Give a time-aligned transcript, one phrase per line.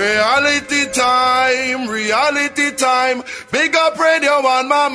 [0.00, 3.22] Reality time, reality time.
[3.52, 4.88] Big up radio on my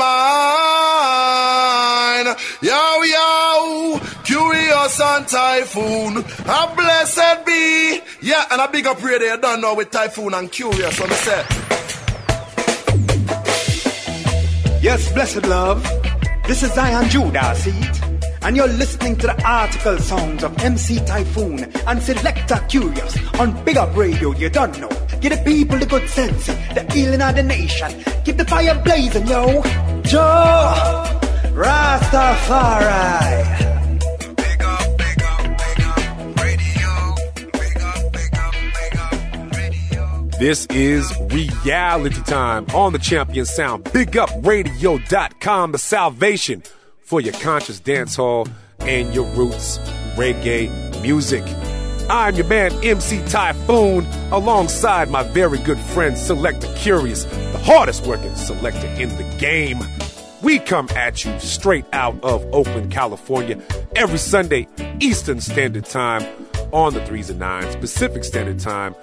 [2.26, 2.36] mind.
[2.60, 6.26] Yo, yo, Kurious and Taiyefoon.
[6.48, 8.02] A blessed be.
[8.20, 11.16] Yeah, and a big up radio, you don't know with Taiyefoon and Kurious on the
[11.16, 11.46] set.
[14.82, 15.84] Yes, blessed love.
[16.48, 18.02] This is Zion Judah, see it?
[18.42, 23.78] And you're listening to the article sounds of MC Taiyefoon and Selector Kurious on Big
[23.78, 25.05] Up Radio, you don't know.
[25.26, 27.92] Give the people the good sense, the healing of the nation.
[28.26, 29.64] Keep the fire blazing, yo.
[30.04, 32.84] Jah Rastafari.
[40.38, 43.86] This is reality time on the champion sound.
[43.86, 46.62] BigUpRadio.com, the salvation
[47.00, 48.48] for your conscious dance hall
[48.82, 49.80] and your roots
[50.18, 50.70] reggae
[51.02, 51.44] music.
[52.10, 58.36] I'm your man MC Taiyefoon, alongside my very good friend Selector Kurious, the hardest working
[58.36, 59.80] selector in the game.
[60.44, 63.60] We come at you straight out of Oakland, California,
[63.96, 64.68] every Sunday,
[65.00, 66.24] Eastern Standard Time
[66.72, 68.94] on the 3s and 9s, Pacific Standard Time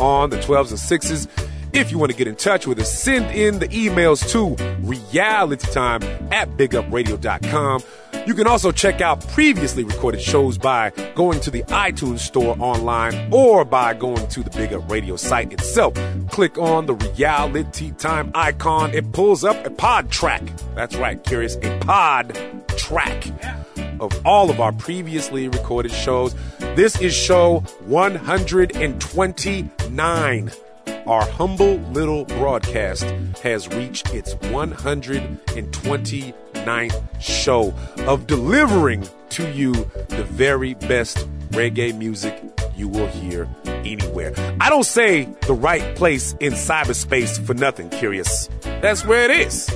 [0.00, 1.48] on the 12s and 6s.
[1.72, 4.54] If you want to get in touch with us, send in the emails to
[4.84, 7.82] realitytime at bigupradio.com.
[8.24, 13.32] You can also check out previously recorded shows by going to the iTunes store online
[13.32, 15.94] or by going to the Big Up Radio site itself.
[16.30, 18.94] Click on the Reality Time icon.
[18.94, 20.40] It pulls up a pod track.
[20.76, 22.38] That's right, Kurious, a pod
[22.76, 23.26] track
[23.98, 26.36] of all of our previously recorded shows.
[26.76, 30.52] This is show 129.
[31.06, 33.02] Our humble little broadcast
[33.42, 34.34] has reached its
[36.64, 37.74] 129th show
[38.06, 39.72] of delivering to you
[40.08, 41.18] the very best
[41.50, 42.40] reggae music
[42.76, 44.32] you will hear anywhere.
[44.60, 48.48] I don't say the right place in cyberspace for nothing, Kurious.
[48.80, 49.70] That's where it is.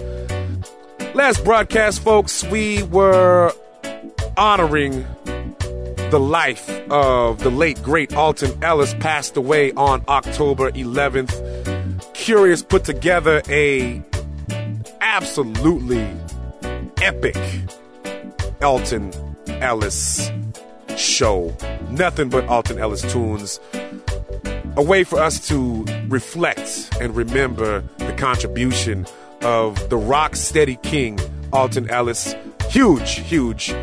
[1.14, 3.52] Last broadcast, folks, we were
[4.36, 5.06] honoring
[6.10, 11.32] the life of the late great Alton Ellis passed away on October 11th.
[12.12, 14.02] Kurious put together a
[15.00, 16.06] absolutely
[17.02, 17.36] epic
[18.62, 19.12] Alton
[19.48, 20.30] Ellis
[20.96, 21.56] show.
[21.90, 23.60] Nothing but Alton Ellis tunes.
[24.76, 29.06] A way for us to reflect and remember the contribution
[29.42, 31.18] of the rock steady king,
[31.52, 32.34] Alton Ellis.
[32.68, 33.74] Huge, huge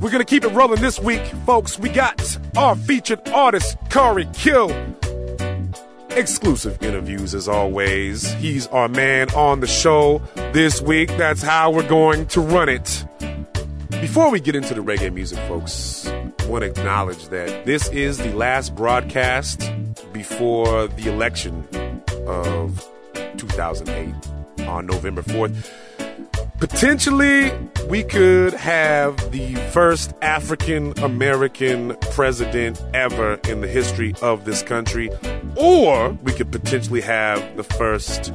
[0.00, 1.78] we're gonna keep it rolling this week, folks.
[1.78, 4.68] We got our featured artist, Khari Kill.
[6.18, 8.32] Exclusive interviews as always.
[8.34, 10.20] He's our man on the show
[10.52, 11.10] this week.
[11.10, 13.04] That's how we're going to run it.
[13.88, 18.18] Before we get into the reggae music, folks, I want to acknowledge that this is
[18.18, 19.70] the last broadcast
[20.12, 21.64] before the election
[22.26, 22.84] of
[23.36, 25.70] 2008 on November 4th.
[26.58, 27.52] Potentially,
[27.88, 35.08] we could have the first African American president ever in the history of this country,
[35.56, 38.32] or we could potentially have the first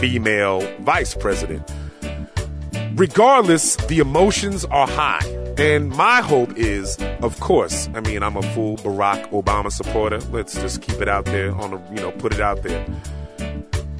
[0.00, 1.70] female vice president.
[2.94, 5.24] Regardless, the emotions are high.
[5.56, 10.18] And my hope is, of course, I mean, I'm a full Barack Obama supporter.
[10.32, 12.86] Let's just keep it out there on the, you know, put it out there.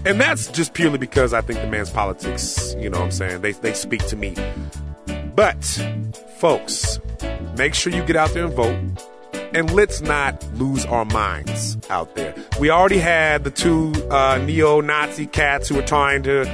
[0.05, 3.41] And that's just purely because I think the man's politics, you know what I'm saying,
[3.41, 4.35] they, they speak to me.
[5.35, 5.63] But,
[6.37, 7.01] folks,
[7.57, 8.79] make sure you get out there and vote.
[9.53, 12.35] And let's not lose our minds out there.
[12.61, 16.45] We already had the two uh, neo Nazi cats who were trying to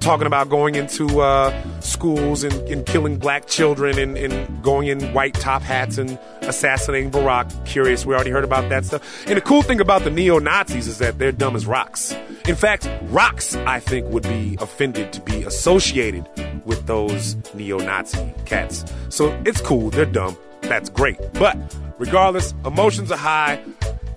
[0.00, 5.00] talking about going into uh, schools and, and, killing black children and, and, going in
[5.12, 7.50] white top hats and assassinating Barack.
[7.64, 9.26] Kurious, we already heard about that stuff.
[9.26, 12.14] And the cool thing about the neo Nazis is that they're dumb as rocks.
[12.48, 16.28] In fact, rocks, I think, would be offended to be associated
[16.64, 18.84] with those neo Nazi cats.
[19.08, 20.36] So it's cool, they're dumb.
[20.62, 21.18] That's great.
[21.34, 21.56] But
[21.98, 23.62] regardless, emotions are high.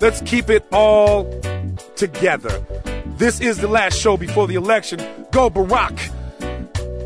[0.02, 1.26] Let's keep it all
[1.96, 2.64] together.
[3.18, 5.00] This is the last show before the election.
[5.32, 6.16] Go Barack.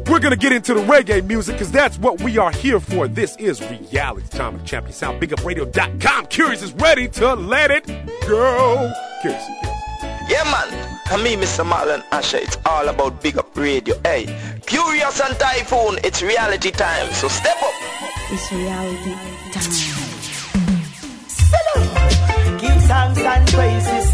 [0.08, 3.08] We're gonna get into the reggae music because that's what we are here for.
[3.08, 5.22] This is reality time of the champion sound.
[5.22, 6.26] BigUpRadio.com.
[6.28, 7.88] Kurious is ready to let it
[8.28, 8.94] go.
[9.24, 10.30] Kurious, Kurious.
[10.30, 11.00] Yeah, man.
[11.12, 11.66] And me, Mr.
[11.66, 13.96] Marlon Asher, it's all about big up radio.
[14.04, 14.26] Hey,
[14.68, 17.74] Kurious and Taiyefoon, it's reality time, so step up.
[18.30, 19.14] It's reality
[19.52, 19.93] time.
[22.88, 24.12] Thanks and praises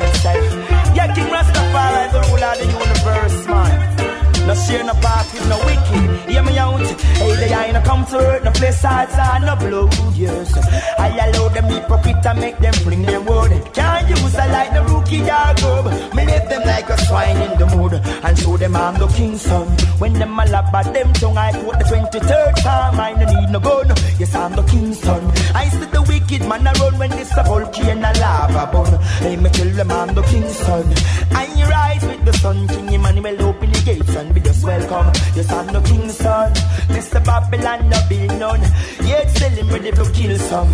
[0.00, 0.96] itself.
[0.96, 4.29] Yeah, King Rastafari, the ruler of the universe, man.
[4.46, 6.30] No share no part with no wicked.
[6.30, 6.80] Hear me out.
[7.20, 9.94] Hey, they ain't come to hurt, no play sides and no blood.
[10.16, 10.56] Yes,
[10.98, 13.52] I allow them hypocrite and make them bring their word.
[13.74, 15.84] Can't use a like the rookie Jacob.
[16.14, 19.42] Me let them like a swine in the mood and show them I'm the king's
[19.42, 19.68] son.
[19.98, 23.00] When them a lap at them tongue, I quote the 23rd time.
[23.00, 23.88] I no need no gun.
[24.18, 25.22] Yes, I'm the king's son.
[25.54, 29.00] I see the wicked man a run when this a volcano lava bun.
[29.20, 30.86] Hey, me tell them I'm the king's son.
[31.32, 35.12] I rise with the sun, King Emmanuel open the gates and be just welcome.
[35.34, 36.52] Yes, I'm the king's son.
[36.94, 37.24] Mr.
[37.24, 38.60] Babylon, no bill none.
[39.04, 40.72] Yet still him ready to kill some.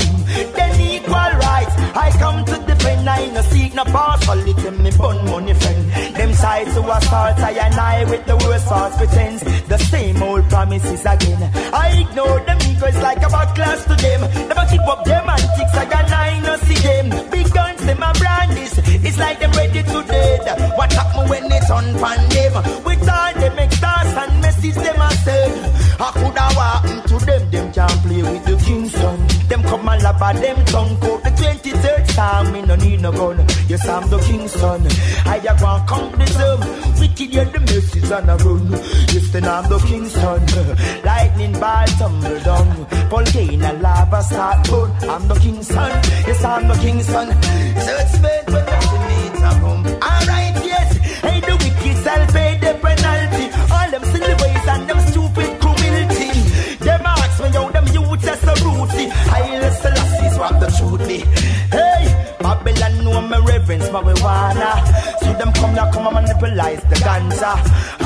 [0.57, 1.75] Then equal rights.
[2.05, 3.09] I come to defend.
[3.09, 4.71] I no seek no partiality.
[4.83, 5.91] Me bun money friend.
[6.17, 7.39] Them sides to assault.
[7.39, 9.43] I and I with the worst thoughts pretense.
[9.69, 11.43] The same old promises again.
[11.73, 14.21] I ignore them because like about class to them.
[14.49, 15.75] Never keep up them antics.
[15.83, 17.31] I got nine no see them.
[17.31, 18.86] Big guns them a brandish.
[19.05, 20.77] It's like them ready to dead.
[20.77, 22.85] What happen when it's on pan them?
[22.85, 25.77] With all them stars and message them a said.
[25.99, 29.19] I coulda walked to them, them can't play with the king's son.
[29.49, 33.13] Them come and lab at them tongue coat the 23rd time, me no need no
[33.13, 33.39] gun.
[33.69, 34.87] Yes, I'm the king's son.
[35.25, 36.61] I a go and conquer them.
[37.01, 38.71] Wicked hear the message and a run.
[39.13, 40.41] Yes, then I'm the king's son.
[41.05, 42.87] Lightning ball tumble down.
[43.11, 44.91] Volcano lava start burn.
[45.11, 45.91] I'm the king's son.
[46.27, 47.29] Yes, I'm the king's son.
[47.85, 48.86] So it's bad when nothing
[50.11, 50.97] Alright, yes.
[51.27, 51.55] Hey, the
[52.33, 53.45] pay the penalty.
[53.75, 54.35] All them silly
[54.75, 55.89] and them stupid me
[57.73, 59.05] them youths are so rooty.
[59.11, 59.41] I
[59.83, 61.19] Selassie's what the.
[61.77, 62.03] Hey,
[62.41, 64.71] Babylon know me reverence marijuana.
[65.21, 67.53] See them come now, come and monopolize the ganja.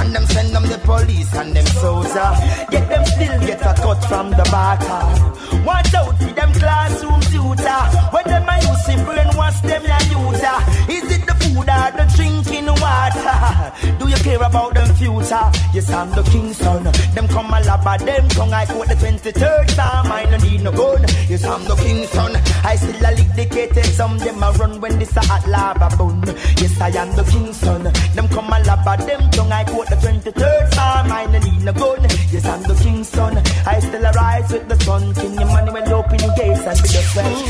[0.01, 2.31] And them send them the police and them soldier.
[2.71, 4.87] Yet them still get a cut from the barker.
[4.87, 5.63] Uh.
[5.65, 7.83] Watch out for them classroom tutor.
[8.13, 10.59] When them I use simple and wash them ya user.
[10.89, 13.97] Is it the food or the drinking water?
[13.99, 15.47] Do you care about them future?
[15.75, 16.85] Yes, I'm the king's son.
[17.15, 18.53] Them come a lab at them tongue.
[18.53, 20.13] I quote the 23rd time.
[20.13, 21.03] I no need no gun.
[21.29, 22.37] Yes, I'm the king's son.
[22.65, 23.83] I still a lick the.
[23.85, 26.23] Some them a run when this a hot lava bun.
[26.61, 27.83] Yes, I am the king's son.
[28.15, 29.51] Them come a lab at them tongue.
[29.51, 31.11] I quote the 23rd time.
[31.11, 32.03] I need no gun.
[32.31, 33.39] Yes, I'm the king's son.
[33.67, 35.15] I still arise with the sun.
[35.15, 37.41] King Emmanuel open the gates and be the fresh.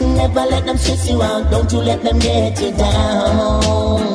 [0.00, 4.06] Never let them stress you out, don't you let them get you down.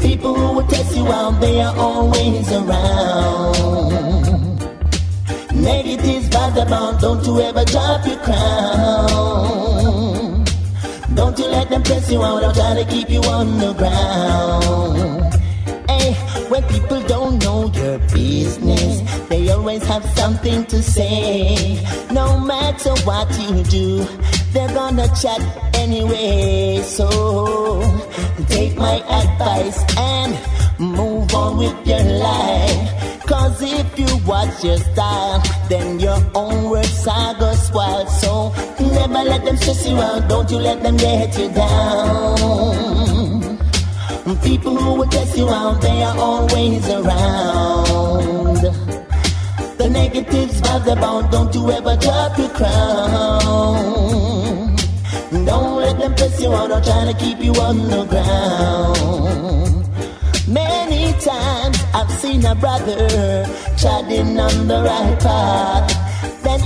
[0.00, 3.98] People who will test you out, they are always around.
[5.54, 9.57] Negatives vagabond, don't you ever drop your crown.
[11.18, 15.34] Don't you let them press you out, or try to keep you on the ground.
[15.90, 16.14] Hey,
[16.48, 21.74] when people don't know your business, they always have something to say.
[22.12, 24.06] No matter what you do,
[24.52, 25.42] they're gonna chat
[25.74, 26.82] anyway.
[26.84, 27.08] So
[28.46, 30.38] take my advice and
[30.78, 32.94] move on with your life.
[33.26, 37.47] Cause if you watch your style, then your own words are go
[39.48, 42.36] them stress you out, don't you let them get you down.
[44.42, 48.62] People who will test you out, they are always around.
[49.78, 53.56] The negatives vagabond, don't you ever drop your crown.
[55.46, 59.88] Don't let them press you out or try to keep you on the ground.
[60.46, 63.46] Many times I've seen a brother
[63.78, 66.07] treading on the right path.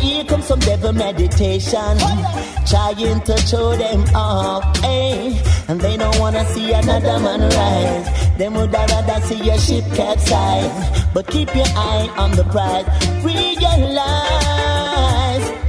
[0.02, 4.76] Here comes some devil meditation, oh, trying to show them off.
[4.78, 8.36] Hey, and they don't wanna see another man rise.
[8.36, 10.72] They would rather see your ship capsize.
[11.14, 12.84] But keep your eye on the prize.
[13.22, 13.62] Realize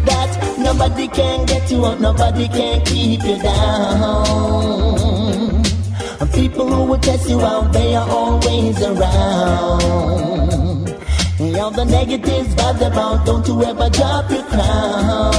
[0.09, 4.25] that nobody can get you up, nobody can keep you down.
[6.19, 10.82] And people who will test you out, they are always around.
[11.43, 15.33] And all the negatives vagabond, don't you ever drop your crown.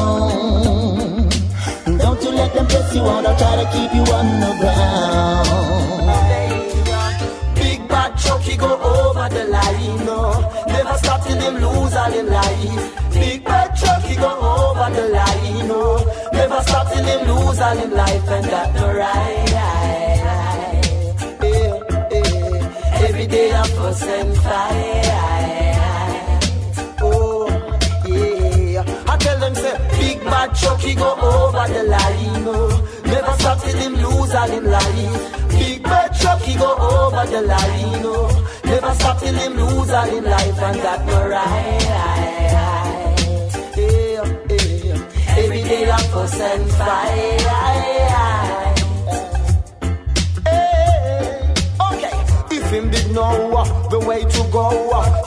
[1.97, 5.49] Don't you let them press you out or try to keep you on the ground.
[7.55, 10.21] Big bad Chucky go over the line, no.
[10.67, 13.15] Never stop till him lose all him life.
[13.15, 16.05] Big bad Chucky go over the line, no.
[16.35, 19.53] Never stop till him lose all him life, and that no right.
[23.09, 25.14] Every day I fuss and fight.
[30.25, 32.69] Bad Chucky go over the line, no.
[33.05, 35.51] Never stop till him lose all him life.
[35.51, 35.85] Big
[36.21, 38.03] truck, he go over the line.
[38.05, 38.61] Oh.
[38.65, 41.83] Never stop till him lose all him life, and that no right.
[43.77, 44.95] Yeah, um, yeah.
[44.95, 45.09] Um.
[45.39, 48.34] Every day I fuss and fight.
[52.95, 54.71] Did know the way to go.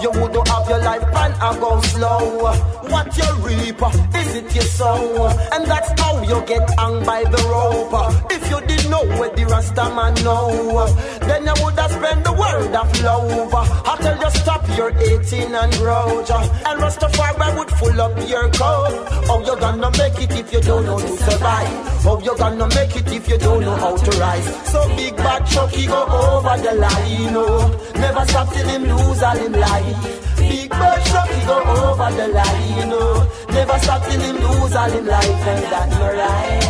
[0.01, 2.53] You wouldn't have your life and I go slow.
[2.91, 3.81] What you reap,
[4.15, 5.27] is it your soul?
[5.53, 8.31] And that's how you get hung by the rope.
[8.31, 10.87] If you did know where the Rasta man know,
[11.27, 13.53] then you would have spent the world of love.
[13.53, 16.31] I tell you stop your eating and grudge.
[16.31, 18.91] And Rastafari would full up your cup.
[19.27, 22.03] How you gonna make it if you don't know to survive?
[22.03, 24.47] How you gonna make it if you don't know how to rise?
[24.71, 27.56] So big bad Chucky go over the line oh.
[27.95, 30.37] Never stop till him lose all him life.
[30.37, 33.27] Big bird truck, he go over the line, you know.
[33.49, 36.67] Never stop till him lose all him life, and that no right.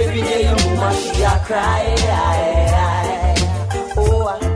[0.00, 1.98] Every day your mama she a cry.
[3.72, 4.47] This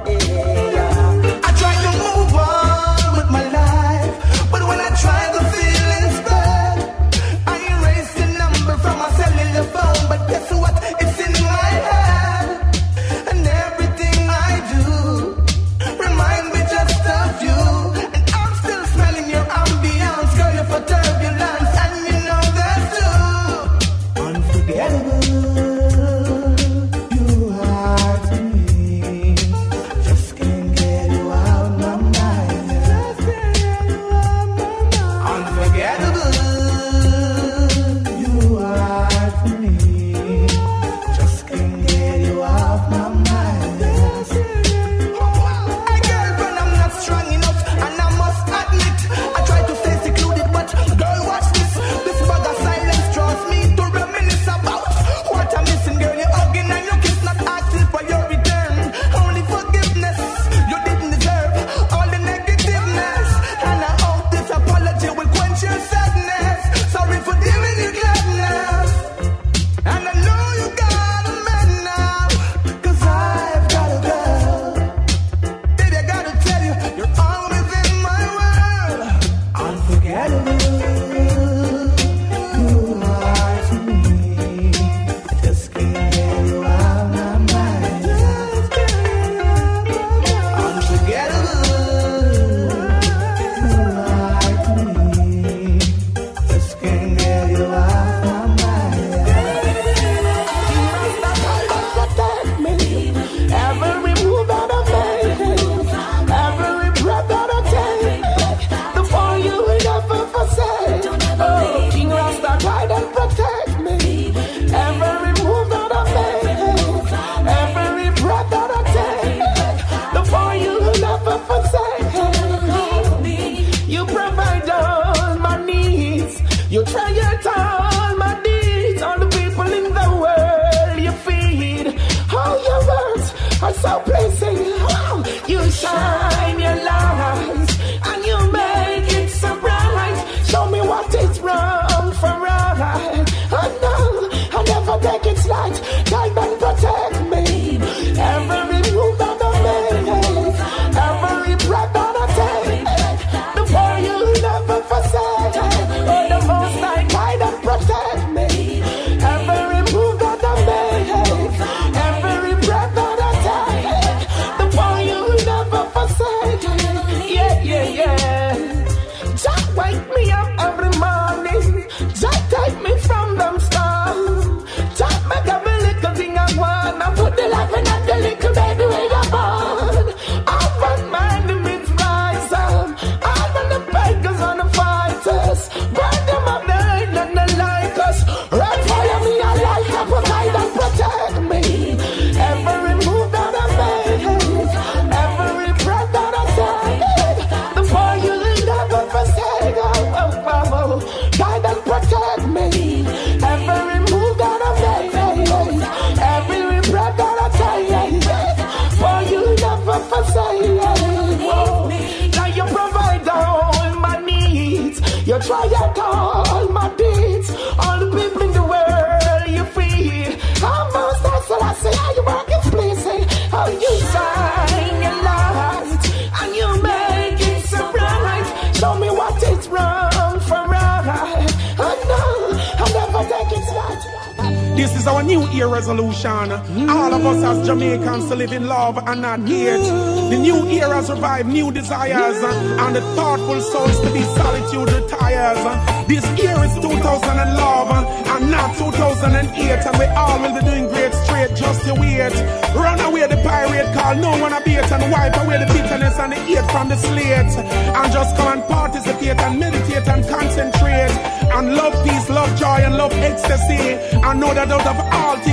[241.93, 242.43] desires
[242.81, 245.61] and the thoughtful souls to be solitude retires.
[246.09, 251.55] This year is 2011 and not 2008 and we all will be doing great straight
[251.55, 252.33] just to wait.
[252.75, 256.37] Run away the pirate call, no one abate and wipe away the bitterness and the
[256.49, 257.53] hate from the slate.
[258.01, 261.13] And just come and participate and meditate and concentrate.
[261.53, 264.01] And love peace, love joy and love ecstasy.
[264.17, 265.52] And know that out of all things,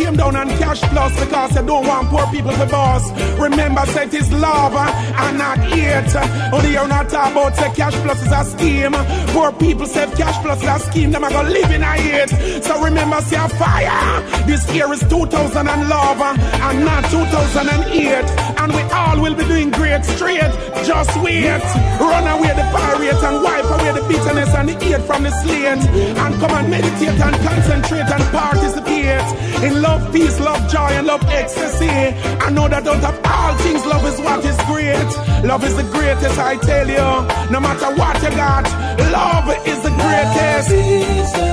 [0.00, 3.04] came down on cash plus because you don't want poor people to boss.
[3.38, 6.12] Remember, say it is love uh, and not hate.
[6.16, 8.94] Oh, Only you're not talk about say cash plus is a scheme.
[9.34, 11.10] Poor people say cash plus is a scheme.
[11.10, 12.30] Them are gonna live in a hate.
[12.64, 14.22] So remember, say a fire.
[14.46, 16.34] This year is 2000 and love uh,
[16.66, 18.49] and not 2008.
[18.60, 20.52] And we all will be doing great straight.
[20.84, 21.62] Just wait.
[21.98, 25.80] Run away the pirate and wipe away the bitterness and the hate from the slate.
[26.22, 29.26] And come and meditate and concentrate and participate
[29.62, 31.88] in love, peace, love, joy, and love ecstasy.
[31.88, 35.10] I know that out of all things, love is what is great.
[35.44, 37.50] Love is the greatest, I tell you.
[37.50, 38.64] No matter what you got,
[39.10, 40.70] love is the greatest.
[40.70, 41.50] Love is the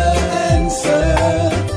[0.52, 1.77] answer.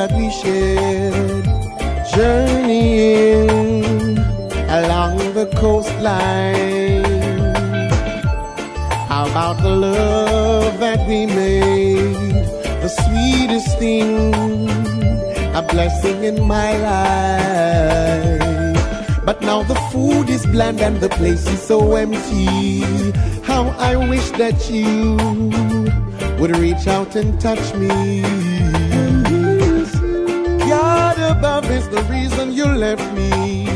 [0.00, 1.44] That we shared
[2.14, 3.84] journeying
[4.78, 7.04] along the coastline?
[9.10, 12.44] How about the love that we made,
[12.84, 14.70] the sweetest thing,
[15.54, 18.40] a blessing in my life?
[19.26, 22.80] But now the food is bland and the place is so empty.
[23.42, 25.16] How I wish that you
[26.40, 28.59] would reach out and touch me.
[31.40, 33.66] Above is the reason you left me.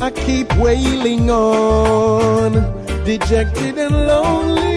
[0.00, 2.50] I keep wailing on,
[3.04, 4.71] dejected and lonely.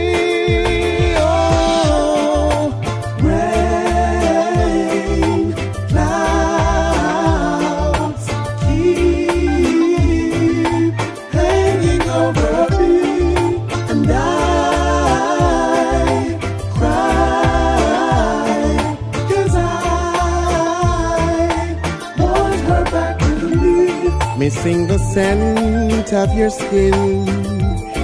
[24.65, 27.27] Missing the scent of your skin,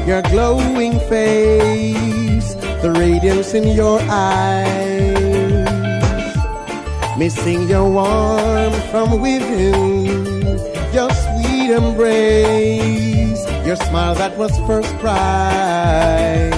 [0.07, 5.65] your glowing face, the radiance in your eyes.
[7.17, 10.45] Missing your warmth from within,
[10.93, 16.51] your sweet embrace, your smile that was first prize.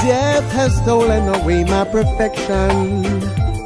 [0.00, 3.04] Death has stolen away my perfection,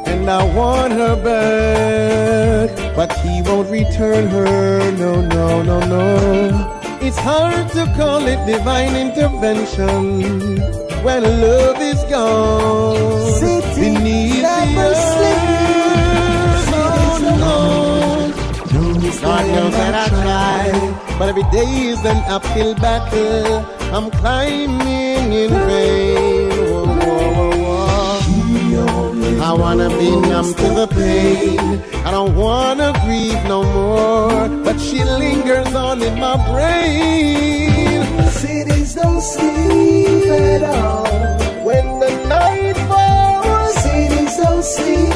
[0.05, 4.91] and I want her back, but he won't return her.
[4.93, 6.81] No, no, no, no.
[7.03, 10.59] It's hard to call it divine intervention
[11.05, 12.97] when love is gone
[13.77, 15.37] beneath the earth.
[16.73, 18.33] No, no.
[19.21, 23.65] God knows that I try, but every day is an uphill battle.
[23.95, 26.26] I'm climbing in vain.
[29.49, 31.81] I wanna be numb to the pain.
[32.05, 38.03] I don't wanna grieve no more, but she lingers on in my brain.
[38.43, 41.07] Cities don't sleep at all.
[41.63, 45.16] When the night falls, Cities don't sleep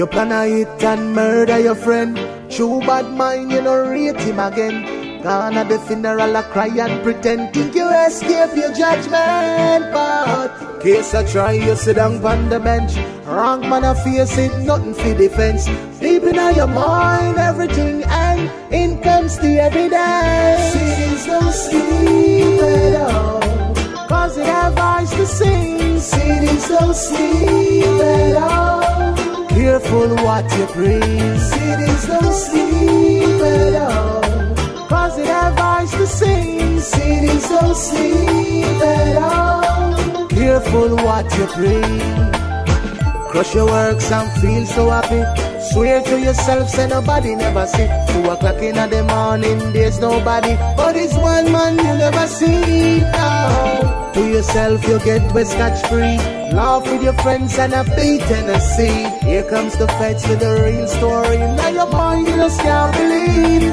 [0.00, 2.16] You plan a hit and murder your friend.
[2.50, 5.22] True bad mind, you no rate him again.
[5.22, 7.52] Gone at the funeral, I cry and pretend.
[7.52, 12.96] Think you escape your judgment, but case I try, you sit down on the bench.
[13.26, 15.66] Wrong man, I face it, nothing for defense.
[16.00, 20.72] Deep in your mind, everything, and in comes the evidence.
[20.72, 24.08] Cities don't sleep at all.
[24.08, 25.98] Cause it have eyes to see.
[25.98, 28.79] Cities don't sleep at all.
[29.60, 31.38] Careful what you breathe.
[31.38, 34.22] Cities don't sleep at all.
[34.88, 36.80] Cause it have eyes to see.
[36.80, 40.28] Cities don't sleep at all.
[40.28, 42.30] Careful what you breathe.
[43.30, 45.22] Crush your works and feel so happy.
[45.70, 47.86] Swear to yourself, say nobody never see.
[48.08, 50.56] Two o'clock in the morning, there's nobody.
[50.74, 53.00] But it's one man you never see.
[53.00, 53.99] No.
[54.20, 56.18] To yourself, you'll get west scotch free.
[56.52, 59.08] Laugh with your friends and a beat Tennessee.
[59.26, 61.38] Here comes the feds with a real story.
[61.38, 63.72] Now your mind you just can't believe.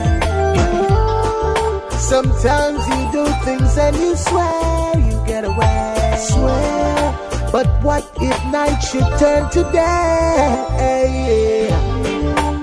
[1.99, 6.15] Sometimes you do things and you swear you get away.
[6.17, 7.13] Swear.
[7.51, 10.87] But what if night should turn to day?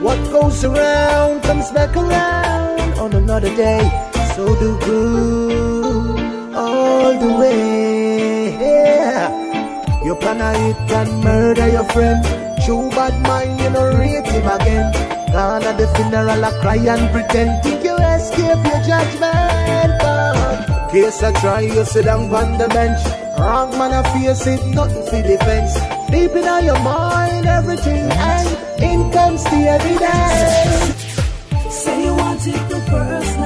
[0.00, 4.10] What goes around comes back around on another day.
[4.34, 6.23] So do good
[7.24, 8.54] the way.
[10.04, 12.22] You plan a hit and murder your friend.
[12.64, 14.92] True bad mind, you know, rate him again.
[15.32, 17.62] Gone at the funeral, I cry and pretend.
[17.64, 19.92] Think you escape your judgment.
[20.90, 23.00] Case I try, you sit down on the bench.
[23.38, 25.74] Wrong man, I face it, nothing for defense.
[26.10, 28.48] Deep in your mind, everything, and
[28.80, 30.94] in comes the evidence.
[31.74, 33.38] Say you want it the first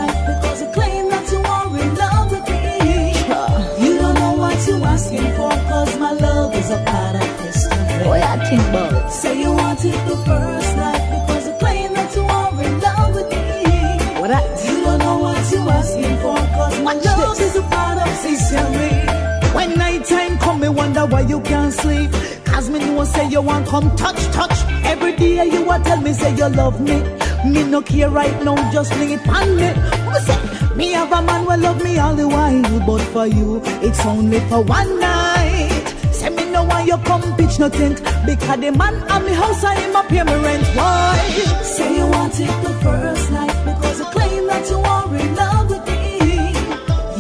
[8.51, 8.73] history.
[8.73, 9.11] Boy, I think about it.
[9.13, 13.15] Say you want it the first night because you claim that you are in love
[13.15, 14.21] with me.
[14.21, 14.65] What that?
[14.65, 19.55] You don't know what you're asking for cause my love is a part of history.
[19.55, 22.11] When nighttime come, me wonder why you can't sleep.
[22.45, 24.59] Cause me know say you want come touch, touch.
[24.85, 27.03] Every day you a tell me say you love me.
[27.47, 29.69] Me no care right now, just leave on me.
[30.13, 33.61] Me say, me have a man will love me all the while, but for you,
[33.81, 35.85] it's only for one night.
[36.13, 37.23] Say me no why you come
[37.59, 40.67] no tent Because the man at me house I him a pay me rent.
[40.77, 41.19] Why?
[41.63, 45.71] Say you want it the first night Because you claim that you are in love
[45.71, 46.05] with me.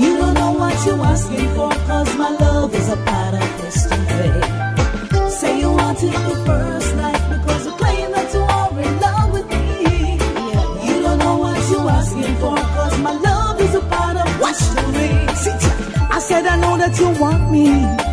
[0.02, 5.30] You don't know what you're asking for Cause my love is a part of history
[5.38, 9.32] Say you want it the first night Because you claim that you are in love
[9.32, 10.12] with me.
[10.86, 15.10] You don't know what you're asking for Cause my love is a part of history
[16.10, 18.07] I said I know that you want me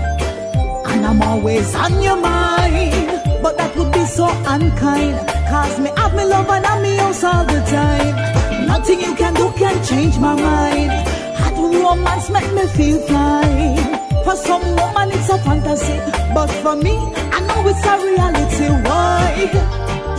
[1.15, 3.07] I'm always on your mind.
[3.41, 5.15] But that would be so unkind.
[5.47, 8.67] Cause me have me love and I'm me house all the time.
[8.67, 10.91] Nothing you can do can change my mind.
[11.39, 13.77] Hot romance make me feel fine.
[14.25, 15.97] For some woman it's a fantasy.
[16.33, 16.97] But for me,
[17.31, 18.67] I know it's a reality.
[18.83, 19.21] Why?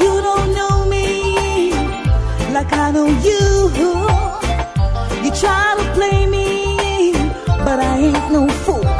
[0.00, 1.72] You don't know me
[2.54, 3.44] like I know you.
[5.22, 7.12] You try to play me,
[7.66, 8.95] but I ain't no fool.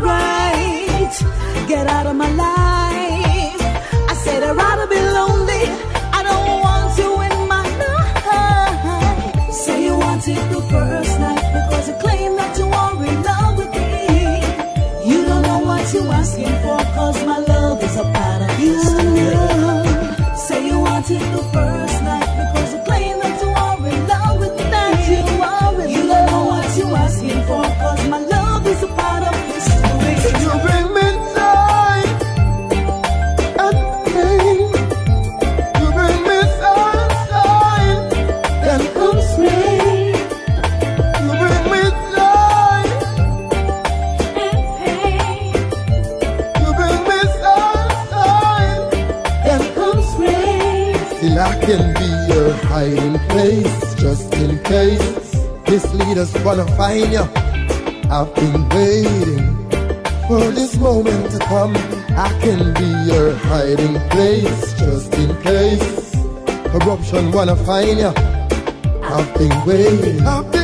[0.00, 1.16] Pirate.
[1.66, 3.62] Get out of my life.
[4.12, 5.64] I said I'd rather be lonely.
[6.18, 9.52] I don't want you in my life.
[9.52, 13.58] Say you want it the first night because you claim that you are in love
[13.58, 15.10] with me.
[15.10, 18.78] You don't know what you're asking for cause my love is a part of you.
[20.36, 22.27] Say you want it the first night
[56.48, 57.20] wanna find you.
[58.10, 59.68] I've been waiting
[60.26, 61.76] for this moment to come.
[62.16, 66.10] I can be your hiding place, just in case
[66.72, 68.12] corruption wanna find you.
[69.02, 70.26] I've been waiting.
[70.26, 70.57] I've been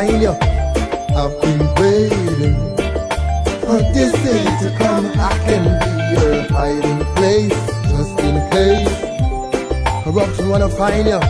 [0.00, 0.08] I've
[1.42, 2.54] been waiting
[3.60, 5.04] for this day to come.
[5.20, 7.52] I can be your hiding place
[7.90, 10.04] just in case.
[10.04, 11.20] Corruption wanna find you.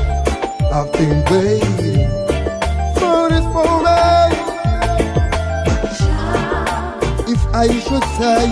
[0.70, 2.06] I've been waiting
[2.94, 4.38] for this moment.
[7.28, 8.42] If I should say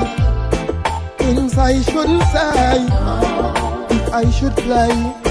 [1.18, 2.86] things I shouldn't say,
[3.94, 5.27] if I should play.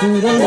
[0.00, 0.39] Through the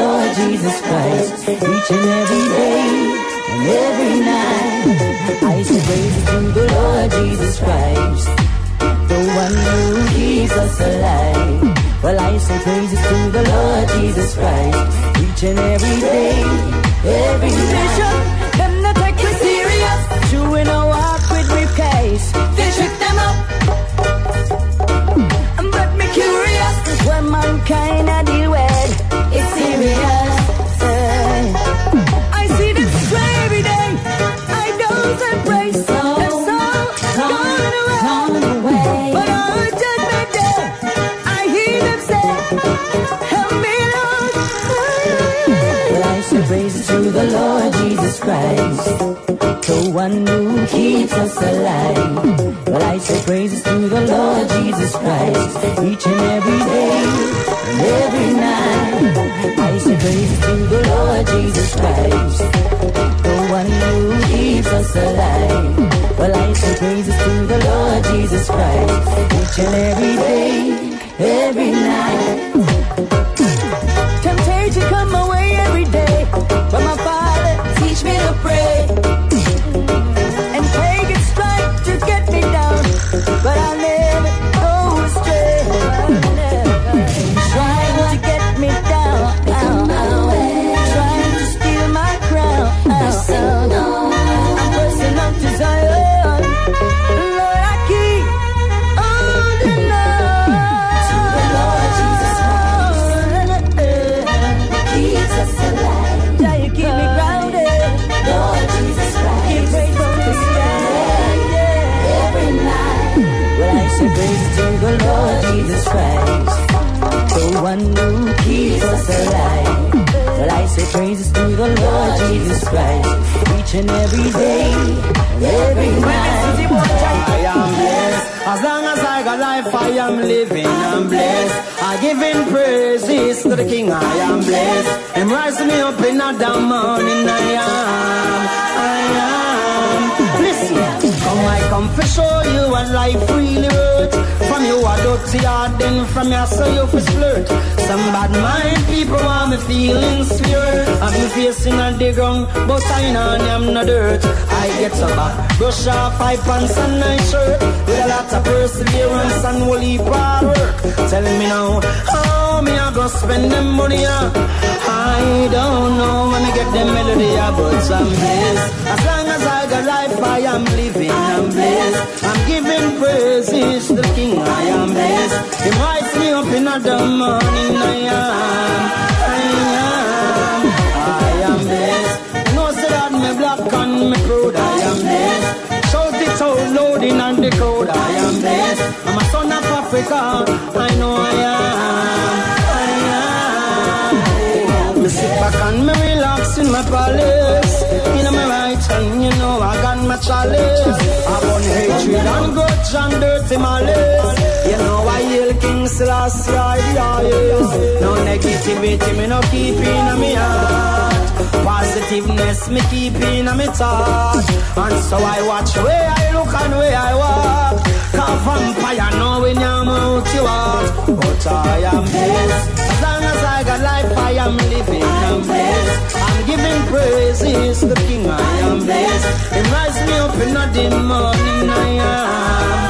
[203.48, 204.40] fi malice.
[204.70, 208.02] You know I hail King Selassie, yeah, yeah.
[208.02, 211.28] No negativity, me no keep in a me heart.
[211.66, 214.46] Positiveness, me keep in a me heart.
[214.78, 217.84] And so I watch where I look and where I walk.
[218.16, 222.80] Cause vampire know when I'm out you are But I am blessed.
[222.80, 225.04] As long as I got life, I am living.
[225.04, 226.16] I'm blessed.
[226.28, 228.30] I'm giving praises to the King.
[228.30, 229.54] I am blessed.
[229.54, 230.36] He rise me up
[230.78, 231.70] in the morning.
[231.70, 231.90] I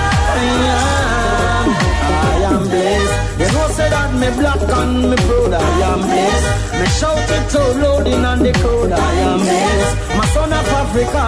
[0.10, 0.13] am.
[0.54, 3.40] I am blessed.
[3.40, 5.54] You know, say that me black and me proud.
[5.54, 6.50] I am blessed.
[6.80, 8.92] Me shout it to loading on the crowd.
[8.92, 10.18] I am blessed.
[10.18, 11.24] My son of Africa,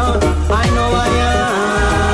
[0.61, 2.04] I know I am.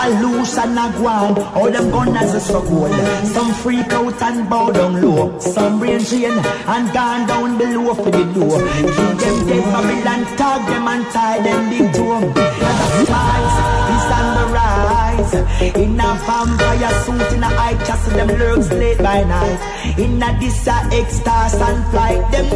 [0.00, 2.90] Pollution a guan, all them gunners is so cold.
[3.26, 5.38] Some freak out and bow down low.
[5.38, 8.58] Some brain drain and gone down below for the door.
[8.80, 12.24] Keep them dead Babylon, tag them and tie them big to 'em.
[12.24, 13.56] And the skies
[13.94, 15.09] is on the rise.
[15.20, 19.60] In a vampire suit, in a eye castle, them lurks late by night.
[19.98, 22.48] In a this a and flight, them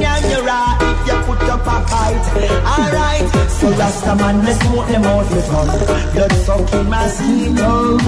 [0.47, 2.25] raw if you put up a fight.
[2.65, 5.69] Alright, so Rasta man, let's smoke them out with fun.
[6.15, 8.01] Blood sucking mosquitoes,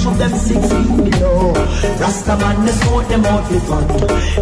[0.00, 1.52] shoot them six feet below.
[2.00, 3.86] Rasta man, let's smoke them out with fun.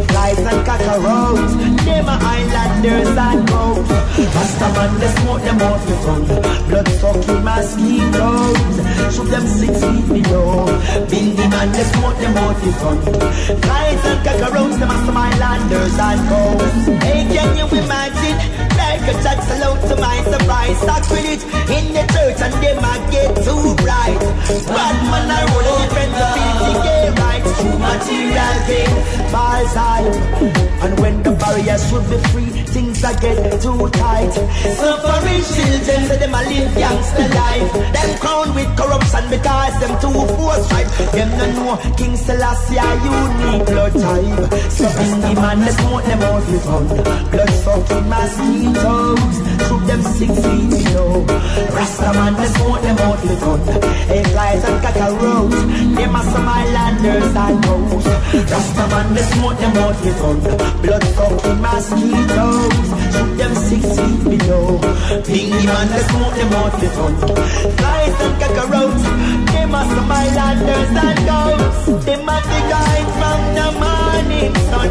[0.07, 1.53] Flies and cockroaches,
[1.85, 3.91] them are islanders and goats.
[4.31, 6.23] Rasta man, let's smoke them out with fun.
[6.69, 10.67] Blood sucking mosquitoes, shoot them six feet below.
[11.09, 12.99] Bindi man, let's smoke them out with fun.
[13.65, 16.85] Flies and cockroaches, them are islanders and goats.
[17.05, 18.37] Hey, can you imagine?
[18.77, 20.79] Like a chat salute to my surprise.
[20.85, 21.43] Talk with it
[21.77, 24.21] in the church and they might get too bright.
[24.69, 27.36] Bad man, I roll friends of feeling gay right.
[27.57, 28.93] True material thing,
[29.33, 30.15] false hype.
[30.83, 34.33] And when the barriers should be free, things are get too tight.
[34.77, 37.73] Suffering children, say them a live gangster life.
[37.97, 40.89] Them crowned with corruption because them too force right.
[41.17, 44.53] Them no know King Selassie a unique blood type.
[44.71, 46.65] So in the man, let's smoke them out with.
[47.33, 49.37] Blood sucking mosquitoes,
[49.87, 51.25] them six feet below.
[51.75, 53.61] Rasta man, let's smoke them out with fun.
[54.11, 55.63] Hey, flies and cockroaches,
[55.97, 58.09] them are some islanders and ghosts.
[58.51, 60.39] Rasta man, let's smoke them out with fun.
[60.83, 64.79] Blood sucking mosquitoes, shoot them six feet below.
[65.27, 67.15] Pingy man, let's smoke them out with fun.
[67.79, 69.05] Flies and cockroaches,
[69.53, 72.05] them are some islanders and ghosts.
[72.07, 74.91] Them are the guys from the morning sun.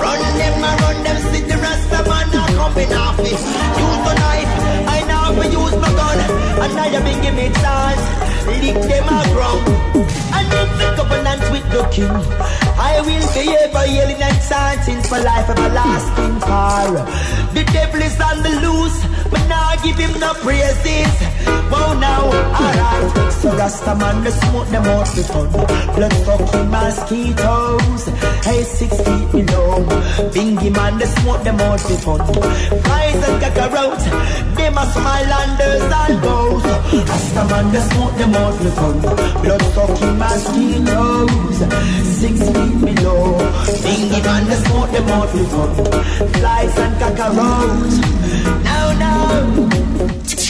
[0.00, 2.39] Run them, run them, see the rasta man
[2.70, 3.30] a coming off it.
[3.30, 4.49] Use the
[6.60, 8.04] And now you been give me chance,
[8.60, 9.64] lick them a ground.
[10.36, 12.16] And if the covenant with the king,
[12.76, 17.04] I will be ever yelling and chanting for life everlasting power.
[17.54, 18.98] The devil is on the loose,
[19.30, 21.14] but now I give him no praises.
[21.70, 23.32] Whoa now, alright.
[23.32, 25.48] So Rasta man, the smoke them out the fun.
[25.96, 28.04] Blood fucking mosquitoes,
[28.44, 29.86] hey six feet below.
[30.34, 32.20] Bingy man, the smoke them out the fun.
[32.82, 36.20] Flies and cockroaches, them are smilanders and
[36.50, 37.08] ghosts.
[37.08, 39.00] Rasta man, the smoke them out the fun.
[39.42, 41.58] Blood fucking mosquitoes,
[42.20, 43.38] six feet below.
[43.84, 45.70] Bingy man, the smoke them out the fun.
[46.32, 47.96] Flies and cockroaches,
[48.64, 50.49] now now.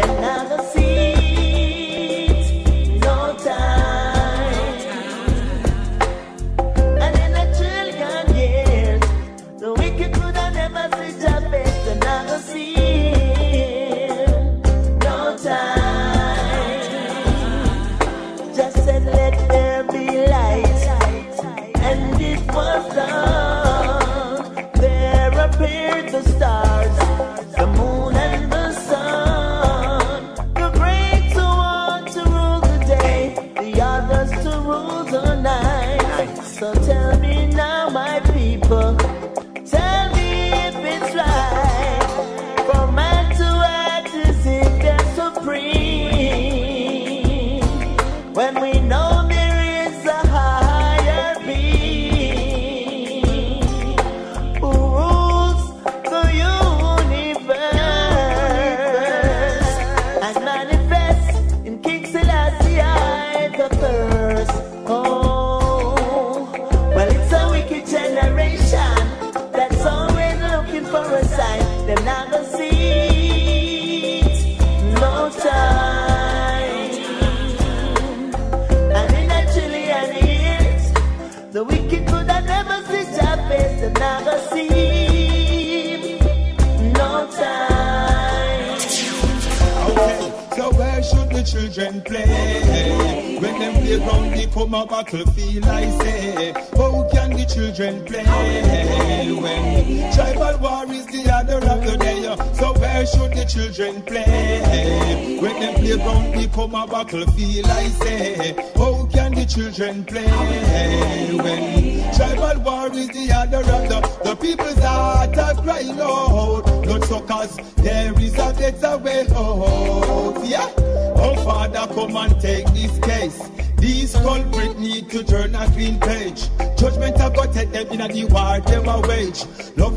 [0.00, 0.39] the now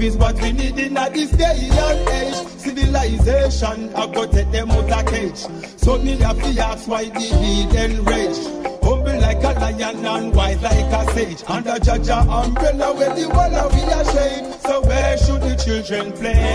[0.03, 2.35] is what we need in this day and age.
[2.57, 5.37] Civilization, I go take them out of cage.
[5.77, 8.37] Suddenly have to ask why the hidden rage.
[8.83, 11.43] Humble like a lion and wise like a sage.
[11.47, 14.53] Under Jaja umbrella where the wall of we ashamed?
[14.61, 16.52] So where should the children play?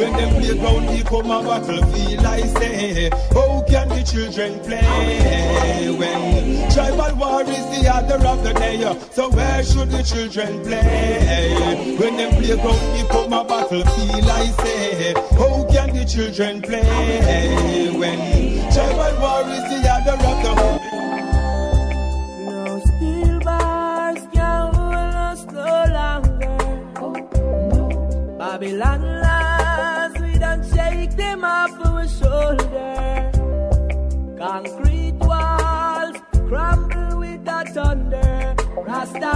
[0.00, 5.90] When them playground become a battlefield, I say, how can the children play?
[5.90, 8.80] When tribal war is the other of the day,
[9.12, 11.96] so where should the children play?
[11.98, 17.90] When them playground become a battlefield, I say, how can the children play?
[17.94, 20.79] When tribal war is the other of the day.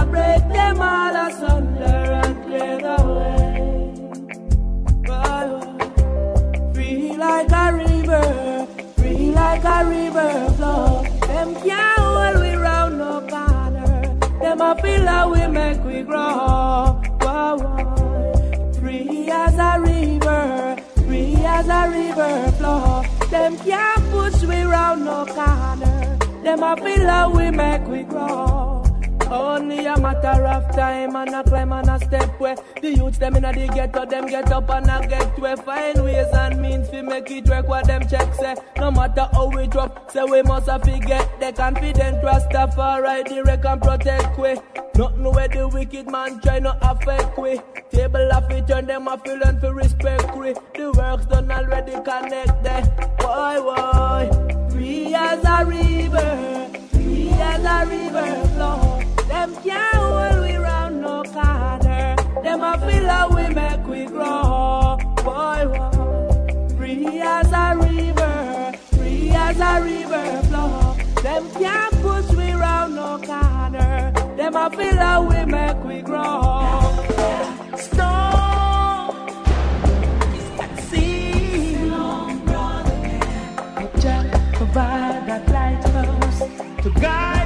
[0.03, 3.95] Break them all asunder and clear the way.
[5.09, 5.75] Oh,
[7.17, 8.67] like a river,
[8.97, 11.03] free like a river flow.
[11.27, 14.17] Them can't hold we round no corner.
[14.41, 17.01] Them a feel we make we grow.
[18.79, 20.75] Free as a river,
[21.07, 23.03] free as a river flow.
[23.29, 26.17] Them can't push we round no corner.
[26.43, 27.94] Them a feel how we make we
[29.95, 33.53] a matter of time and a climb and a step where the youths them inna
[33.53, 37.29] the ghetto them get up and a get where find ways and means to make
[37.31, 38.55] it work what them check say.
[38.77, 43.81] No matter how we drop, say we must a forget the confident Rastafari wreck and
[43.81, 44.55] protect we.
[44.95, 47.59] Nothing where the wicked man try not affect we.
[47.91, 50.53] Table of it turn them a feel and for respect we.
[50.75, 52.83] The works done already connect there.
[53.19, 54.67] Why why?
[54.69, 58.44] Free as a river, free as a river
[71.35, 74.13] Them can't push we round no corner.
[74.37, 76.39] Them a feel how we make we grow.
[80.63, 81.75] At sea.
[83.99, 85.45] Jack provide that
[86.83, 87.44] to guide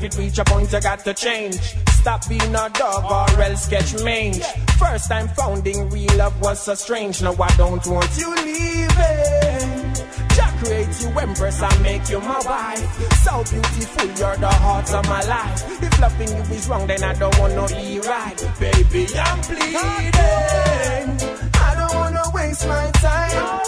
[0.00, 1.60] life it reach a point you got to change.
[2.00, 4.42] Stop being a dog or else catch mange.
[4.78, 7.22] First time founding real love was so strange.
[7.22, 9.94] Now I don't want you leaving.
[10.34, 13.14] Jah create you empress and make you my wife.
[13.24, 15.82] So beautiful, you're the heart of my life.
[15.82, 18.36] If loving you is wrong, then I don't want no e right.
[18.58, 21.10] Baby, I'm pleading.
[21.54, 23.60] I don't wanna waste my time.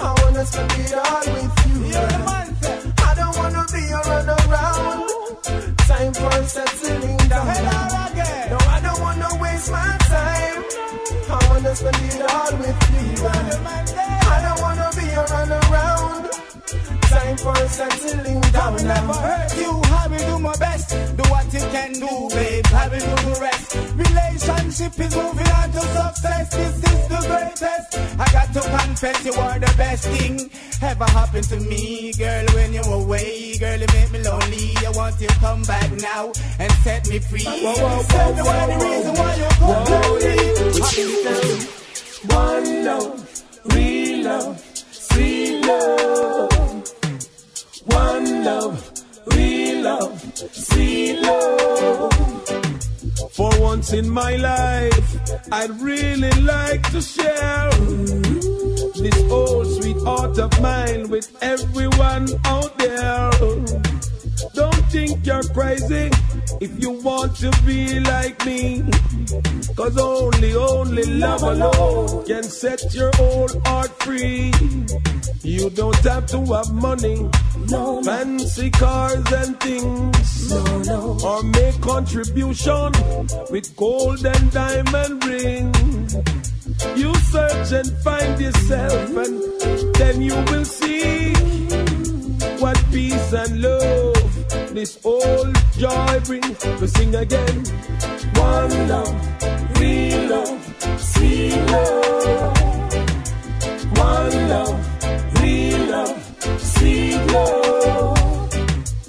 [0.00, 1.51] I wanna spend it all with
[17.82, 18.78] For settling down.
[18.78, 19.70] I never hurt you.
[19.84, 20.90] I will do my best.
[21.16, 22.66] Do what you can do, babe.
[22.72, 23.74] I will do the rest.
[23.96, 26.50] Relationship is moving on to success.
[26.54, 28.20] This is the greatest.
[28.20, 32.46] I got to confess you are the best thing ever happened to me, girl.
[32.54, 34.76] When you away, girl, you make me lonely.
[34.86, 37.44] I want you to come back now and set me free.
[37.44, 40.36] Whoa, whoa, Tell whoa, me why the reason why you come Whoa, to yeah.
[40.36, 40.78] me.
[40.78, 41.82] Put it down.
[42.30, 43.21] One love,
[71.52, 74.52] alone can set your whole heart free.
[75.42, 77.28] You don't have to have money,
[77.68, 82.92] no, fancy cars and things, or make contribution
[83.50, 86.16] with gold and diamond rings.
[86.96, 91.32] You search and find yourself, and then you will see
[92.62, 96.64] what peace and love this old joy brings.
[96.80, 97.64] We sing again.
[98.34, 99.14] One love,
[99.78, 100.61] real love,
[101.50, 102.62] love.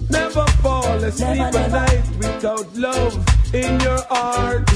[0.10, 4.70] Never fall asleep at night without love in your heart.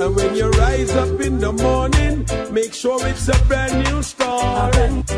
[0.00, 4.74] And when you rise up in the morning, make sure it's a brand new start.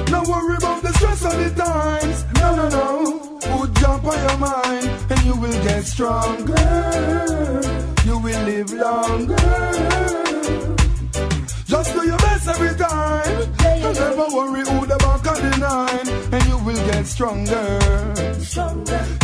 [0.06, 2.24] Don't worry about the stress of the times.
[2.36, 3.38] No, no, no.
[3.40, 6.54] Put jump on your mind and you will get stronger.
[8.06, 10.29] You will live longer.
[14.30, 16.08] Don't worry who the back of the nine.
[16.32, 17.78] And you will get stronger.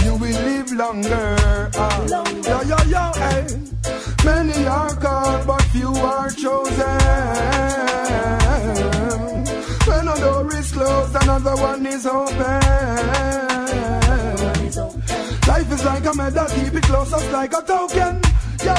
[0.04, 1.36] You will live longer.
[1.76, 2.02] Ah.
[2.10, 3.46] Yo, yo, yo, hey.
[4.24, 6.98] Many are called, but few are chosen.
[9.86, 12.60] When a door is closed, another one is open.
[15.46, 18.20] Life is like a medal, keep it close, just like a token.
[18.64, 18.74] Yo,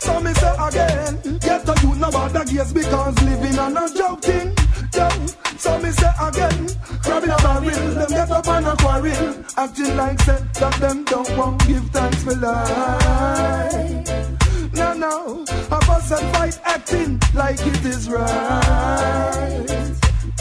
[0.00, 4.22] so me say again, get a youth no bother gaze because living on a joke
[4.22, 4.57] thing.
[5.88, 6.68] Me say again,
[7.00, 11.02] cry grab your barrel, them get up on a quarrel, acting like say that them
[11.04, 14.06] don't want give thanks for life.
[14.74, 18.26] No, no, a fuss and fight acting like it is right.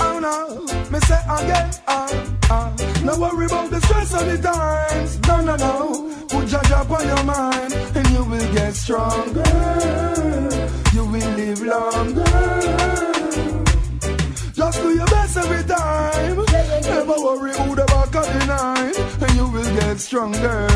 [0.02, 2.10] Oh no, me say again, ah,
[2.50, 2.76] ah.
[3.06, 5.18] No worry about the stress of the times.
[5.30, 6.28] No, no, no.
[6.28, 9.46] Put your job on your mind and you will get stronger.
[10.94, 13.38] You will live longer.
[14.54, 16.38] Just do your every time.
[16.84, 18.94] Never worry who the back of the nine.
[19.24, 20.68] And you will get stronger.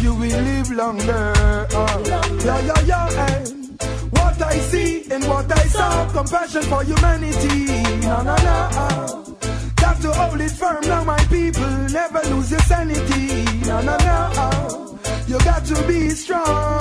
[0.00, 1.32] You will live longer.
[1.74, 2.02] Uh,
[2.44, 3.26] yeah, yeah, yeah.
[3.26, 3.82] And
[4.12, 7.66] what I see and what I saw, compassion for humanity.
[8.06, 9.36] No, no, no.
[9.76, 11.68] Got to hold it firm now, my people.
[11.90, 13.44] Never lose your sanity.
[13.66, 14.98] No, no, no.
[15.26, 16.80] You got to be strong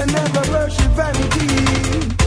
[0.00, 2.19] and never worship vanity.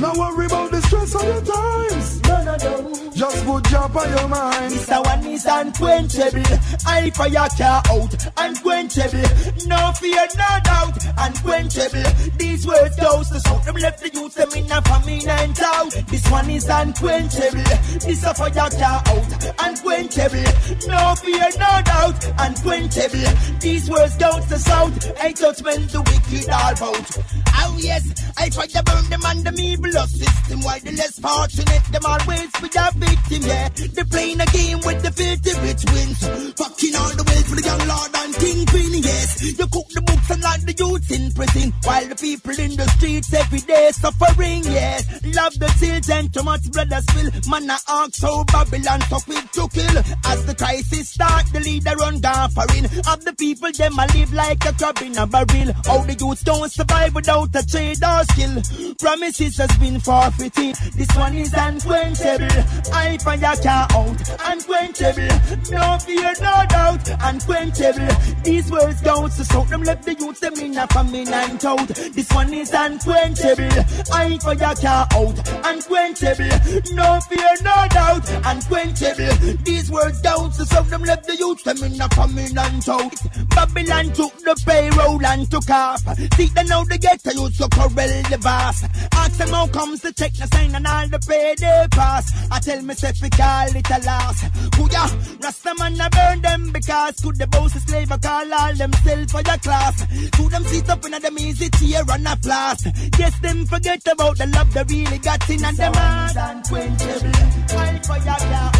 [0.00, 2.22] No worry about the stress of your times.
[2.24, 3.10] No, no, no.
[3.14, 4.72] Just put job on your mind.
[4.72, 6.42] This one is unquenchable.
[6.86, 9.22] I fire your car out, unquenchable.
[9.66, 12.02] No fear, no doubt, unquenchable.
[12.36, 13.64] These words goes to sound.
[13.64, 15.92] Them left the youth, them in a famine and doubt.
[16.08, 17.62] This one is unquenchable.
[18.00, 19.30] This a fire car out,
[19.62, 20.44] unquenchable.
[20.88, 23.60] No fear, no doubt, unquenchable.
[23.60, 25.12] These words goes to sound.
[25.20, 27.18] I touch when the wicked are out.
[27.56, 30.60] Oh yes, I try to burn them under me blood system.
[30.60, 33.68] While the less fortunate, them always be a victim, yeah.
[33.70, 36.18] They playing a game with the filthy rich wins.
[36.58, 39.38] Fucking all the wealth for the young lord and kingpin, yes.
[39.54, 41.72] You cook the books and lock the youths in prison.
[41.86, 45.06] While the people in the streets every day suffering, yes.
[45.30, 47.30] Love the children, too much blood a spill.
[47.46, 49.96] Man, I ask how Babylon so quick to kill.
[50.26, 52.90] As the crisis start, the leader run gaffering.
[53.06, 55.70] Of the people, them a live like a crab in a barrel.
[55.86, 58.58] How the youths don't survive without a trade or skill.
[58.98, 60.76] Promises been forfeited.
[60.94, 62.48] This one is unquenchable.
[62.92, 65.28] I fire car out, unquenchable.
[65.70, 68.08] No fear, no doubt, unquenchable.
[68.42, 71.88] These words don't so soak them left the youths them in a famine and doubt.
[71.88, 73.70] This one is unquenchable.
[74.12, 76.94] I fire car out, unquenchable.
[76.94, 79.56] No fear, no doubt, unquenchable.
[79.64, 83.14] These words don't so soak them left the youth them in a famine and doubt.
[83.50, 86.02] Babylon took the payroll and took off.
[86.36, 88.84] See they know they get to youth so correl the vast.
[89.12, 92.24] Ask them how comes the check the sign and all the pay they pass.
[92.50, 94.42] I tell myself we call it a loss.
[94.76, 95.08] Who ya?
[95.40, 99.42] Rasta man I burn them because could the boss slave I call all themselves for
[99.42, 99.96] your class.
[100.36, 102.86] To them sit up in them easy chair and a blast.
[103.18, 107.32] Yes, them forget about the love they really got in and them heart unquenchable.
[107.74, 108.76] I fire out,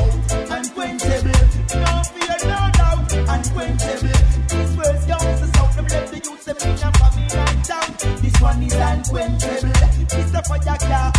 [0.53, 1.39] unquenchable.
[1.81, 4.17] No fear, no doubt, unquenchable.
[4.53, 8.21] These words don't so sound them let the youth them in a famine and down.
[8.23, 9.74] This one is unquenchable.
[10.13, 11.19] It's the fire car out,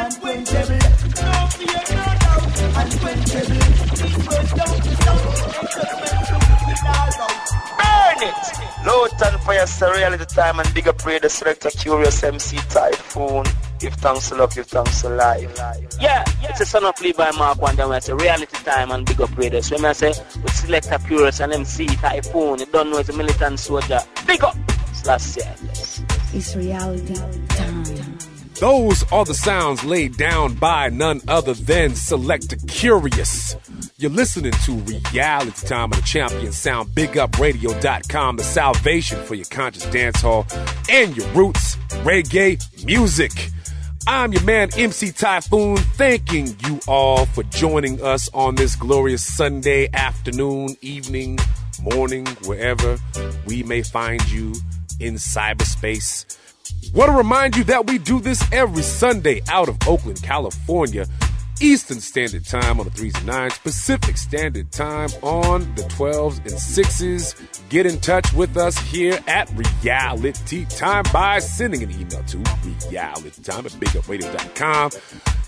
[0.00, 0.78] unquenchable.
[1.20, 2.46] No fear, no doubt,
[2.80, 3.60] unquenchable.
[3.98, 5.20] These words don't sound.
[5.20, 7.50] They just meant to be all out.
[7.78, 8.60] Burn it!
[8.86, 13.46] Lowton Fire Reality Time and big up the selector Kurious MC Taiyefoon.
[13.78, 15.58] Give thanks to love, give thanks to life.
[16.00, 17.90] Yeah, it's a son of Levi Mark one time.
[17.90, 19.60] I say reality time and big up radio.
[19.70, 20.08] When I say
[20.42, 24.00] with selector Kurious and MC Taiyefoon, you don't know it's a militant soldier.
[24.26, 24.56] Big up!
[24.92, 26.02] Slash yeah, yes.
[26.32, 27.99] It's reality time.
[28.60, 33.56] Those are the sounds laid down by none other than Selector Kurious.
[33.96, 39.86] You're listening to Reality Time of the Champion Sound, BigUpRadio.com, the salvation for your conscious
[39.86, 40.46] dance hall
[40.90, 43.32] and your roots reggae music.
[44.06, 49.88] I'm your man, MC Taiyefoon, thanking you all for joining us on this glorious Sunday
[49.94, 51.38] afternoon, evening,
[51.80, 52.98] morning, wherever
[53.46, 54.52] we may find you
[54.98, 56.36] in cyberspace.
[56.92, 61.06] Want to remind you that we do this every Sunday out of Oakland, California.
[61.62, 66.52] Eastern Standard Time on the 3s and 9s, Pacific Standard Time on the 12s and
[66.52, 67.68] 6s.
[67.68, 73.66] Get in touch with us here at Reality Time by sending an email to realitytime
[73.66, 74.90] at bigupradio.com.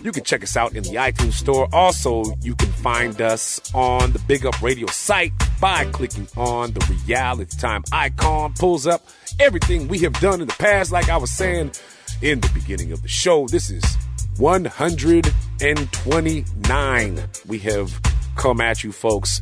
[0.03, 1.69] You can check us out in the iTunes store.
[1.73, 7.01] Also, you can find us on the Big Up Radio site by clicking on the
[7.07, 8.53] Reality Time icon.
[8.59, 9.07] Pulls up
[9.41, 11.73] everything we have done in the past, like I was saying
[12.21, 13.47] in the beginning of the show.
[13.47, 13.83] This is
[14.43, 17.21] 129.
[17.47, 18.01] We have
[18.35, 19.41] come at you, folks,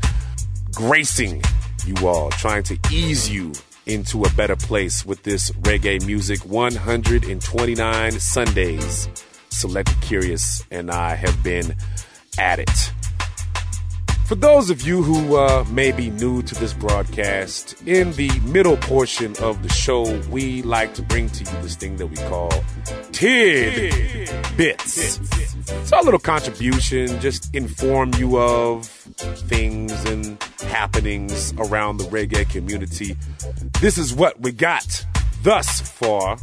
[0.75, 1.43] gracing
[1.87, 3.55] you all, trying to ease you
[3.87, 6.45] into a better place with this reggae music.
[6.45, 9.09] 129 Sundays.
[9.49, 11.75] Selected Kurious and I have been
[12.39, 12.93] at it.
[14.31, 18.77] For those of you who uh, may be new to this broadcast, in the middle
[18.77, 22.49] portion of the show, we like to bring to you this thing that we call
[23.11, 25.19] Tid Bits.
[25.69, 33.17] It's our little contribution, just inform you of things and happenings around the reggae community.
[33.81, 35.05] This is what we got
[35.43, 36.39] thus far.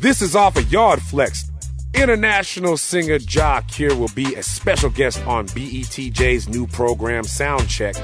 [0.00, 1.49] This is off of Yard Flex.
[1.94, 7.96] International singer Jah Cure will be a special guest on BETJ's new program Soundcheck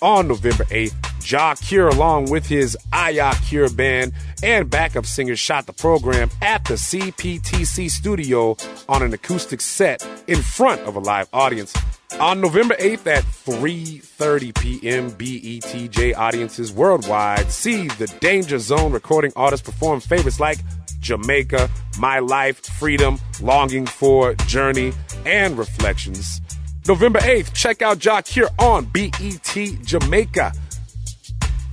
[0.00, 0.94] on November 8th.
[1.22, 4.12] Jah Cure, along with his Aya Cure band
[4.42, 8.56] and backup singer, shot the program at the CPTC studio
[8.88, 11.74] on an acoustic set in front of a live audience.
[12.20, 19.64] On November 8th at 3:30 p.m., BETJ audiences worldwide see the Danger Zone recording artists
[19.64, 20.58] perform favorites like
[21.02, 24.92] Jamaica, My Life, Freedom, Longing for, Journey,
[25.26, 26.40] and Reflections.
[26.88, 30.52] November 8th, check out Jah Cure on BET Jamaica.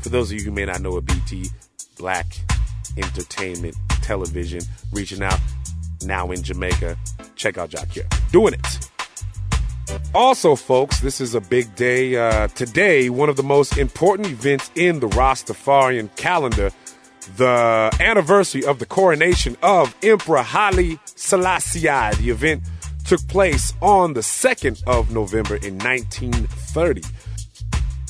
[0.01, 1.31] For those of you who may not know what BET,
[1.97, 2.25] Black
[2.97, 4.61] Entertainment Television,
[4.91, 5.39] reaching out
[6.03, 6.97] now in Jamaica.
[7.35, 8.05] Check out Jah Cure.
[8.31, 8.89] Doing it.
[10.13, 12.15] Also, folks, this is a big day.
[12.15, 16.71] Uh, today, one of the most important events in the Rastafarian calendar
[17.37, 21.81] the anniversary of the coronation of Emperor Haile Selassie.
[21.81, 22.63] The event
[23.05, 27.01] took place on the 2nd of November in 1930.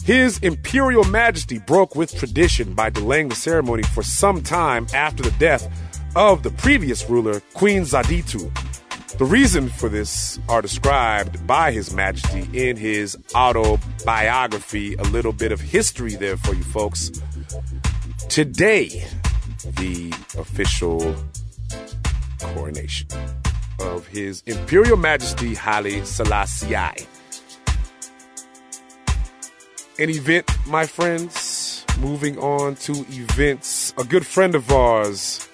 [0.03, 5.31] His Imperial Majesty broke with tradition by delaying the ceremony for some time after the
[5.37, 5.69] death
[6.15, 8.51] of the previous ruler, Queen Zewditu.
[9.19, 14.95] The reason for this are described by His Majesty in his autobiography.
[14.95, 17.11] A little bit of history there for you folks.
[18.29, 18.89] Today,
[19.63, 21.15] the official
[22.39, 23.07] coronation
[23.79, 26.75] of His Imperial Majesty Haile Selassie.
[29.97, 31.83] An event, my friends.
[31.99, 33.95] Moving on to events.
[33.97, 35.49] A good friend of ours,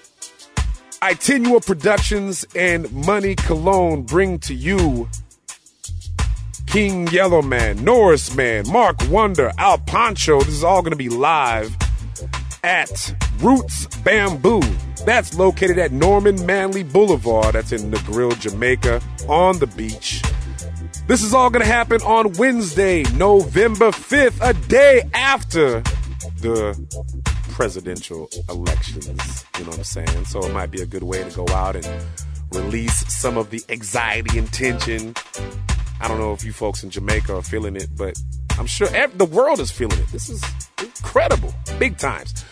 [1.00, 5.08] Itinual Productions and Money Cologne bring to you
[6.66, 10.40] King Yellowman, Norris Man, Mark Wonder, Al Pancho.
[10.40, 11.74] This is all going to be live
[12.66, 14.60] at Roots Bamboo.
[15.04, 17.54] That's located at Norman Manley Boulevard.
[17.54, 20.20] That's in Negril, Jamaica, on the beach.
[21.06, 25.80] This is all going to happen on Wednesday, November 5th, a day after
[26.40, 26.74] the
[27.52, 29.46] presidential elections.
[29.58, 30.24] You know what I'm saying?
[30.24, 31.86] So it might be a good way to go out and
[32.52, 35.14] release some of the anxiety and tension.
[36.00, 38.20] I don't know if you folks in Jamaica are feeling it, but
[38.58, 40.08] I'm sure the world is feeling it.
[40.08, 40.42] This is
[40.82, 42.44] incredible, big times.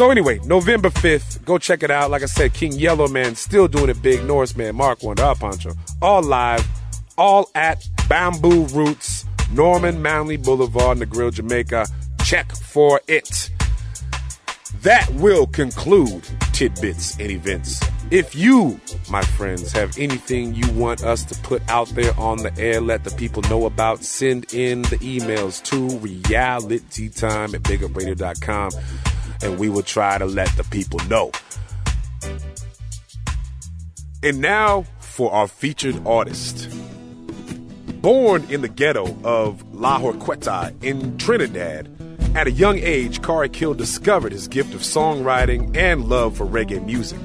[0.00, 2.10] So anyway, November 5th, go check it out.
[2.10, 4.24] Like I said, King Yellow Man still doing it big.
[4.24, 6.66] Norris Man, Mark Wonder, Al Pancho, all live,
[7.18, 11.86] all at Bamboo Roots, Norman Manley Boulevard, Negril, Jamaica.
[12.24, 13.50] Check for it.
[14.80, 17.78] That will conclude tidbits and events.
[18.10, 18.80] If you,
[19.10, 23.04] my friends, have anything you want us to put out there on the air, let
[23.04, 28.70] the people know about, send in the emails to realitytime at bigupradio.com
[29.42, 31.30] and we will try to let the people know.
[34.22, 36.68] And now for our featured artist.
[38.00, 41.88] Born in the ghetto of La Horquetta in Trinidad,
[42.34, 46.84] at a young age, Khari Kill discovered his gift of songwriting and love for reggae
[46.84, 47.18] music.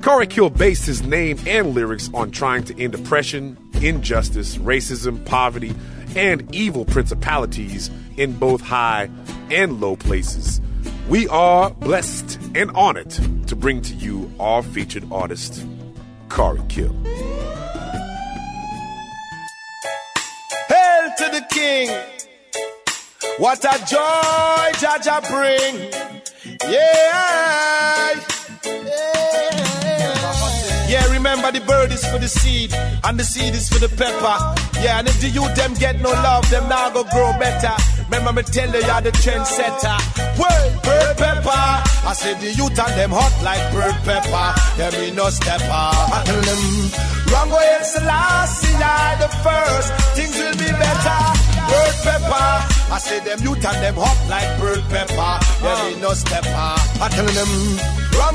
[0.00, 5.72] Khari Kill based his name and lyrics on trying to end oppression, injustice, racism, poverty,
[6.16, 9.08] and evil principalities in both high
[9.50, 10.60] and low places.
[11.08, 13.10] We are blessed and honored
[13.46, 15.64] to bring to you our featured artist,
[16.28, 16.92] Khari Kill.
[20.68, 21.90] Hail to the king.
[23.38, 25.90] What a joy Jaja bring.
[26.72, 28.20] Yeah.
[30.88, 32.72] Yeah, remember the bird is for the seed,
[33.04, 34.80] and the seed is for the pepper.
[34.80, 37.74] Yeah, and if the youth them get no love, them now go grow better.
[38.04, 39.98] Remember me tell you, you're the trendsetter.
[40.38, 41.64] Well, bird pepper.
[42.04, 44.48] I say the youth and them hot like bird pepper.
[44.76, 45.64] Yeah, me no stepper.
[45.64, 46.62] I tell them,
[47.32, 49.88] wrong way it's the last, see I the first.
[50.14, 51.20] Things will be better.
[51.64, 52.48] Bird pepper.
[52.92, 55.32] I say them youth and them hot like bird pepper.
[55.64, 56.76] Yeah, me no stepper.
[57.00, 57.52] I tell them,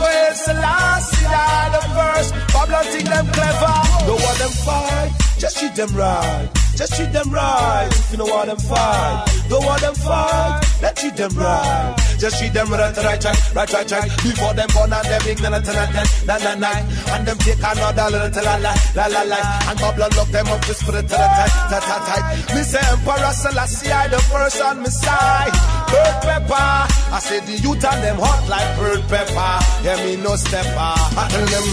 [0.02, 2.30] way it's the last, see I the first.
[2.52, 3.76] Babylon think them clever.
[4.10, 5.29] No one them fight.
[5.40, 6.50] Just treat them right.
[6.76, 7.88] Just treat them right.
[7.92, 10.64] If you know what them fight, don't want them fight.
[10.82, 11.96] Let's treat them right.
[12.20, 14.10] Just treat them right, right, right, right, right, right.
[14.24, 16.72] Before them born and them ignorant and then, na na na,
[17.16, 19.40] and them take another little la la la la la,
[19.72, 22.56] and bubble and lock them up spirit to the tight, tight, tight, tight.
[22.56, 25.56] Me say Emperor Selassie, I the first on my side.
[25.92, 26.70] Bird pepper,
[27.12, 29.56] I say the youth and them hot like bird pepper.
[29.84, 30.96] Yeah, me no stepper.
[31.16, 31.68] I tell them,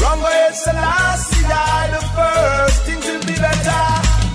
[0.00, 2.93] wrong way Selassie, I the first.
[2.94, 3.82] Things will be better.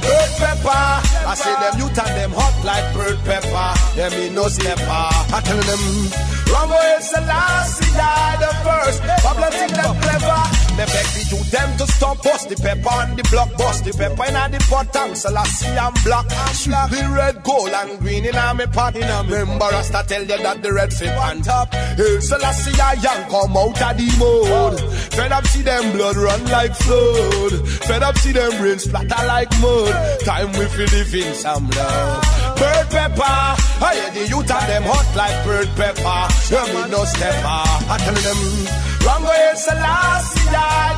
[0.04, 0.84] Bird pepper,
[1.28, 3.72] I say them youth and them hot like bird pepper.
[3.96, 4.84] Yeah, me no stepper.
[4.84, 5.84] I tell them,
[6.52, 9.00] wrong way Selassie, I the first.
[9.24, 10.69] Babylon think them clever.
[10.78, 13.92] Me beg the youth them to stop bust the pepper on the block, bust the
[13.92, 16.28] pepper in the pot and Selassie and black.
[16.28, 16.90] black.
[16.90, 18.96] The red, gold and green in a me pot.
[18.96, 21.74] In a Remember us to tell you that the red fit on top.
[21.74, 24.80] Hey, Selassie I young come out of the mode.
[25.14, 27.68] Fed up see them blood run like flood.
[27.88, 29.94] Fed up see them brains splatter like mud.
[30.22, 32.24] Time we feel live in some love.
[32.60, 36.22] Bird pepper, I hear the youth and them hot like bird pepper.
[36.52, 37.64] Yeah, me no stepper.
[37.92, 38.40] I tell them,
[39.06, 40.50] wrong way Selassie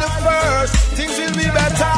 [0.02, 0.74] the first.
[0.98, 1.96] Things will be better.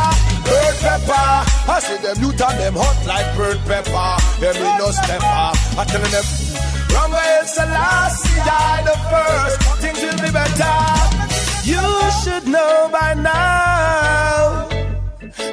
[0.47, 1.27] Bird pepper,
[1.71, 4.09] I see them youth and them hot like bird pepper.
[4.41, 5.49] Yeah, me no stepper.
[5.79, 6.25] I tell them,
[6.93, 8.41] wrong way Selassie
[8.87, 9.57] the first.
[9.81, 10.75] Things will be better.
[11.63, 11.85] You
[12.21, 14.67] should know by now.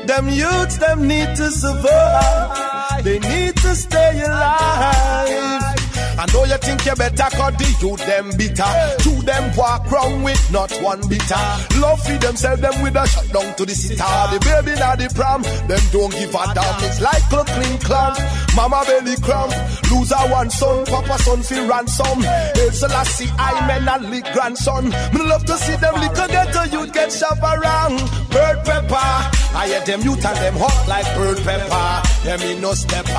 [0.07, 3.05] Them youths, them need to survive.
[3.05, 5.80] They need to stay alive.
[6.21, 8.69] I know you think you better cause the youth them bitter.
[9.01, 11.41] Two them walk round with not one bitter.
[11.81, 14.05] Love feed them, sell them with a shut down to the sitter.
[14.29, 16.85] The baby now the pram, them don't give a damn.
[16.85, 18.21] It's like a clean clamp.
[18.55, 19.49] Mama belly cramp.
[19.91, 22.21] Loser one son, papa son feel ransom.
[22.69, 24.91] It's a lassie, I men a lick grandson.
[25.17, 27.97] Me love to see them lick get a youth get shove around.
[28.29, 29.41] Bird pepper.
[29.53, 32.11] I hear them youth and them hot like bird pepper.
[32.25, 33.11] Yeah, me no stepper.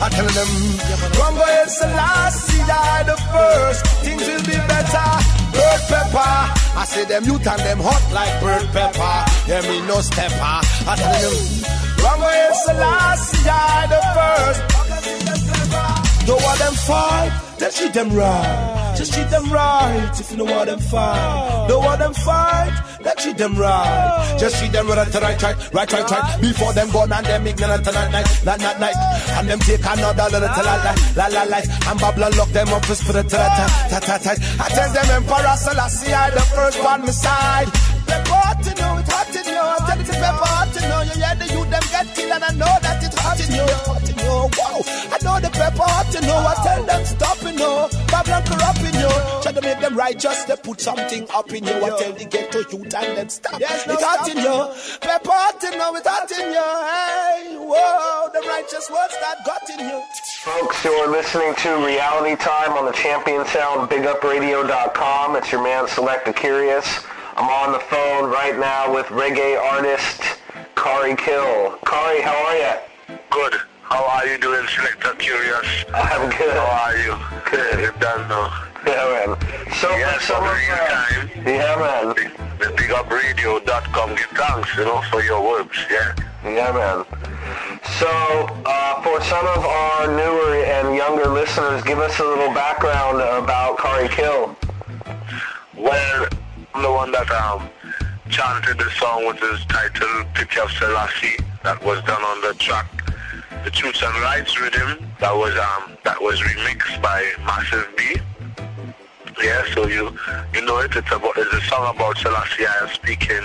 [0.00, 0.50] I tell them,
[1.16, 3.80] Rumbo is the last, see I the first.
[4.04, 5.08] Things will be better.
[5.52, 6.32] Bird pepper.
[6.80, 9.16] I say them youth and them hot like bird pepper.
[9.48, 10.56] Yeah, me no stepper.
[10.90, 11.36] I tell them,
[12.02, 14.87] Rumbo is the last, see I the first.
[16.28, 18.94] Don't want them fight, then treat them right.
[18.98, 21.66] Just treat them right if you know what them fight.
[21.70, 24.36] Don't want them fight, then treat them right.
[24.38, 26.40] Just treat them right, right, right, right, right, right.
[26.42, 28.96] Before them born and them ignorant and night, night, night, night, night.
[29.40, 31.58] And them take another little la la la la la.
[31.88, 33.96] And Babylon lock them up for spirit, ta ta.
[34.60, 37.68] I tell them Emperor Selassie, I the first one my side.
[38.04, 39.64] Pepper hot to know, it's hot to know.
[39.64, 41.00] I tell it to pepper to know.
[41.08, 41.36] You hear
[43.48, 44.28] that it's hot in you.
[44.28, 44.80] Hot in wow.
[45.12, 46.36] I know the pepper hot to know.
[46.36, 47.88] I tell them stop in you.
[48.08, 49.12] Babylon corrupt in you.
[49.42, 51.76] Try to make them righteous, they put something up in you.
[51.84, 53.60] I tell the ghetto youth and them stop.
[53.60, 54.58] Yes, it's hot in you.
[55.00, 56.68] Pepper hot to know, it's hot in you.
[56.88, 60.02] Hey, whoa, the righteous words that got in you.
[60.42, 65.36] Folks, you're listening to Reality Time on the Champion Sound BigUpRadio.com.
[65.36, 67.04] It's your man Selecta Kurious.
[67.36, 70.22] I'm on the phone right now with reggae artist
[70.74, 71.78] Khari Kill.
[71.84, 72.97] Khari, how are you?
[73.08, 73.54] Good.
[73.84, 75.84] How are you doing, Selector Kurious?
[75.94, 76.52] I'm good.
[76.52, 77.16] How are you?
[77.50, 77.80] Good.
[77.80, 78.68] You done now.
[78.84, 79.72] Yeah, man.
[79.80, 81.30] So, yes, so real time.
[81.46, 82.14] Yeah, man.
[82.58, 84.10] The BigUpRadio.com.
[84.10, 86.14] Give thanks, you know, for your works, yeah?
[86.44, 87.04] Yeah, man.
[87.98, 88.10] So,
[88.66, 93.78] uh, for some of our newer and younger listeners, give us a little background about
[93.78, 94.54] Khari Kill.
[95.74, 96.28] Well,
[96.74, 97.70] I'm the one that um,
[98.28, 102.86] chanted the song which is titled Picture of Selassie that was done on the track
[103.64, 108.16] The Truths and Rights Rhythm that was um that was remixed by Massive B.
[109.42, 110.16] Yeah, so you
[110.52, 110.94] you know it.
[110.94, 113.44] It's about it's a song about Selassie and speaking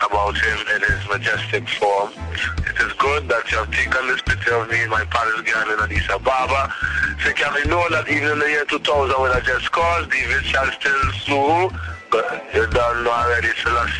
[0.00, 2.10] about him in his majestic form.
[2.58, 5.74] It is good that you have taken this picture of me in my palace garden
[5.74, 6.74] in Addis Ababa.
[7.22, 10.44] So can we know that even in the year 2000 when I just caused, David
[10.44, 11.70] shall still slew.
[12.12, 13.48] You don't know already,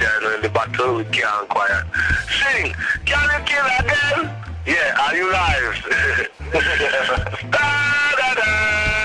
[0.06, 1.84] I know in the battle we can't quiet.
[2.30, 2.72] Sing,
[3.04, 4.30] can you kill again?
[4.64, 6.30] Yeah, are you live?
[7.50, 8.95] da da da.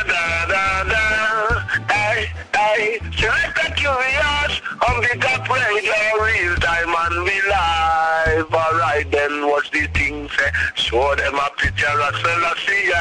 [2.22, 8.54] Hey, hey, select a curious on the top radio, real time and be live.
[8.54, 10.46] Alright then, watch the thing say?
[10.46, 10.52] Eh?
[10.76, 12.94] Show them a picture of Selassie,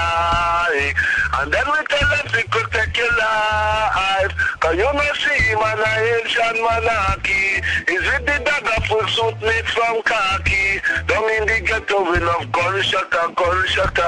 [1.37, 4.33] and then we tell them to protect your life.
[4.61, 7.61] Cause you may see man a ancient monarchy.
[7.93, 10.81] Is it the dagger full suit made from khaki?
[11.07, 13.99] Down in the ghetto with enough gunshot, gunshot.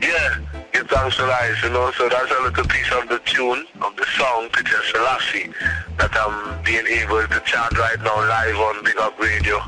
[0.00, 0.51] Yeah.
[0.82, 4.48] To life, you know, so that's a little piece of the tune of the song,
[4.50, 5.52] Picture Selassie,
[5.96, 9.62] that I'm being able to chant right now live on Big Up Radio.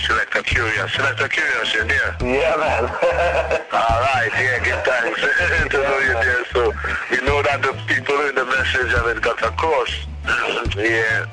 [0.00, 0.96] Selector Kurious.
[0.96, 2.16] Selector Kurious, you there?
[2.20, 2.84] Yeah, man.
[3.72, 5.20] All right, yeah, give thanks
[5.70, 6.44] to know you there.
[6.52, 6.72] So
[7.10, 9.92] we know that the people in the message have it got across.
[10.76, 11.26] yeah.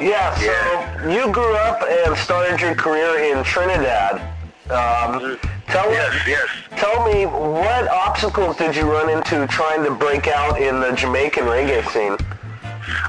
[0.00, 4.35] Yeah, so you grew up and started your career in Trinidad.
[4.70, 5.38] Um,
[5.68, 6.48] tell yes, me, yes.
[6.76, 11.44] Tell me, what obstacles did you run into trying to break out in the Jamaican
[11.44, 12.16] reggae scene?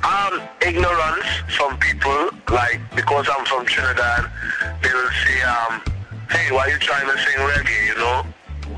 [0.03, 1.26] Um, ignorance
[1.58, 4.30] from people, like, because I'm from Trinidad,
[4.84, 5.82] they will say, um,
[6.30, 8.24] hey, why are you trying to sing reggae, you know?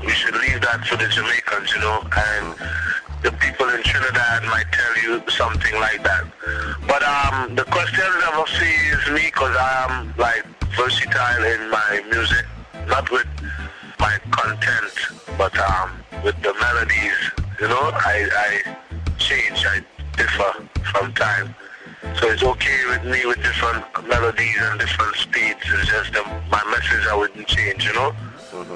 [0.00, 2.00] We should leave that for the Jamaicans, you know?
[2.16, 2.54] And
[3.22, 6.24] the people in Trinidad might tell you something like that.
[6.88, 12.46] But um, the question never sees me because I am, like, versatile in my music,
[12.86, 13.26] not with
[13.98, 14.92] my content,
[15.36, 15.90] but um,
[16.24, 17.20] with the melodies,
[17.60, 17.90] you know?
[17.94, 18.76] I, I
[19.18, 19.80] change, I
[20.16, 21.54] differ from time.
[22.18, 25.60] So it's okay with me with different melodies and different speeds.
[25.64, 28.14] It's just that my message I wouldn't change, you know.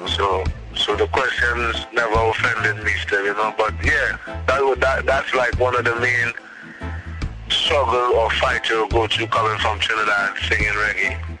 [0.07, 0.43] So
[0.75, 3.53] so the questions never offended me still, you know.
[3.57, 6.33] But yeah, that would that that's like one of the main
[7.49, 11.34] struggle or fight you'll go through coming from Trinidad singing reggae.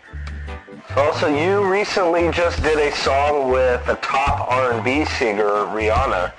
[0.97, 6.31] Also, you recently just did a song with a top R&B singer, Rihanna,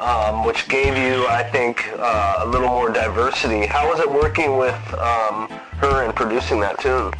[0.00, 3.66] um, which gave you, I think, uh, a little more diversity.
[3.66, 5.48] How was it working with um,
[5.78, 7.12] her and producing that tune?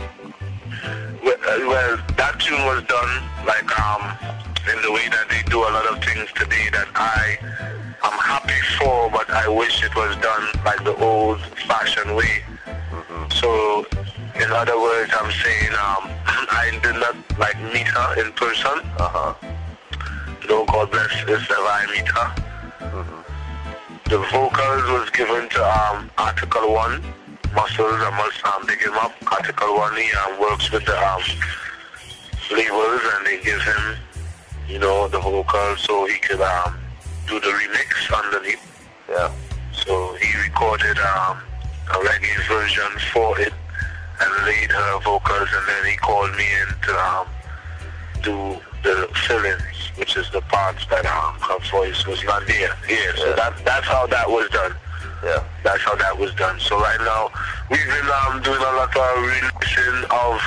[1.24, 4.16] Well, uh, well, that tune was done like um
[4.70, 7.36] in the way that they do a lot of things today that I
[8.04, 12.44] am happy for, but I wish it was done like the old-fashioned way.
[13.34, 13.86] So,
[14.34, 18.78] in other words, I'm saying um, I did not like meet her in person.
[18.98, 19.34] Uh-huh.
[20.48, 22.44] No, God bless if ever I meet her.
[24.10, 27.02] The vocals was given to um, Article 1,
[27.54, 29.12] Muscles, I must um, dig him up.
[29.32, 31.22] Article 1, he um, works with the um,
[32.52, 33.96] labels and they give him,
[34.68, 36.76] you know, the vocal so he could um,
[37.26, 38.60] do the remix underneath.
[39.08, 39.32] Yeah.
[39.72, 41.38] So he recorded um,
[41.88, 43.52] a reggae version for it
[44.20, 47.26] and laid her vocals and then he called me in to um,
[48.22, 52.76] do the fill-ins, which is the parts that um, her voice was not there.
[52.88, 54.74] Yeah, so that, that's how that was done.
[55.24, 55.42] Yeah.
[55.62, 56.60] That's how that was done.
[56.60, 57.30] So right now,
[57.70, 60.40] we've been um, doing a lot of releasing of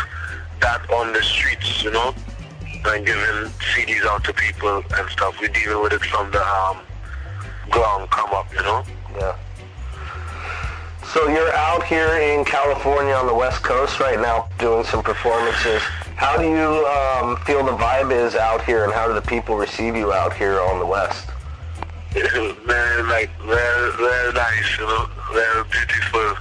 [0.61, 2.13] that on the streets, you know,
[2.85, 5.35] and giving CDs out to people and stuff.
[5.41, 6.77] We're dealing with it from the um,
[7.71, 8.83] ground come up, you know.
[9.15, 9.35] Yeah.
[11.13, 15.81] So you're out here in California on the West Coast right now doing some performances.
[16.17, 19.55] How do you um, feel the vibe is out here and how do the people
[19.55, 21.29] receive you out here on the West?
[22.11, 26.35] very like very very nice, you know, very beautiful,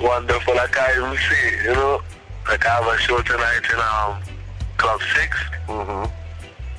[0.06, 0.54] wonderful.
[0.56, 2.02] I can't even see you know.
[2.48, 4.22] Like I have a show tonight in um
[4.76, 5.36] Club 6
[5.66, 6.12] Mm-hmm.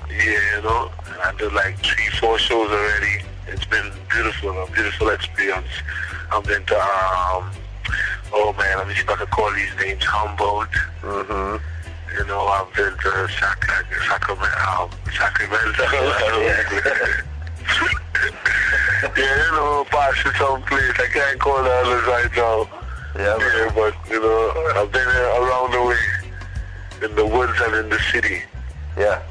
[0.09, 0.91] Yeah, you know,
[1.21, 3.23] I did like three, four shows already.
[3.51, 5.67] It's been beautiful, a beautiful experience.
[6.31, 7.51] I've been to um,
[8.31, 10.03] oh man, let me see if I can call these names.
[10.05, 10.71] Humboldt.
[11.01, 11.57] Mm-hmm.
[12.17, 13.67] You know, I've been to Sac-
[14.07, 14.55] Sacramento.
[14.71, 15.83] Um, Sacramento.
[19.17, 20.95] yeah, you know, passing some place.
[20.95, 22.69] I can't call the others right now.
[23.15, 25.99] Yeah, yeah, but you know, I've been around the way
[27.03, 28.43] in the woods and in the city.
[28.97, 29.21] Yeah.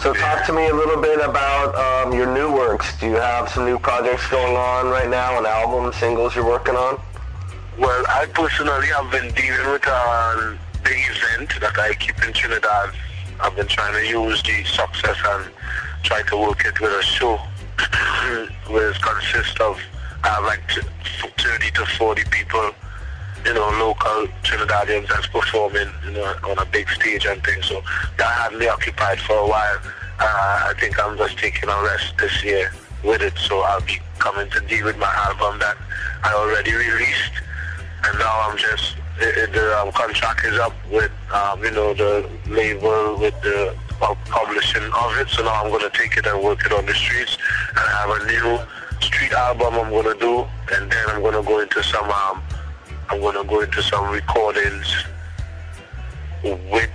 [0.00, 2.98] So talk to me a little bit about um, your new works.
[2.98, 6.74] Do you have some new projects going on right now, an album, singles you're working
[6.74, 7.00] on?
[7.78, 12.90] Well, I personally have been dealing with a big event that I keep in Trinidad.
[13.40, 15.50] I've been trying to use the success and
[16.02, 17.36] try to work it with a show,
[18.68, 19.80] which consists of
[20.24, 20.62] I have like
[21.38, 22.70] 30 to 40 people,
[23.44, 27.66] you know, local Trinidadians that's performing, you know, on a big stage and things.
[27.66, 27.82] So
[28.18, 29.78] that had me occupied for a while.
[30.18, 33.98] Uh, I think I'm just taking a rest this year with it, so I'll be
[34.18, 35.76] coming to deal with my album that
[36.22, 37.32] I already released,
[38.04, 43.18] and now I'm just the um, contract is up with um, you know the label
[43.18, 45.28] with the pub- publishing of it.
[45.28, 47.36] So now I'm gonna take it and work it on the streets,
[47.70, 48.58] and I have a new
[49.00, 52.42] street album I'm gonna do, and then I'm gonna go into some um,
[53.12, 55.04] I'm gonna go into some recordings
[56.42, 56.90] with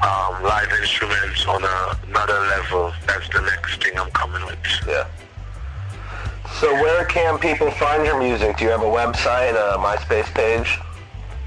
[0.00, 2.92] um, live instruments on a, another level.
[3.04, 4.56] That's the next thing I'm coming with.
[4.86, 5.08] Yeah.
[6.60, 8.58] So where can people find your music?
[8.58, 10.78] Do you have a website, a MySpace page?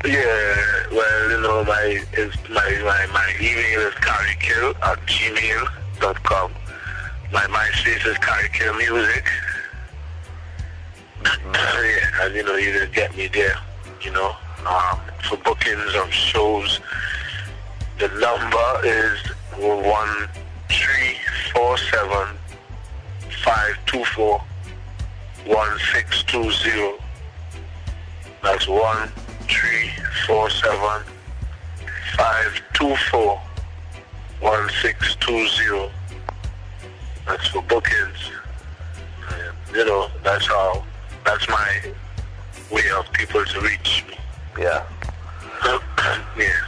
[0.03, 6.51] Yeah, well, you know, my is my, my my email is carrykill at gmail.com.
[7.31, 9.25] My MySpace is carrykill music.
[11.25, 13.57] yeah, and you know, you just get me there,
[14.01, 16.79] you know, um, for bookings of shows,
[17.99, 19.19] The number is
[19.57, 20.29] one
[20.69, 21.17] three
[21.51, 22.37] four seven
[23.43, 24.39] five two four
[25.45, 26.93] one six two zero.
[28.43, 29.09] That's one
[29.49, 29.89] three
[30.27, 31.01] four seven
[32.15, 33.41] five two four
[34.41, 35.89] one six two zero.
[37.25, 38.31] That's for bookings.
[39.29, 40.85] And, you know, that's how.
[41.25, 41.93] That's my
[42.71, 44.15] way of people to reach me.
[44.59, 44.85] Yeah.
[46.37, 46.65] yeah.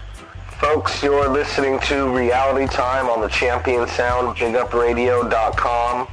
[0.59, 6.07] Folks, you're listening to Reality Time on the Champion Sound, BigUpRadio.com.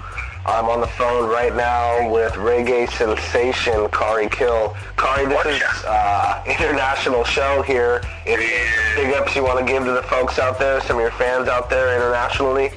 [0.47, 4.77] I'm on the phone right now with reggae sensation Khari Kill.
[4.97, 8.01] Khari, this is uh, international show here.
[8.25, 8.39] If
[8.95, 11.49] big ups you want to give to the folks out there, some of your fans
[11.49, 12.71] out there internationally.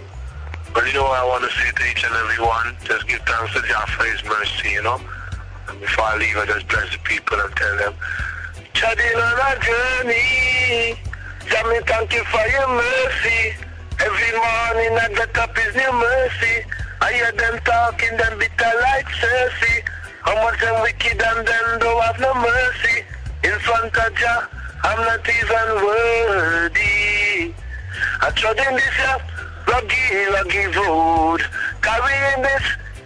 [0.73, 2.75] But you know I want to say to each and every one?
[2.83, 4.99] Just give thanks to Jah for His mercy, you know?
[5.69, 7.93] And before I leave, I just bless the people and tell them,
[8.73, 10.97] Treading on a journey,
[11.45, 13.53] Jah me thank you for your mercy.
[13.99, 16.65] Every morning I get up is new mercy.
[17.01, 19.83] I hear them talking, them bitter like Cersei.
[20.21, 23.03] How much them wicked and them don't have no mercy.
[23.43, 24.47] In front of Jah,
[24.83, 27.53] I'm not even worthy.
[28.21, 29.17] I trod in this year,
[29.67, 31.41] lucky, lucky road.
[31.81, 32.65] Carrying this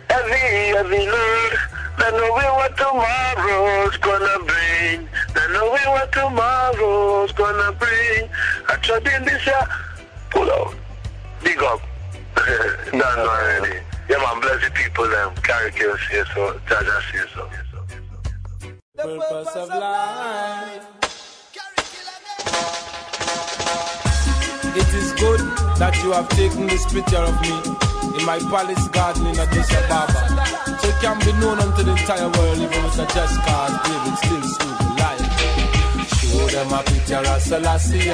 [0.09, 1.72] heavy, heavy load.
[1.99, 5.07] Not knowing what tomorrow's gonna bring.
[5.35, 8.29] Not knowing what tomorrow's gonna bring.
[8.69, 9.67] I trod in this year,
[10.29, 10.75] pull out,
[11.43, 11.81] big up.
[12.91, 13.79] Done already.
[14.09, 15.33] Yeah, man, bless the people, them.
[15.35, 16.59] Khari Kill, say so.
[16.67, 17.49] Jaja, say so.
[18.95, 20.85] The purpose of life.
[24.75, 25.39] It is good
[25.77, 27.53] that you have taken this picture of me
[28.19, 30.42] in my palace garden in Addis Ababa.
[30.83, 34.17] So it can be known unto the entire world, even with a just cause David
[34.19, 36.09] still slew Goliath.
[36.19, 38.09] Show them a picture of Selassie.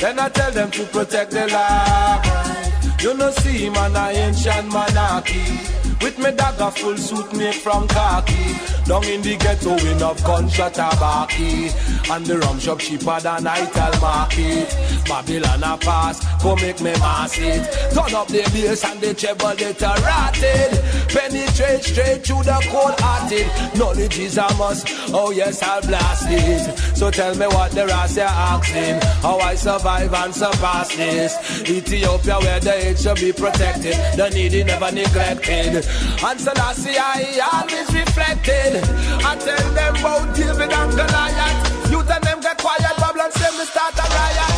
[0.00, 3.00] Then I tell them to protect the life.
[3.00, 5.60] You know, see, man, I ancient monarchy.
[6.02, 8.56] With me dagger full suit made from khaki
[8.90, 11.70] Down in the ghetto in of gunshot tabaki
[12.10, 14.76] And the rum shop cheaper than Ital market.
[15.06, 17.70] Babylon a pass, go make me mass it.
[17.94, 20.72] Turn up the bass and the treble it a rotted
[21.06, 23.46] Penetrate straight through the cold hearted.
[23.78, 26.96] Knowledge is a must, oh yes I'll blast it.
[26.96, 29.00] So tell me what the you're asking?
[29.22, 31.62] How I survive and surpass this?
[31.68, 33.94] Ethiopia where the age should be protected.
[34.16, 35.86] The needy never neglected.
[36.24, 38.79] And Selassie I always reflected.
[39.24, 41.90] I tell them about David and Goliath.
[41.90, 44.49] You tell them get quiet, Babylon say me start a riot.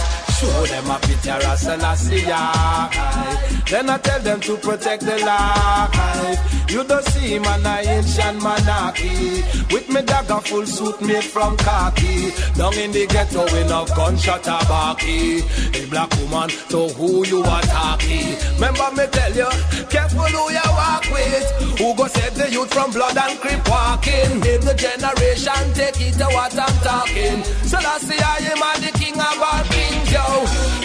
[0.42, 3.62] Show them a picture of Selassie I.
[3.70, 6.68] Then I tell them to protect the life.
[6.68, 9.44] You don't see man I ancient monarchy.
[9.70, 12.32] With me dagger full suit made from khaki.
[12.58, 15.46] Down in the ghetto in a gunshot tabaki.
[15.78, 18.34] A black woman to who you are talking.
[18.54, 19.50] Remember me tell you,
[19.90, 21.78] careful who you walk with.
[21.78, 24.40] Who go save the youth from blood and creep walking.
[24.40, 27.44] Make the generation take it to what I'm talking.
[27.62, 30.31] Selassie I am the king of all kings, yo.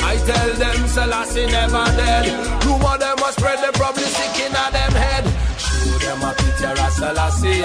[0.03, 2.25] I tell them Selassie never dead.
[2.65, 5.25] Rumor them must spread the probably sick in a them head.
[5.59, 7.61] Show them a picture of Selassie.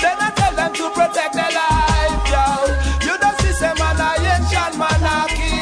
[0.00, 2.44] Then I tell them to protect their life, yo.
[3.06, 5.54] You don't see some a ancient monarchy.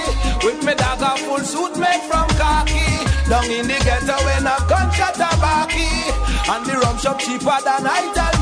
[0.45, 2.87] With me dagger full suit made from khaki.
[3.31, 5.91] Down in the ghetto when a gunshot tabaki.
[6.53, 8.35] And the rum shop cheaper than Ital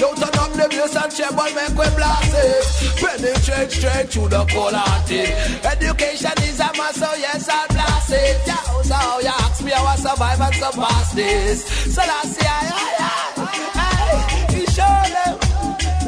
[0.00, 2.64] You turn up the bass and treble make we blast it.
[2.96, 5.28] Penetrate straight through the cold hearted.
[5.60, 8.40] Education is a must, so yes I'll blast it.
[8.46, 11.66] Yeah, so you ask me how I survive and surpass this.
[11.94, 15.36] So that's the I, I, I, I, you show them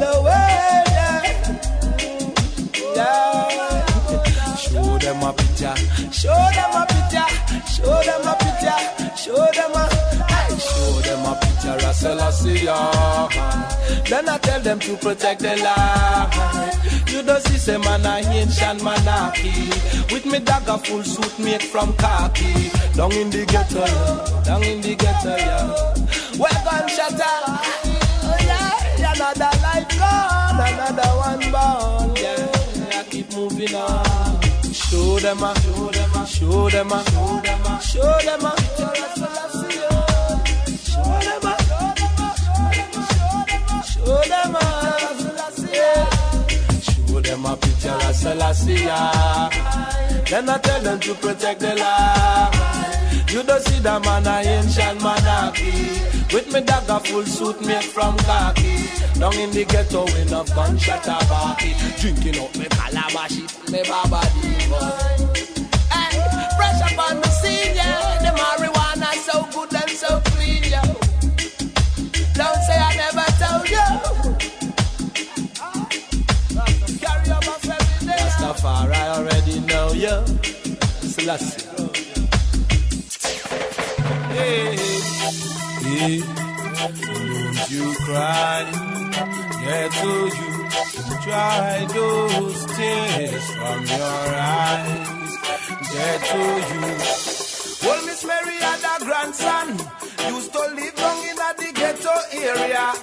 [0.01, 1.21] the way, yeah.
[2.95, 4.55] yeah.
[4.55, 5.77] Show them a picture,
[6.09, 7.29] show them a picture,
[7.69, 8.81] show them a picture,
[9.15, 9.92] show them a,
[11.63, 12.65] them a Selassie.
[14.09, 17.11] Then I tell them to protect the life.
[17.11, 19.69] You don't see some man a ancient monarchy.
[20.11, 22.69] With me dagger full suit made from khaki.
[22.95, 23.85] Down in the ghetto,
[24.43, 25.93] down in the ghetto, yeah.
[26.37, 32.99] Well gunshot, oh yeah, another life gone, another one born, yeah.
[32.99, 34.41] I keep moving on.
[34.73, 38.41] Show them show them show them show them show them
[38.77, 39.52] show
[44.31, 44.43] a,
[46.81, 48.85] show them a picture of Selassie.
[50.29, 53.31] Then I tell them to protect the life.
[53.31, 55.71] You don't see the man a ancient monarchy.
[56.33, 58.77] With me dagger full suit made from khaki.
[59.19, 61.73] Down in the ghetto, enough gunshot a party.
[61.99, 63.37] Drinking up me calabash,
[63.71, 64.21] me baba
[64.69, 64.91] boy.
[65.93, 66.17] Hey,
[66.57, 68.19] fresh up on the scene, yeah.
[68.21, 70.81] The marijuana so good and so clean, yo.
[72.33, 72.92] Don't say I
[78.63, 80.25] Rastafari, I already know you.
[81.03, 81.67] Selassie.
[84.31, 84.75] Hey,
[85.83, 86.19] hey,
[86.79, 88.63] don't you cry,
[89.63, 90.53] get to you.
[91.23, 95.37] Dry those tears from your eyes,
[95.91, 97.87] get to you.
[97.87, 99.67] Well, Miss Mary had a grandson,
[100.33, 102.93] used to live down in the ghetto area.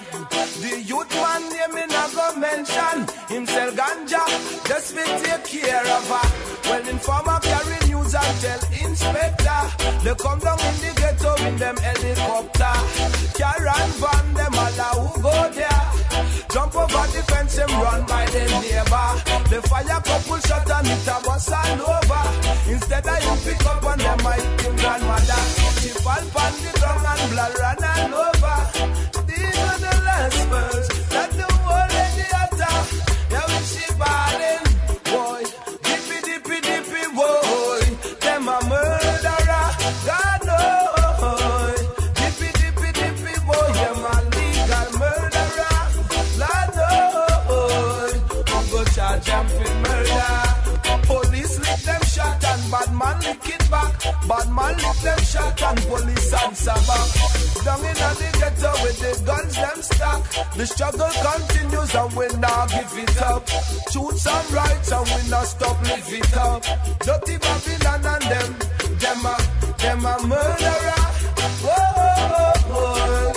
[3.51, 4.23] Sell ganja,
[4.67, 6.27] just me take care of her.
[6.69, 9.61] Well, informer carry news and tell inspector,
[10.03, 12.75] they come down in the ghetto in them helicopter.
[13.37, 15.83] Car and van, them all who go there.
[16.53, 19.09] Jump over the fence, them run by them neighbor.
[19.51, 22.23] The fire couple shot and it a bust all over.
[22.71, 24.19] Instead of him pick up on them,
[24.63, 25.41] him grandmother.
[25.81, 27.80] She fall on the ground and blood run
[56.67, 57.63] answer back.
[57.63, 60.55] Down in the ghetto with the guns them stack.
[60.55, 63.47] The struggle continues and we not give it up.
[63.91, 66.63] Shoot some rights and we not stop live it up.
[66.99, 68.51] Dirty Babylon and them,
[68.97, 69.37] them a,
[69.77, 71.05] them a murderer.
[71.63, 73.33] Whoa, whoa, whoa.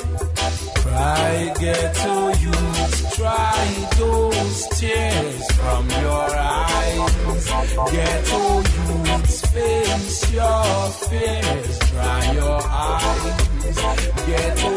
[0.83, 6.64] Cry ghetto youth, try those tears from your eyes.
[7.91, 13.41] Ghetto youth, face your fears, dry your eyes.
[14.27, 14.71] Ghetto,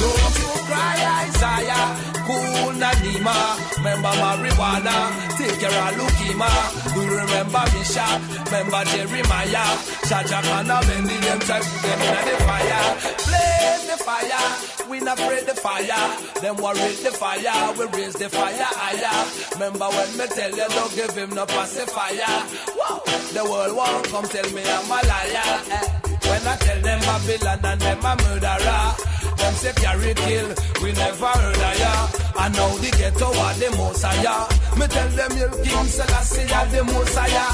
[0.00, 1.86] don't you cry, Isaiah.
[2.26, 3.36] Cool Nadima,
[3.76, 4.96] remember marijuana,
[5.36, 6.50] take care of Lukima.
[6.96, 9.76] We remember Bishop, remember Jeremiah.
[10.08, 12.84] Shaja Kana, many them to them in the fire.
[13.26, 16.04] Blaze the fire, we not afraid the fire.
[16.40, 19.18] Them worry the fire, we raise the fire higher.
[19.54, 22.34] Remember when me tell you, don't give him no pacifier.
[22.78, 22.98] Whoa,
[23.32, 25.60] the world won't come tell me I'm a liar.
[25.70, 26.04] Eh.
[26.28, 28.84] When I tell them Babylon and them a murderer,
[29.38, 30.48] them say Khari Kill,
[30.82, 31.94] we never heard of ya.
[32.36, 34.48] I know the ghetto are the Messiah.
[34.78, 37.50] Me tell them your King Selassie are the Messiah.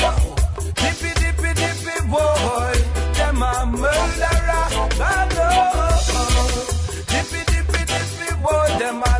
[0.00, 0.36] Wow.
[0.80, 2.74] Dippy dippy dippy boy,
[3.16, 4.64] them a murderer.
[4.98, 5.86] I know.
[7.12, 9.15] Dippy dippy dippy boy, them a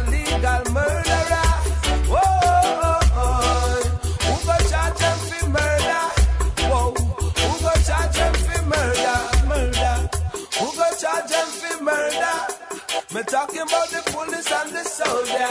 [13.16, 15.48] Me talking about the police and the soldier.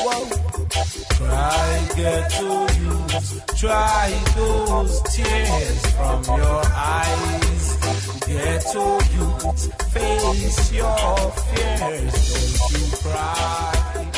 [0.00, 0.24] Whoa.
[1.18, 2.48] Try get to
[2.80, 7.66] use, try those tears from your eyes.
[8.26, 8.84] Get to
[9.20, 12.16] use, face your fears,
[12.56, 14.10] don't you cry.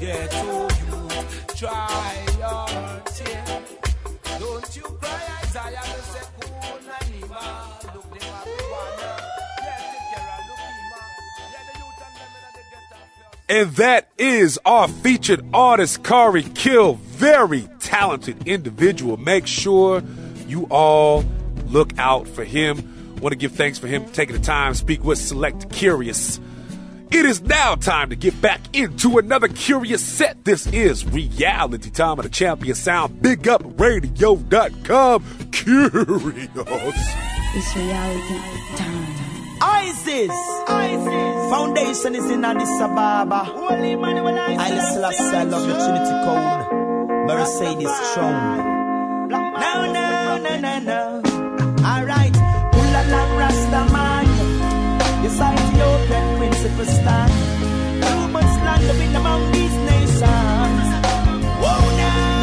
[0.00, 4.40] Get to use, try your tears.
[4.40, 5.92] Don't you cry, Isaiah,
[13.52, 16.94] And that is our featured artist, Khari Kill.
[16.94, 19.18] Very talented individual.
[19.18, 20.02] Make sure
[20.46, 21.22] you all
[21.66, 23.18] look out for him.
[23.20, 26.40] Want to give thanks for him taking the time to speak with Select Kurious.
[27.10, 30.46] It is now time to get back into another curious set.
[30.46, 33.20] This is reality time of the champion sound.
[33.20, 35.24] Big up radio.com.
[35.50, 36.94] Kurious.
[37.54, 39.01] It's reality time.
[39.62, 40.30] ISIS.
[40.68, 41.50] ISIS.
[41.50, 43.42] Foundation is in Addis Ababa.
[43.46, 46.62] I Selassie, I love the Trinity Code.
[47.28, 49.28] Mercedes strong.
[49.30, 49.40] No,
[49.96, 51.22] no, no, no, no.
[51.86, 52.36] Alright.
[52.72, 54.26] Pull along Rasta man.
[55.22, 57.32] Yes, Ethiopian principle stand.
[58.02, 60.86] Too much slander among these nations.
[61.62, 62.42] Whoa, now.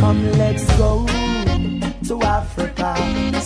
[0.00, 1.06] Come, let's go
[2.08, 2.71] to Africa,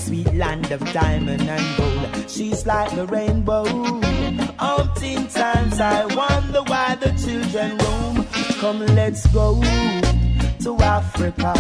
[0.06, 2.30] sweet land of diamond and gold.
[2.30, 3.64] She's like the rainbow.
[3.64, 8.24] Umpteen times I wonder why the children roam.
[8.60, 9.60] Come, let's go
[10.64, 11.52] to Africa,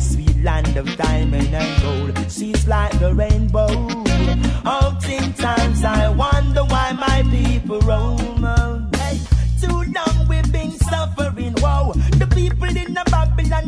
[0.00, 2.30] sweet land of diamond and gold.
[2.30, 3.68] She's like the rainbow.
[4.78, 8.81] Umpteen times I wonder why my people roam.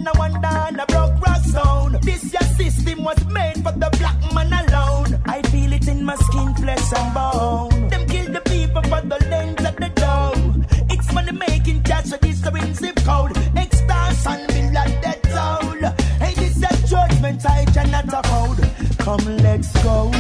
[0.05, 1.99] no one down a broke rock zone.
[2.03, 5.21] This your system was made for the black man alone.
[5.25, 7.89] I feel it in my skin, flesh and bone.
[7.89, 10.67] Them kill the people for the length of the dome.
[10.91, 13.37] It's money making cash, so this the zip code.
[13.57, 15.83] Extortion bill and death toll.
[16.23, 18.59] Hey, this a judgment I cannot afford.
[18.99, 20.11] Come, let's go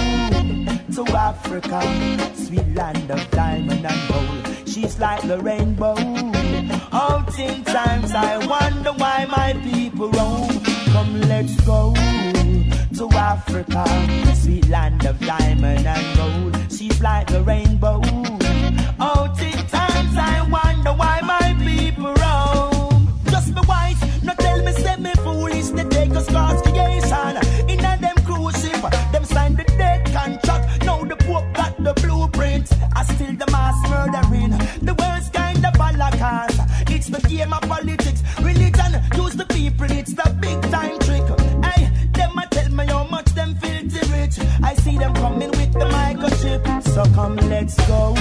[0.97, 1.81] to Africa,
[2.35, 5.95] sweet land of diamond and gold she's like the rainbow.
[6.93, 10.49] Out in times I wonder why my people roam.
[10.93, 11.95] Come, let's go
[12.99, 13.85] to Africa,
[14.35, 16.73] sweet land of diamond and gold.
[16.73, 18.01] She's like the rainbow.
[37.29, 38.23] game of politics.
[38.41, 41.27] Religion use the people, it's the big time trick.
[41.65, 44.39] Hey, them a tell me how much them filthy rich.
[44.63, 46.83] I see them coming with the microchip.
[46.95, 48.15] So come, let's go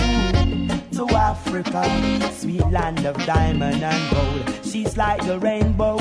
[0.98, 4.66] to Africa, sweet land of diamond and gold.
[4.66, 5.98] She's like the rainbow.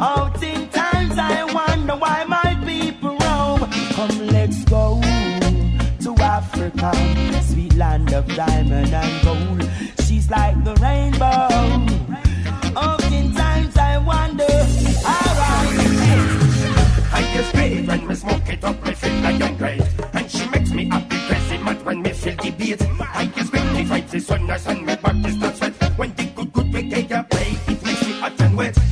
[0.00, 3.60] Out in times I wonder why my people roam.
[3.92, 5.00] Come, let's go
[6.04, 6.92] to Africa,
[7.42, 9.97] sweet land of diamond and gold.
[10.08, 11.48] She's like the rainbow.
[12.74, 14.48] Oftentimes I wonder
[15.04, 15.34] how
[17.12, 19.82] I can spit when me smoke it up, me feel like I'm great.
[20.14, 22.80] And she makes me happy, crazy mad when me feel the beat.
[22.80, 25.98] I can spit if I the sun, I sun, me back, the start sweat.
[25.98, 28.87] When the good, good, we get play, it makes me hot and wet.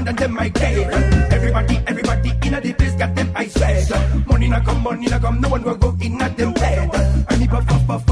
[0.00, 0.90] under them I care.
[1.30, 3.90] Everybody, everybody in a the place got them I sweat.
[4.26, 7.26] Money not come, money not come, no one will go in at them bed.
[7.28, 8.06] I need a puff, puff,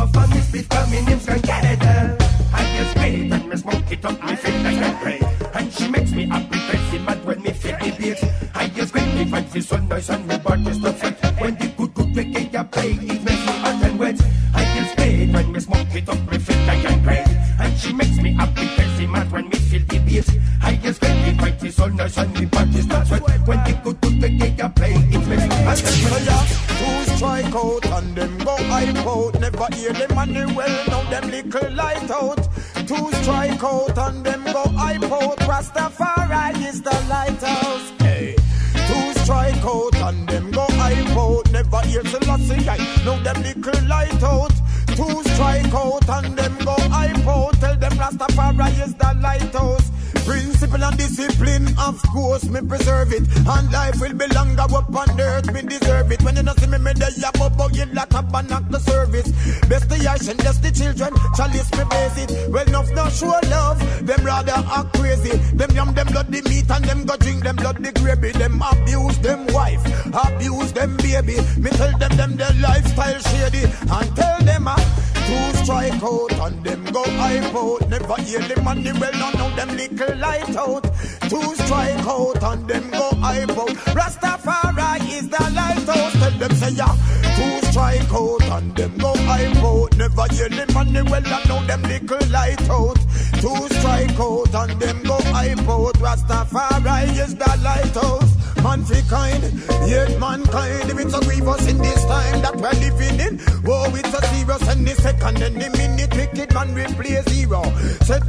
[78.69, 80.85] and the well not know them little light out.
[81.29, 83.77] Two strike out and them go hype out.
[83.97, 86.13] Rastafari is the lighthouse.
[86.13, 86.95] Tell them say yeah.
[87.37, 89.97] Two strike out and them go hype out.
[89.97, 92.99] Never hear and the well not know them little light out.
[93.41, 95.95] Two strike out and them go hype out.
[96.05, 98.35] Rastafari is the lighthouse.
[98.63, 99.43] Mankind,
[99.89, 100.91] yet mankind.
[100.91, 104.69] If it's a grievous in this time that we're living in, oh, it's a serious
[104.69, 107.63] and the second and the minute wicked man replace zero.
[108.03, 108.23] Said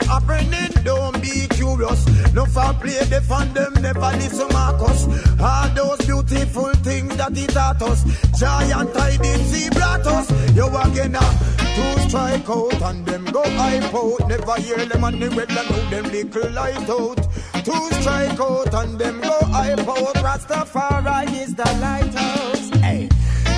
[0.00, 2.32] happening, don't be curious.
[2.34, 5.06] No foul play, defend them, never listen Marcus.
[5.40, 8.04] All those beautiful things that he taught us.
[8.38, 10.30] Giant I did see brought us.
[10.54, 11.30] You again now,
[11.76, 14.28] two strike out and them go hype out.
[14.28, 17.20] Never hear them on the red and know them little light out.
[17.64, 20.14] Two strike out and them go hype out.
[20.24, 22.70] Rastafari is the lighthouse.
[22.80, 23.08] Hey.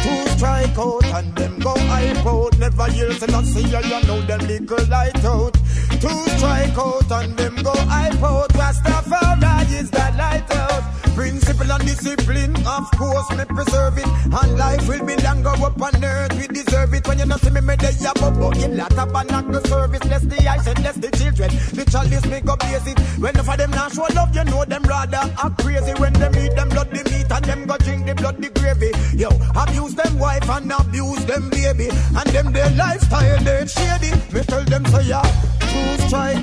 [0.04, 2.58] Two strike out and them go hype out.
[2.58, 5.56] Never hear ya, you know them little light out.
[6.04, 8.50] Two strike out and them go hype out.
[8.50, 10.84] Rastafari is the lighthouse.
[11.14, 14.06] Principle and discipline, of course, me preserve it.
[14.06, 16.36] And life will be longer up on earth.
[16.36, 19.14] We deserve it when you not see me, me there, but but you lot up
[19.14, 20.04] and knock the service.
[20.04, 21.48] Less the eyes and less the children.
[21.72, 22.98] The chalice me go blaze it.
[23.18, 25.94] When for them not show love, you know them rather act crazy.
[25.94, 28.92] When them eat them blood, the meat and them go drink the blood, the gravy.
[29.16, 31.88] Yo, abuse them wife and abuse them baby.
[31.88, 34.03] And them their lifestyle, they shady.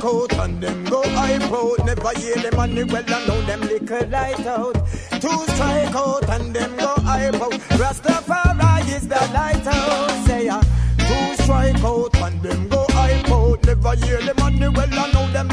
[0.04, 1.86] Out and them go hype out.
[1.86, 4.74] Never hear them on the well and know them little light out.
[5.22, 7.52] Two strike out and them go hype out.
[7.78, 10.26] Rastafari is the light lighthouse.
[10.26, 10.60] Say ya.
[10.98, 13.64] Two strike out and them go hype out.
[13.64, 15.51] Never hear them on the well and know them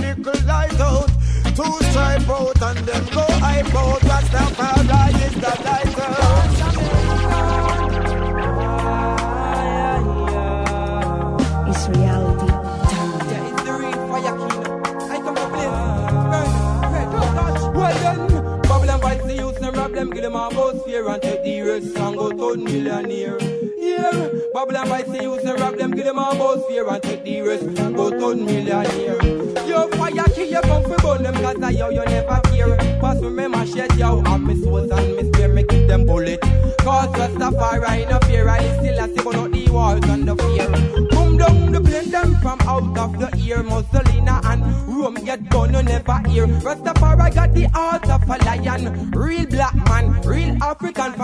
[21.81, 23.39] take and go turn millionaire.
[23.79, 24.11] Yeah,
[24.55, 27.43] and fight the youth and rob them, give them a boss fear and take the
[27.43, 29.23] rest and go turn millionaire.
[29.67, 32.77] Yo, fire kill your come for burn them, cause I yo, you never fear.
[33.01, 36.41] Pass me my shed, yo, have me souls and me spear, me keep them bullet.
[36.81, 41.09] Cause Rastafari no fear, I still a see out the walls and the fear.
[41.11, 45.75] Come down the plane them from out of the ear, Mussolini and Rome get done,
[45.75, 46.47] you never hear.
[46.47, 50.78] Rastafari got the heart of a lion, real black man, real African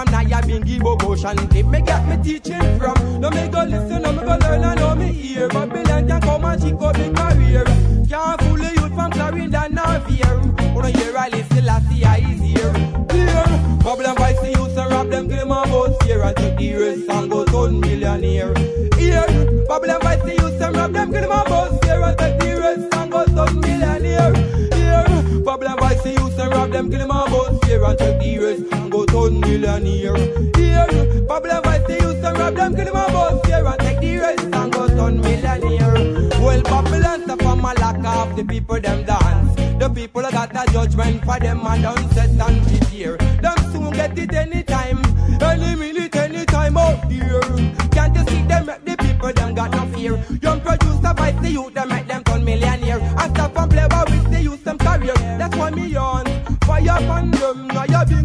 [0.04, 1.62] from Nyabinghi Bobo Shanti.
[1.68, 4.94] Me get me teaching from, no me go listen, no me go learn, I know
[4.94, 5.48] me hear.
[5.48, 7.64] Babylon can come and she go big career.
[8.08, 10.40] Can't fool the youth from Clarendon nor fear.
[10.74, 12.72] Wanna hear I listen, I see I is here.
[13.08, 13.44] Clear,
[13.82, 17.08] Babylon fight the youth and rob them, them all both fear and take the rest
[17.08, 18.54] and go turn millionaire.
[18.98, 19.26] Here,
[19.68, 22.94] Babylon fight the youth and rob them, them all both fear and take the rest
[22.94, 24.34] and go turn millionaire.
[24.74, 28.54] Here, Babylon fight the youth and rob them, them all both fear and take the
[28.54, 28.83] and turn
[29.64, 30.16] millionaire.
[30.56, 34.18] Here, Babylon fight the youth rob them, kill them all both fear and take the
[34.18, 36.30] rest and go turn millionaire.
[36.40, 39.54] Well, Babylon suffer my lack of the people them dance.
[39.78, 43.16] The people got a judgment for them and done set and prepare.
[43.16, 44.98] Them soon get it anytime,
[45.40, 47.40] any minute, anytime out here.
[47.90, 50.22] Can't you see them make the people them got no fear?
[50.42, 52.03] Young producer fight the youth, them make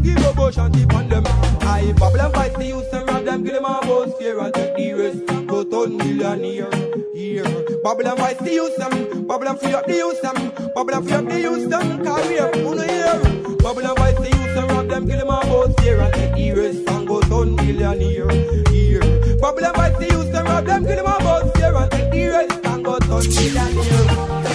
[0.02, 1.24] You give a bush and tip on them.
[1.62, 4.76] I and fight the youth and rob them, kill them all both fear and take
[4.78, 5.26] the rest.
[5.48, 6.72] Go turn millionaire.
[7.14, 11.26] Here, and fight the youth them, and free up the youth them, and free up
[11.28, 12.06] the youth them.
[12.06, 13.56] Career, uno here.
[13.58, 16.34] Bubble and fight the youth and rob them, kill them all both fear and take
[16.34, 18.32] the rest and go turn millionaire.
[18.72, 22.10] Here, and fight the youth and rob them, kill them all both fear and take
[22.10, 24.49] the rest and go turn millionaire.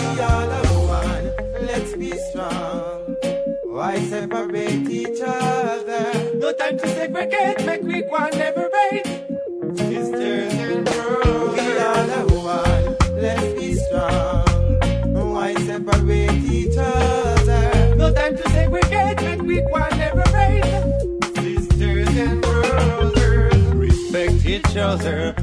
[6.85, 9.07] To segregate, make we one never wait.
[9.77, 14.81] Sisters and brothers, we are one, let's be strong.
[15.33, 17.95] Why separate each other?
[17.97, 20.65] No time to segregate, make we one never wait.
[21.37, 25.35] Sisters and brothers, respect each other,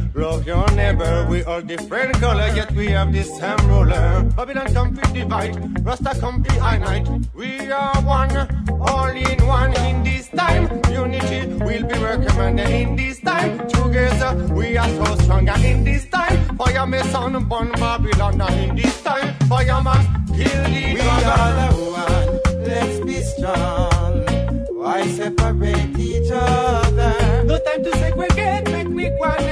[0.41, 1.27] love your neighbor.
[1.30, 4.23] We are different color, yet we have the same ruler.
[4.35, 7.07] Babylon come to divide, Rasta come to unite.
[7.34, 8.35] We are one,
[8.81, 10.81] all in one in this time.
[10.91, 13.68] Unity will be recommended in this time.
[13.69, 16.57] Together we are so stronger in this time.
[16.57, 19.35] Fire me son, burn Babylon in this time.
[19.47, 24.26] Fireman, kill the We are one, let's be strong.
[24.69, 27.43] Why separate each other?
[27.45, 29.51] No time to segregate, make me one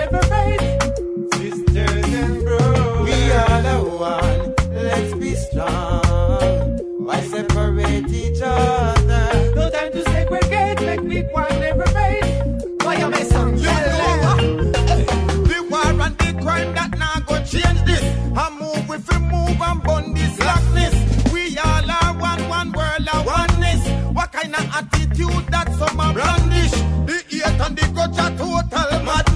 [4.00, 6.78] one, let's be strong.
[7.06, 9.52] Why separate each other?
[9.56, 12.62] No time to segregate, make me one never fade.
[12.82, 18.02] Fire me son, The war and the crime that now go change this.
[18.38, 20.96] I move if we move and burn this blackness.
[21.34, 23.86] We all are one, one world, a oneness.
[24.16, 26.72] What kind of attitude that some are brandish?
[27.06, 29.29] The hate and the are total madness.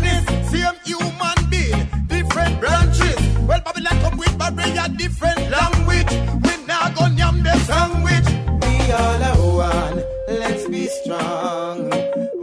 [5.03, 6.11] Different language.
[6.45, 8.27] We now go yam the sandwich.
[8.63, 9.97] We all are one,
[10.39, 11.91] let's be strong.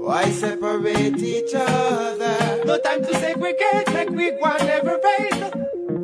[0.06, 2.36] Why separate each other?
[2.66, 5.42] No time to segregate, make me one never fade.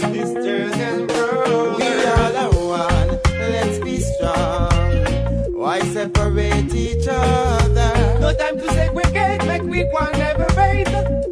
[0.00, 1.78] Sisters and bros.
[1.78, 3.08] We all are one,
[3.52, 4.70] let's be strong.
[5.60, 7.92] Why separate each other?
[8.24, 11.25] No time to segregate, make we one never fade.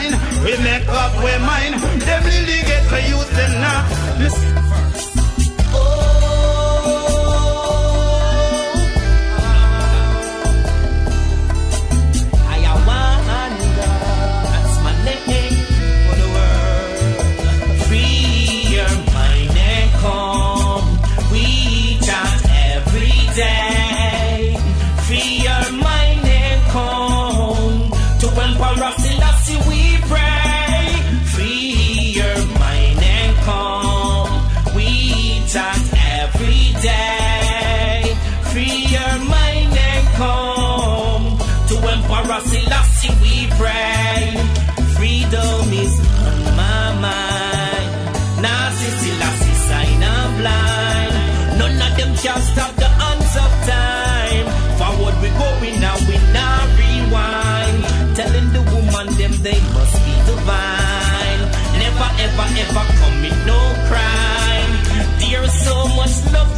[0.00, 0.44] shine.
[0.44, 1.78] We make up we mine.
[1.98, 4.16] Them lily get for use them now.
[4.18, 4.99] Listen.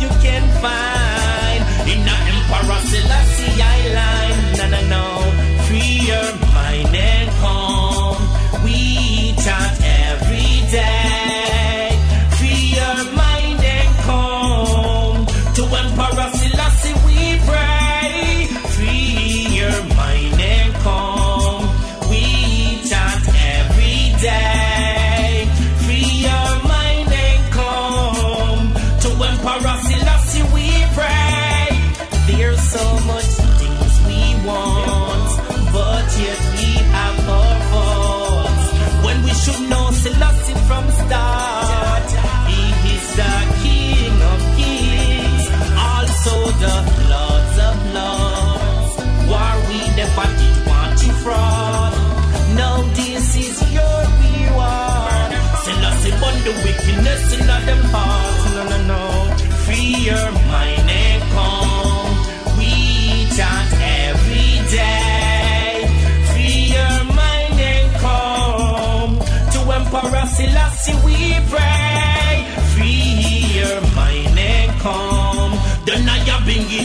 [0.03, 3.82] you can find in an Emperor Selassie.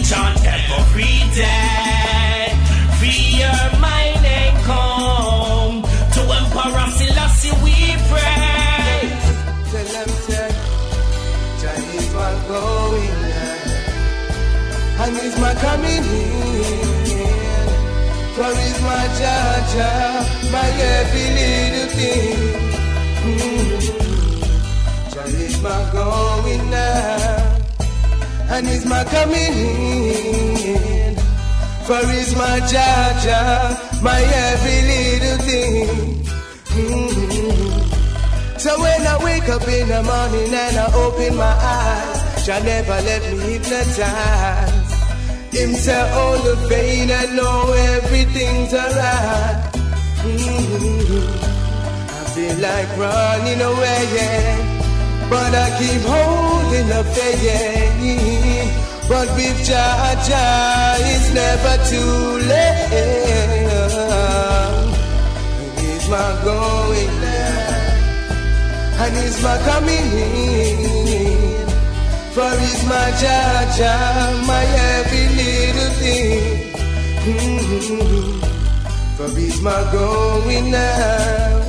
[0.08, 2.56] chant every day.
[2.98, 5.84] free your mind and come
[6.16, 7.76] to Emperor Selassie we
[8.08, 9.04] pray.
[9.72, 10.54] Tell them that
[11.60, 13.28] Jah is my going
[15.04, 16.88] and is my coming in.
[18.36, 19.60] For is my Jah
[20.56, 22.42] my every little thing.
[23.28, 23.80] Mm.
[25.14, 27.57] Jah is my going now
[28.50, 29.54] and he's my coming
[31.86, 33.26] For he's my judge,
[34.02, 36.24] my every little thing.
[36.76, 38.58] Mm-hmm.
[38.58, 43.00] So when I wake up in the morning and I open my eyes, Jah never
[43.08, 44.92] let me hypnotize.
[45.54, 49.74] Him say all the pain I know everything's alright.
[50.28, 51.48] Mm-hmm.
[52.20, 54.04] I feel like running away.
[54.14, 54.67] Yeah
[55.30, 58.74] but I keep holding up the faith.
[59.10, 60.18] But with Jah,
[61.00, 62.92] it's never too late.
[65.80, 67.86] He's my going there,
[69.00, 71.68] and he's my coming in.
[72.34, 74.64] For it's my Jah, my
[74.96, 76.74] every little thing.
[77.28, 78.40] Mm-hmm.
[79.16, 81.62] For it's my going now,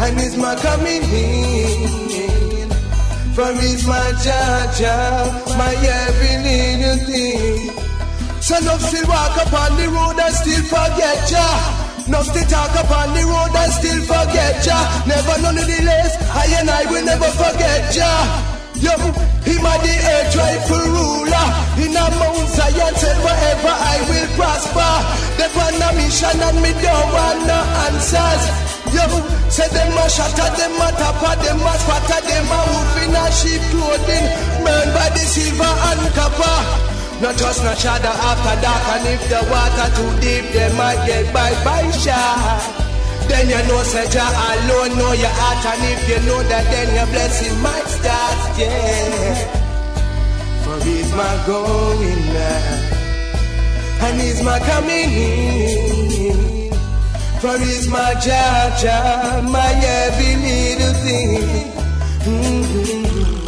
[0.00, 2.49] and he's my coming in.
[3.34, 7.70] For he's my Jaja, my every little thing.
[8.42, 11.46] So no still walk upon the road and still forget ya.
[12.08, 14.78] No still talk upon the road and still forget ya.
[15.06, 18.10] Never none of the less, I and I will never forget ya.
[18.82, 18.96] Yo,
[19.46, 21.48] him a the earth rightful ruler.
[21.84, 24.92] In a Mount Zion said forever I will prosper.
[25.38, 28.69] They on a mission and me don't want no answers.
[28.90, 29.06] Yo,
[29.48, 33.24] say them a shatter, them a tapper, them a spatter, them a wolf in a
[33.30, 34.26] sheep clothing,
[34.66, 36.90] burned by the silver and copper.
[37.20, 41.32] Not just not shadow after dark, and if the water too deep, they might get
[41.34, 42.64] by by shot.
[43.28, 46.94] Then you know, say Jah alone know your heart, and if you know that, then
[46.96, 49.36] your blessing might start, yeah.
[50.64, 55.99] For He's my going now, and He's my coming in.
[57.40, 61.72] For He's my Jah, my every little thing.
[62.28, 63.46] Mm-hmm.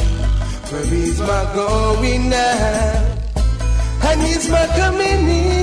[0.69, 3.19] For He's my going now,
[4.09, 5.63] and He's my coming in.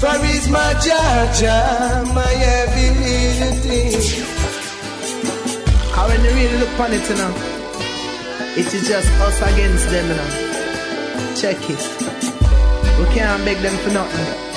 [0.00, 3.98] For he's my Jaja, my every little thing.
[5.90, 7.34] How when you really look on it, you know,
[8.56, 11.34] it is just us against them, you know.
[11.34, 11.82] Check it.
[13.00, 14.47] We can't beg them for nothing.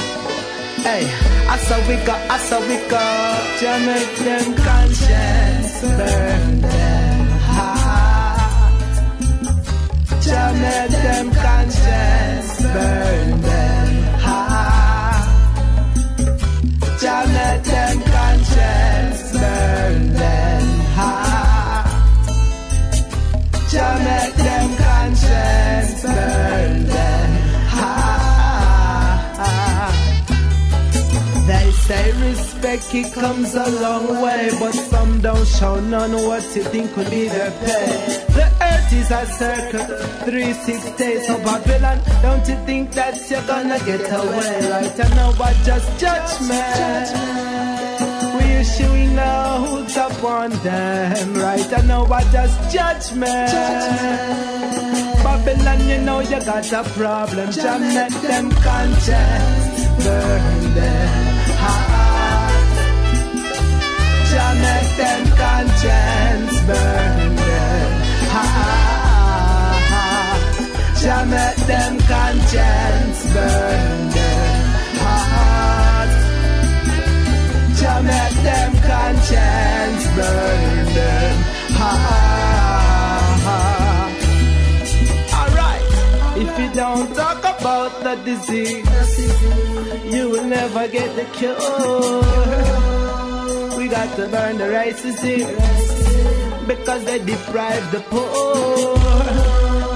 [0.83, 1.05] Hey,
[1.47, 8.41] I saw we got, I saw we got, to make them conscience burn them heart.
[10.25, 13.89] To make them conscience burn them
[14.25, 15.27] heart.
[16.99, 20.63] Jah let them conscience burn them
[20.97, 21.85] heart.
[23.69, 26.50] Jah let them conscience burn
[31.91, 36.93] They respect it comes a long way, but some don't show none what you think
[36.93, 38.23] could be their pay.
[38.37, 44.07] The earth is a circle, 360 so Babylon, don't you think that you're gonna get
[44.07, 44.71] away?
[44.71, 47.11] Right I know what just judgment.
[48.35, 51.73] We issuing out upon them, right?
[51.77, 53.51] I know what just judgment.
[55.25, 57.51] Babylon, you know you got a problem.
[57.51, 61.30] Jah make them conscience burn them
[65.61, 67.91] conscience burn them
[68.33, 69.77] heart.
[71.01, 74.69] Jah make them conscience burn them
[75.03, 76.11] heart.
[77.77, 81.35] Jah make them conscience burn them
[81.79, 83.41] heart.
[85.39, 85.89] Alright,
[86.37, 88.85] if you don't talk about the disease,
[90.11, 93.10] you will never get the cure.
[93.91, 95.51] Got to burn the racism
[96.65, 98.95] because they deprive the poor.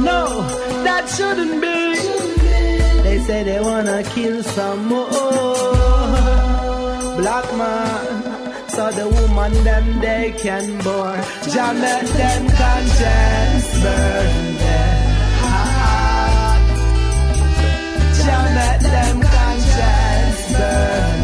[0.01, 0.41] No,
[0.83, 1.95] that shouldn't be.
[3.03, 5.09] They say they wanna kill some more
[7.21, 8.67] black man.
[8.67, 11.15] So the woman them they can bore.
[11.53, 14.55] Jah make them conscience burn
[15.39, 16.59] heart.
[18.25, 21.14] Jah make them conscience burn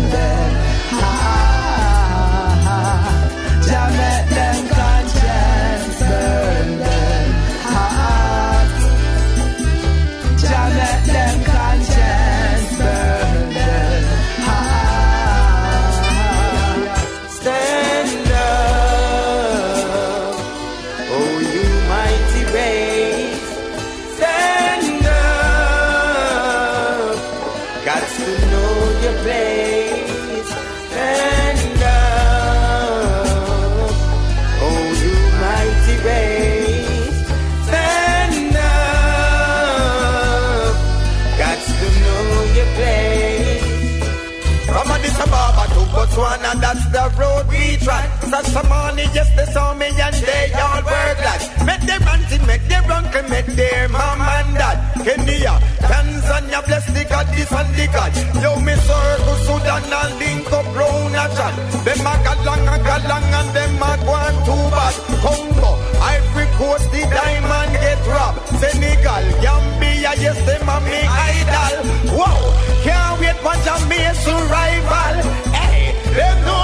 [46.73, 48.07] that's the road we trod.
[48.31, 51.41] Such some money, yes, they saw me and they all were glad.
[51.68, 54.77] Make them auntie, make them uncle, make their mom and dad.
[55.03, 58.11] Kenya, Tanzania, bless the God, this and the God.
[58.41, 61.56] Yo, me circle Sudan and link up round a chat.
[61.84, 64.95] Them a galang a galang and them a go on too bad.
[65.23, 68.39] Congo, Ivory Coast, the diamond get robbed.
[68.60, 71.76] Senegal, Gambia, yes, them a me idol.
[72.15, 72.39] Wow,
[72.84, 75.15] can't wait for Jamaica survival.
[75.52, 76.60] Hey, them know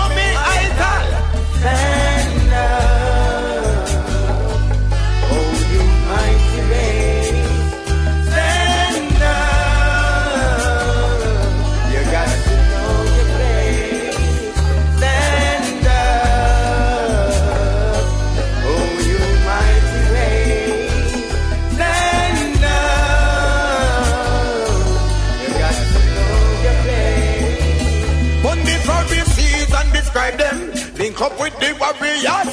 [31.95, 32.51] warriors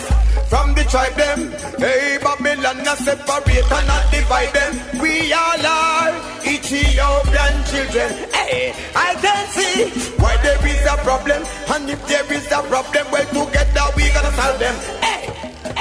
[0.49, 1.51] from the tribe them.
[1.79, 4.73] Hey, Babylon, not separate and not divide them.
[5.01, 6.15] We all are
[6.47, 8.11] Ethiopian children.
[8.33, 9.91] Hey, I can see
[10.23, 11.43] why there is a problem.
[11.73, 14.75] And if there is a problem, well, together we gonna solve them.
[15.03, 15.27] Hey,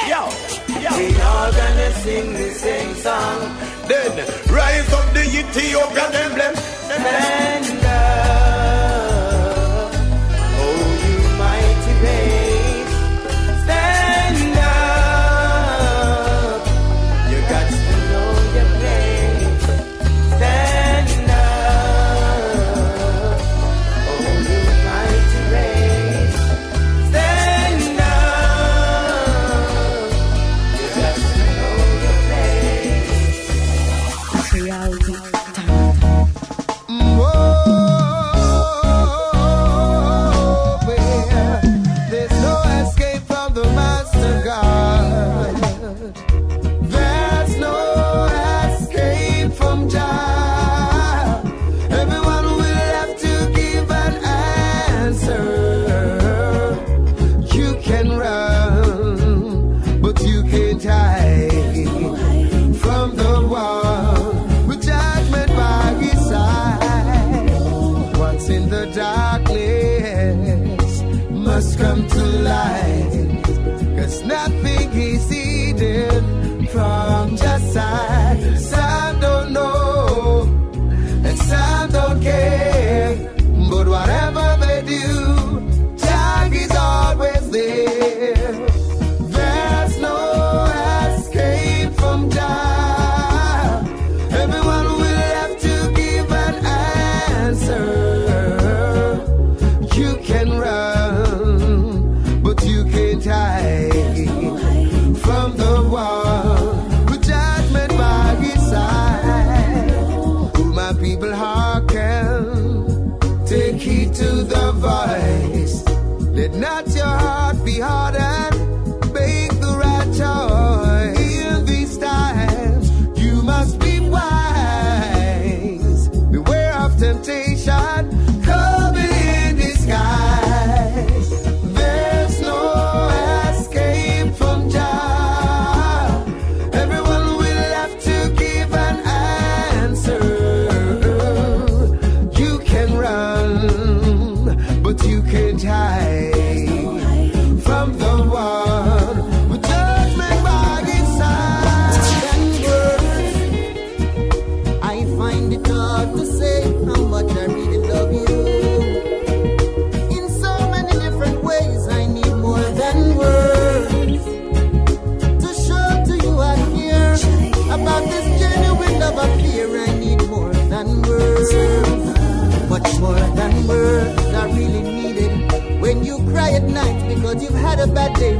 [0.09, 0.21] yo,
[0.81, 0.91] yo.
[0.97, 3.39] We all gonna sing the same song.
[3.87, 4.13] Then
[4.49, 6.55] rise up the Ethiopian emblem.
[6.55, 7.83] Stand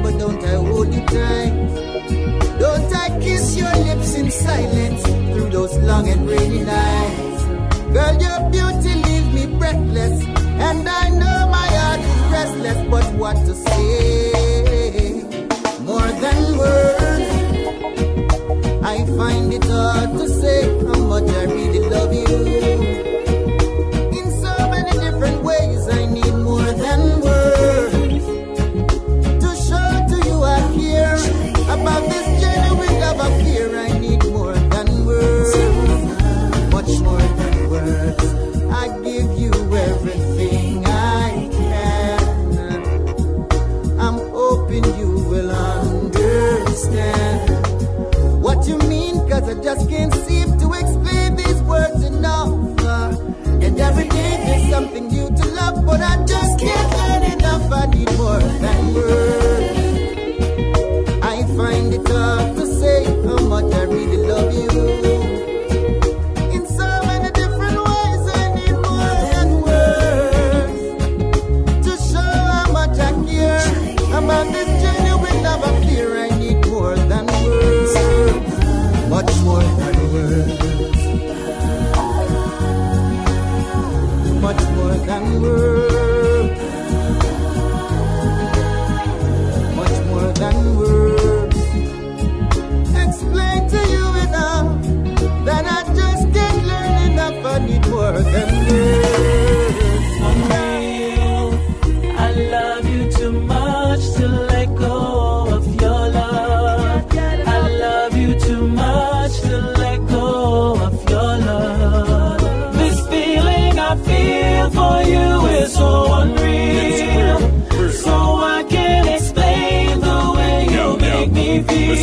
[0.02, 1.54] but don't I hold you tight?
[2.60, 7.44] Don't I kiss your lips in silence through those long and rainy nights?
[7.96, 10.24] Girl, your beauty leaves me breathless,
[10.68, 12.80] and I know my heart is restless.
[12.90, 15.24] But what to say?
[15.90, 17.30] More than words.
[18.94, 22.53] I find it hard to say how much I really love you.
[49.94, 50.43] can see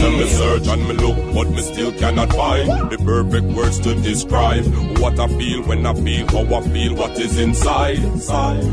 [0.00, 3.94] Listen, me search and me look, but me still cannot find the perfect words to
[3.96, 4.64] describe
[4.98, 8.00] what I feel when I feel how I feel, what is inside.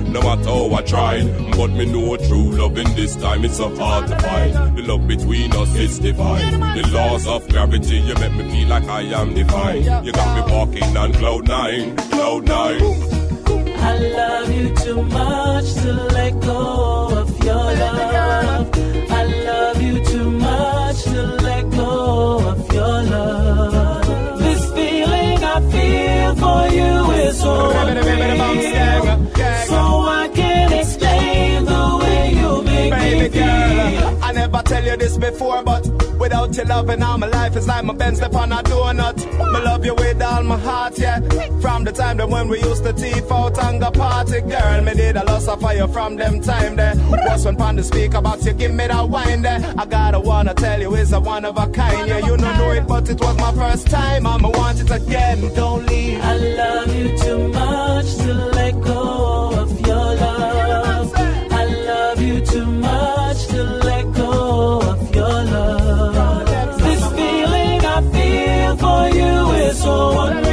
[0.08, 3.76] No matter how I tried, but me know true love in this time it's so
[3.76, 4.78] hard to find.
[4.78, 6.62] The love between us is divine.
[6.62, 10.06] The laws of gravity, you make me feel like I am divine.
[10.06, 12.82] You got me walking on cloud nine, cloud nine.
[13.80, 18.77] I love you too much to let go of your love
[27.48, 29.18] so.
[29.68, 33.44] So I can't explain the way you make me Baby feel.
[33.46, 35.88] girl, I never tell you this before, but
[36.20, 39.18] without your loving, all my life is like my Benz upon a donut.
[39.54, 39.94] Me love you
[40.60, 41.20] heart, yeah.
[41.62, 44.94] From the time that when we used to teeth out and go party, girl, me
[44.94, 46.96] did a loss of fire from them time there.
[47.28, 49.74] Was when pon the speak about you, give me that wine there.
[49.78, 52.20] I gotta wanna tell you, it's a one of a kind, yeah.
[52.20, 54.26] You don't know it, but it was my first time.
[54.26, 55.54] I'ma want it again.
[55.56, 56.20] Don't leave.
[56.22, 61.12] I love you too much to let go of your love.
[61.52, 66.78] I love you too much to let go of your love.
[66.80, 70.47] This feeling I feel for you is so unreal.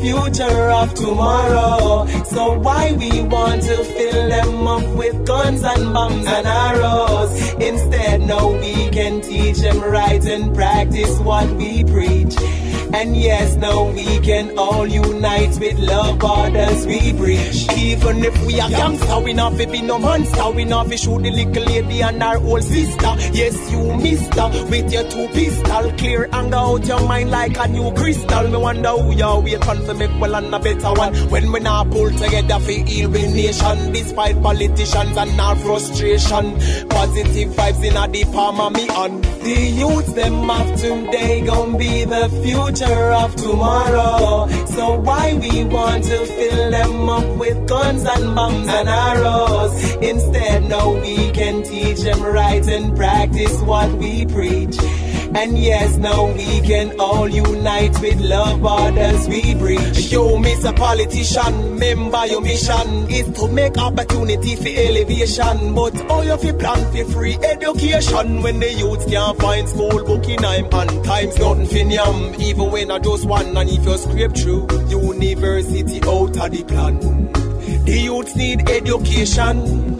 [0.00, 2.06] Future of tomorrow.
[2.24, 7.52] So why we want to fill them up with guns and bombs and arrows?
[7.54, 12.34] Instead, no, we can teach them right and practice what we preach.
[12.92, 17.70] And yes, now we can all unite with love orders we preach.
[17.78, 20.50] Even if we are gangster, we not fi be no monster.
[20.50, 23.14] We not fi shoot the little lady and our old sister.
[23.32, 25.92] Yes, you mister, with your two pistol.
[25.98, 28.48] Clear anger out your mind like a new crystal.
[28.48, 31.14] Me wonder who you wait on for make well and a better one.
[31.30, 33.92] When we not pull together for heal nation.
[33.92, 36.58] Despite politicians and our frustration.
[36.88, 39.20] Positive vibes in a deep palm of me on.
[39.20, 44.48] The youth them of today gon' be the future of tomorrow.
[44.66, 49.94] So why we want to fill them up with guns and bombs and arrows?
[49.96, 54.76] Instead, no, we can teach them right and practice what we preach.
[55.32, 60.10] And yes, now we can all unite with love orders we preach.
[60.10, 60.74] Yo, Mr.
[60.76, 65.74] Politician, member your mission is to make opportunity for elevation.
[65.74, 70.28] But all you fi plan for free education when the youths can't find school book
[70.28, 72.34] in time and times nothing yam.
[72.40, 76.98] Even when I just one and if you scrape through university out of the plan.
[77.84, 79.96] The youths need education.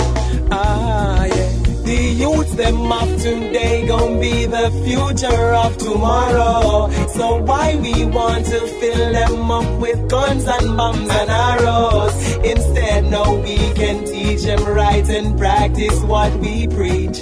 [0.51, 1.49] Ah, yeah.
[1.90, 6.88] The youths them of today gon' be the future of tomorrow.
[7.08, 12.14] So why we want to fill them up with guns and bombs and arrows?
[12.44, 17.18] Instead, no, we can teach them right and practice what we preach.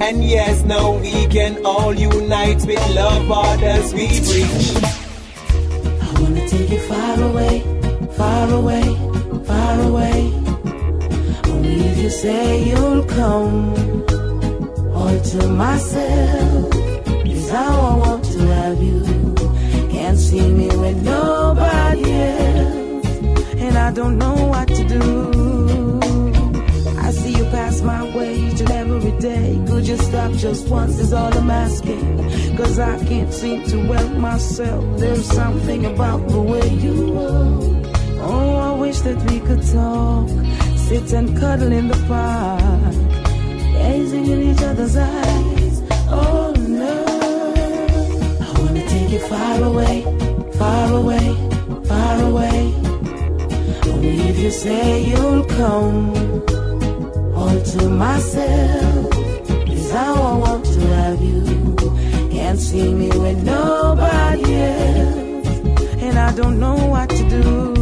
[0.00, 4.76] And yes, now we can all unite with love orders we preach.
[6.06, 7.64] I wanna take you far away,
[8.16, 8.84] far away,
[9.44, 10.43] far away.
[12.04, 13.72] You say you'll come.
[14.92, 16.74] All to myself
[17.24, 19.34] is how I want to have you.
[19.90, 23.06] Can't see me with nobody else,
[23.56, 26.00] and I don't know what to do.
[26.98, 29.58] I see you pass my way each and every day.
[29.66, 30.98] Could you stop just once?
[30.98, 32.18] Is all I'm asking.
[32.58, 34.84] Cause I can't seem to help myself.
[34.98, 37.74] There's something about the way you are.
[38.26, 40.28] Oh, I wish that we could talk.
[40.88, 42.94] Sit and cuddle in the park.
[43.72, 45.82] Gazing in each other's eyes.
[46.08, 47.04] Oh no.
[48.46, 50.02] I wanna take you far away,
[50.58, 51.26] far away,
[51.88, 52.74] far away.
[53.90, 56.12] Only if you say you'll come.
[57.34, 59.16] All to myself
[59.66, 61.74] is how I want to have you.
[62.30, 65.48] Can't see me with nobody else,
[66.04, 67.73] and I don't know what to do.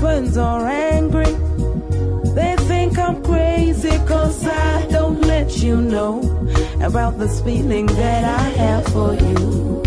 [0.00, 1.32] Friends are angry.
[2.34, 6.20] They think I'm crazy cause I don't let you know
[6.82, 9.82] about this feeling that I have for you.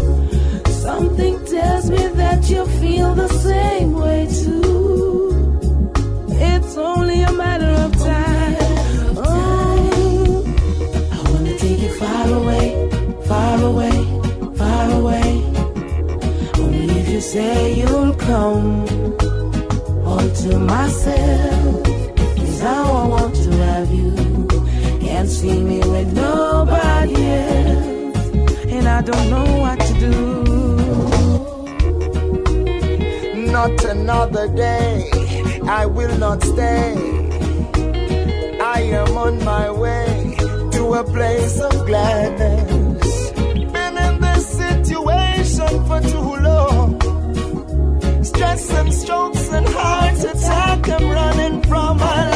[0.67, 5.91] Something tells me that you feel the same way too.
[6.29, 8.57] It's only a matter of time.
[9.17, 10.45] Oh,
[11.11, 12.65] I wanna take you far away,
[13.25, 13.97] far away,
[14.61, 15.29] far away.
[16.59, 19.42] Only if you say you'll come.
[20.23, 21.87] All to myself
[22.37, 24.47] is how I want to have you.
[25.01, 28.17] Can't see me with nobody else,
[28.71, 30.13] and I don't know what to do.
[33.51, 35.11] Not another day,
[35.67, 36.95] I will not stay.
[38.61, 40.37] I am on my way
[40.71, 43.31] to a place of gladness.
[43.75, 47.01] Been in this situation for too long.
[48.23, 52.32] Stress and strokes and heart attack, I'm running from my like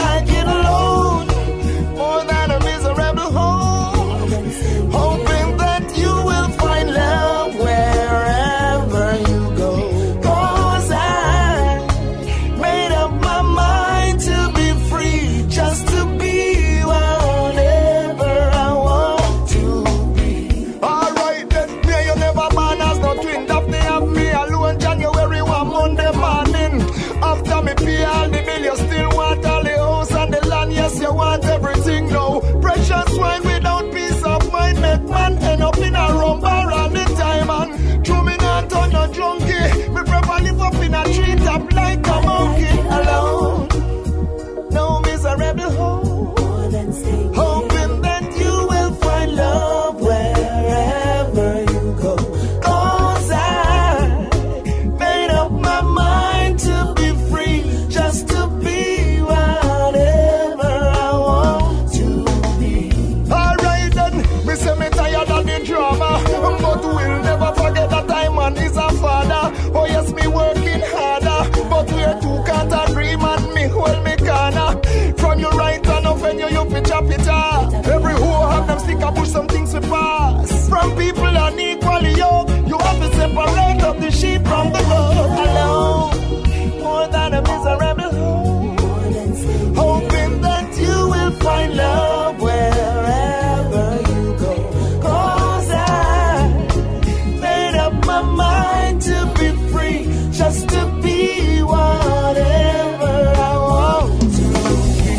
[83.37, 85.17] separate up the sheep from the goat.
[85.45, 88.77] Alone, more than a miserable home.
[89.75, 94.53] Hoping that you will find love wherever you go.
[95.01, 96.49] Cause I
[97.41, 99.99] made up my mind to be free,
[100.31, 103.15] just to be whatever
[103.49, 104.47] I want to
[105.03, 105.15] be.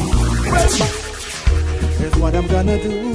[1.98, 3.07] Here's what I'm gonna do.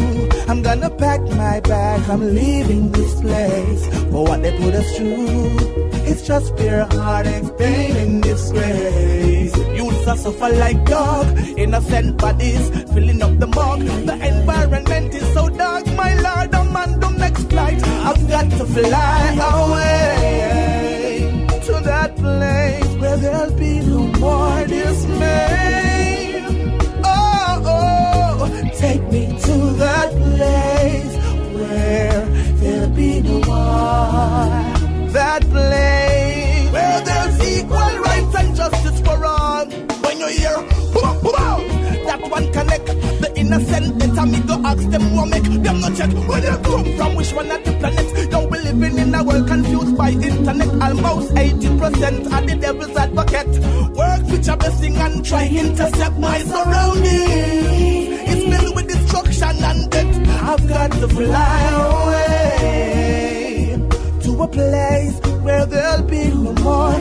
[0.54, 5.58] I'm gonna pack my bags, I'm leaving this place for what they put us through.
[6.06, 9.58] It's just pure heartache, pain, and disgrace.
[9.76, 11.26] Youths are suffer like dog,
[11.58, 13.82] innocent bodies filling up the morgue.
[14.06, 16.54] The environment is so dark, my lord.
[16.54, 17.82] I'm on the next flight.
[18.08, 19.22] I've got to fly
[19.56, 20.70] away
[21.66, 25.93] to that place where there'll be no more dismay.
[43.54, 44.00] The innocent.
[44.00, 47.32] Better me go ask them what make them no check where they come from, which
[47.34, 48.32] one of the planet.
[48.32, 50.70] Don't we living in a world confused by internet?
[50.82, 53.60] Almost 80% are the devil's advocate.
[53.96, 58.22] Work which a blessing and try intercept my surroundings.
[58.26, 60.30] It's filled with destruction and death.
[60.44, 63.54] I've got to fly away
[64.22, 67.00] to a place where there'll be no more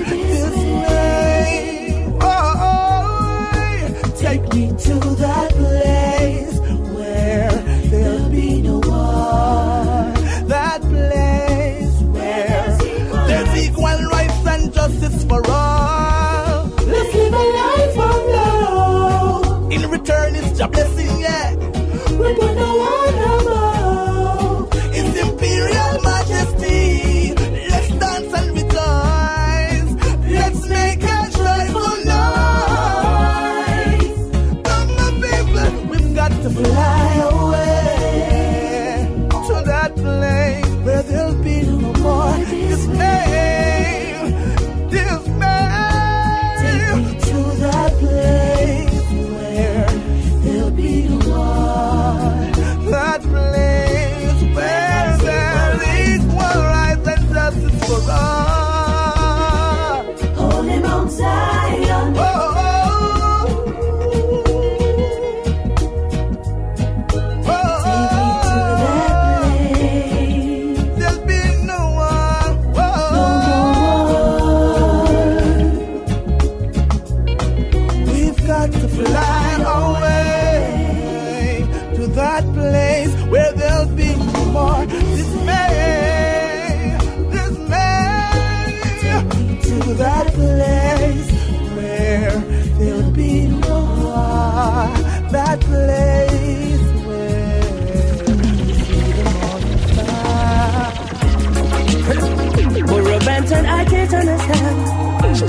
[4.32, 4.94] take me to
[5.24, 6.58] that place
[6.96, 7.52] where
[7.90, 10.08] there'll be no war.
[10.54, 12.78] That place where
[13.28, 16.64] there's equal rights and justice for all.
[16.92, 19.72] Let's live a life of love.
[19.72, 21.61] In return, it's your blessing, yeah.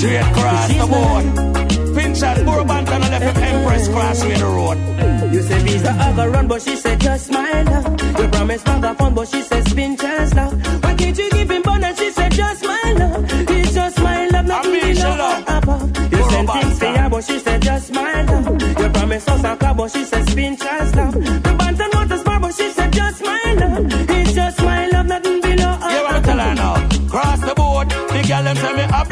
[0.04, 1.96] Straight across the board.
[1.96, 3.88] Pinch and and left him Empress
[4.38, 4.78] the road.
[5.34, 5.92] You say visa
[6.30, 7.32] run, but she said just
[7.68, 8.20] love.
[8.20, 10.53] You promised vagabond, but she said spin chance love.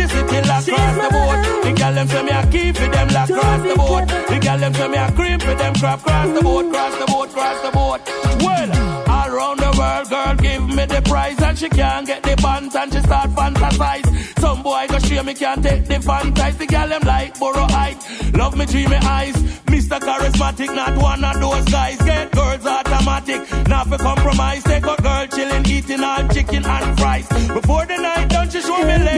[0.01, 0.65] The city lock.
[0.65, 1.39] Cross the board.
[1.63, 3.27] The girl them say me a keep for them lock.
[3.29, 4.07] Cross the board.
[4.07, 5.99] The girl them say me a cream for them crap.
[6.01, 6.65] Cross the board.
[6.71, 7.29] Cross the board.
[7.29, 8.01] Cross the board.
[8.41, 8.69] Well,
[9.09, 12.75] all around the world, girl give me the prize and she can't get the buns
[12.75, 14.39] and she start fantasize.
[14.39, 16.57] Some boy go show me can't take the fantasize.
[16.57, 17.97] The girl them like borough height.
[18.33, 19.35] Love me dreamy eyes.
[19.71, 19.99] Mr.
[19.99, 21.97] Charismatic, not one of those guys.
[22.01, 24.63] Get girls automatic, not for compromise.
[24.63, 25.27] Take a girl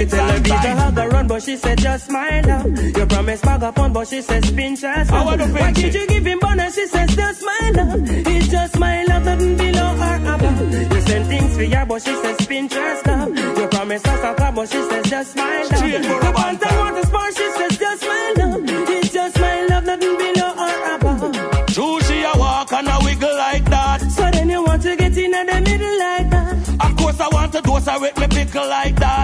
[0.03, 0.79] you show me You legs tell her beat thighs.
[0.79, 2.97] hug her run, but she said just my love.
[2.97, 5.09] You promised bag upon, but she spin chance.
[5.09, 6.75] I wanna Why pinch you give him bonus?
[6.75, 8.01] She says just my love.
[8.27, 10.93] It's just my love, nothing below or above.
[10.93, 13.37] You send things for her, but she says spin chance love.
[13.57, 15.77] You promised us a car, but she says just my love.
[15.77, 18.61] Straight for a The pants and water sport, she says just my love.
[18.89, 21.65] It's just my love, nothing below or above.
[21.67, 24.01] True, she a walk and a wiggle like that.
[24.11, 26.53] So then you want to get in at the middle like that.
[26.85, 29.22] Of course, I want to dose her with me pickle like that.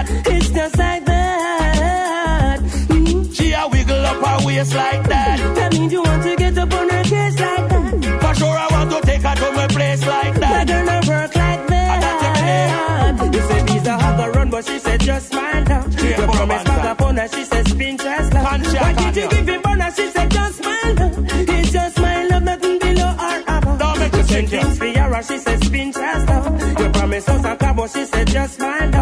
[4.44, 5.54] Waist like that.
[5.56, 8.20] That means you want to get up on her case like that.
[8.22, 11.36] For sure, I want to take her to my place like That girl not work
[11.36, 13.34] like that.
[13.34, 15.92] You said these are have a run, but she said just smile down.
[15.92, 18.32] You for a promised man, back her, she said spin just.
[18.32, 19.96] Punch her, Why did you give him bonus?
[19.96, 21.26] She said just smile down.
[21.30, 23.78] It's just my love, nothing below or above.
[23.78, 26.80] Don't make you think things for her, she said spin just love.
[26.80, 28.99] You promised us a but she said just smile down.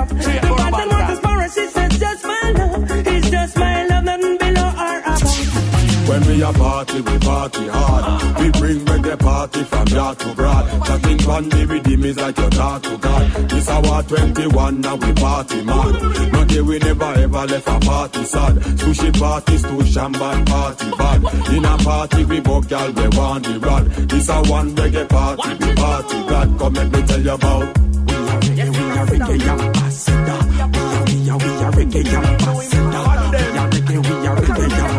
[6.39, 8.39] We a party, we party hard.
[8.39, 10.87] We bring reggae party from yard to broad.
[10.87, 13.51] Chatting on the rhythm is like your talk to God.
[13.51, 16.33] This our 21 now we party mad.
[16.33, 18.55] No day we never ever left a party sad.
[18.79, 21.55] Sushi parties to shambad party bad.
[21.55, 23.87] In a party we both y'all we want the rod.
[23.87, 26.59] This a one reggae party, we party glad.
[26.59, 27.79] Come let me tell you about.
[27.79, 30.39] We are reggae, we are reggae ambassador.
[30.47, 32.87] We are, we are, we are reggae ambassador.
[32.87, 34.98] We are reggae, we are reggae ambassador.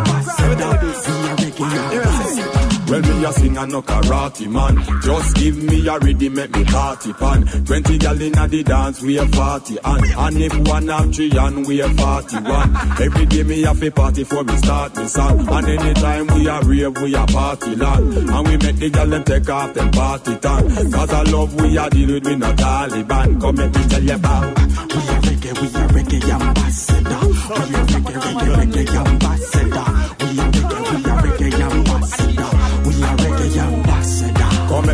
[2.90, 4.76] Well, me a sing and no karate man.
[5.04, 7.46] Just give me a rhythm, make me party pan.
[7.66, 11.68] Twenty gal inna the dance, we a party and and if one have three and
[11.68, 12.76] we a party one.
[13.00, 15.48] Every day me have a party for me start me song.
[15.48, 18.14] And anytime we a rave, we a party land.
[18.16, 20.92] And we make the gal them take off them party tan.
[20.92, 23.40] Cause I love we a deal with me no Taliban.
[23.40, 24.58] Come let me tell you about.
[24.58, 27.20] We a reggae, we a reggae ambassador.
[27.28, 30.26] We a reggae, reggae, reggae ambassador.
[30.26, 30.69] We a reggae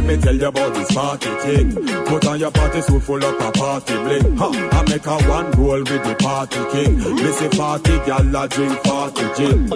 [0.06, 1.72] me tell you about this party thing.
[2.06, 4.38] Put on your party suit full up a party bling.
[4.38, 4.52] Huh.
[4.72, 6.98] I make a one roll with the party king.
[7.15, 9.68] Missy party gal a drink party gin.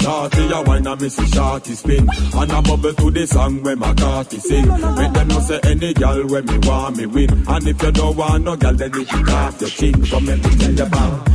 [0.00, 2.08] Shorty a wine and missy shorty spin.
[2.34, 4.66] And a bubble to the song when my carty sing.
[4.68, 7.30] Make them know say any gal when me want me win.
[7.48, 10.04] And if you don't want no gal then you kick off your chin.
[10.06, 11.28] Come me tell you about.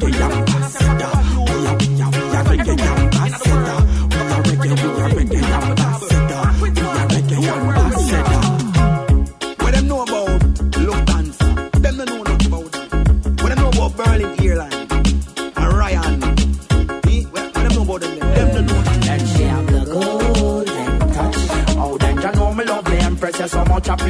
[0.00, 0.39] We are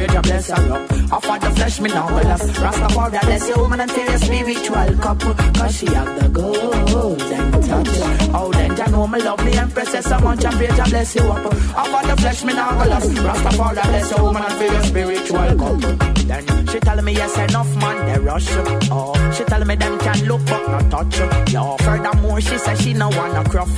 [0.09, 0.91] so pray to up.
[1.11, 2.49] Off of the flesh, me now last.
[2.53, 5.19] Rastafari bless your woman and feel your spiritual cup.
[5.19, 7.87] Cause she have the golden touch.
[8.33, 11.45] Oh, then you know me love me so much I pray to bless you up.
[11.45, 13.09] Of the flesh, me now last.
[13.11, 16.11] Rastafari bless your woman and feel your spiritual cup.
[16.31, 18.47] Then she tell me yes enough man they rush.
[18.89, 21.51] Oh, she tell me them can look but not touch.
[21.51, 23.69] Yo, furthermore she say she no wanna cruff.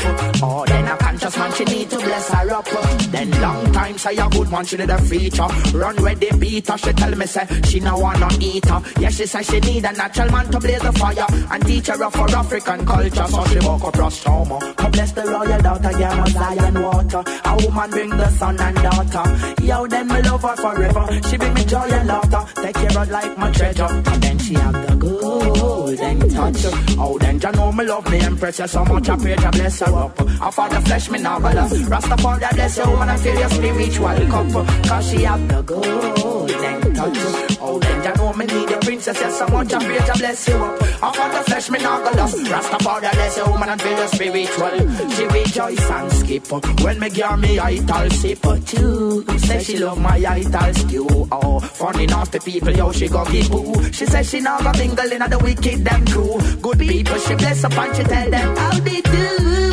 [0.44, 2.68] Oh, then a conscious man she need to bless her up.
[3.12, 5.48] Then long time say a good man she need a feature.
[5.74, 8.82] Run where they beat She tell me say she no wanna eat her.
[9.00, 12.04] Yeah, she say she need a natural man to blaze the fire and teach her
[12.04, 13.28] of her African culture.
[13.28, 14.74] So she walk across Roma.
[14.78, 17.24] Come bless the royal daughter, yeah, my Zion water.
[17.46, 19.64] A woman bring the son and daughter.
[19.64, 21.22] Yo, then me love her forever.
[21.28, 22.62] She bring me joy and laughter.
[22.62, 23.88] Take care of like my treasure.
[23.90, 24.96] And then she have the
[25.96, 26.66] golden touch.
[26.98, 28.60] Oh, then you know me love me empress.
[28.60, 30.22] You so much I pray to bless her up.
[30.42, 31.60] Off of the flesh, me now bother.
[31.60, 34.68] Uh, Rastafari bless you, woman, I feel your spiritual cup.
[34.88, 37.18] Cause she have the golden touch.
[37.60, 39.20] Oh, then you know me need a princess.
[39.20, 41.04] Yes, so much I pray to bless you up.
[41.04, 42.38] Off of the flesh, me not go lost.
[42.38, 45.10] Rastafari, that's a woman and feel the spiritual.
[45.12, 46.52] She rejoice and skip.
[46.82, 49.26] When me give me ital sip too.
[49.38, 51.28] Say she love my ital stew.
[51.32, 53.92] Oh, funny nasty people, yo, she go keep boo.
[53.92, 56.40] She say she not go mingle in the wicked them crew.
[56.62, 59.73] Good people, she bless up and she tell them how they do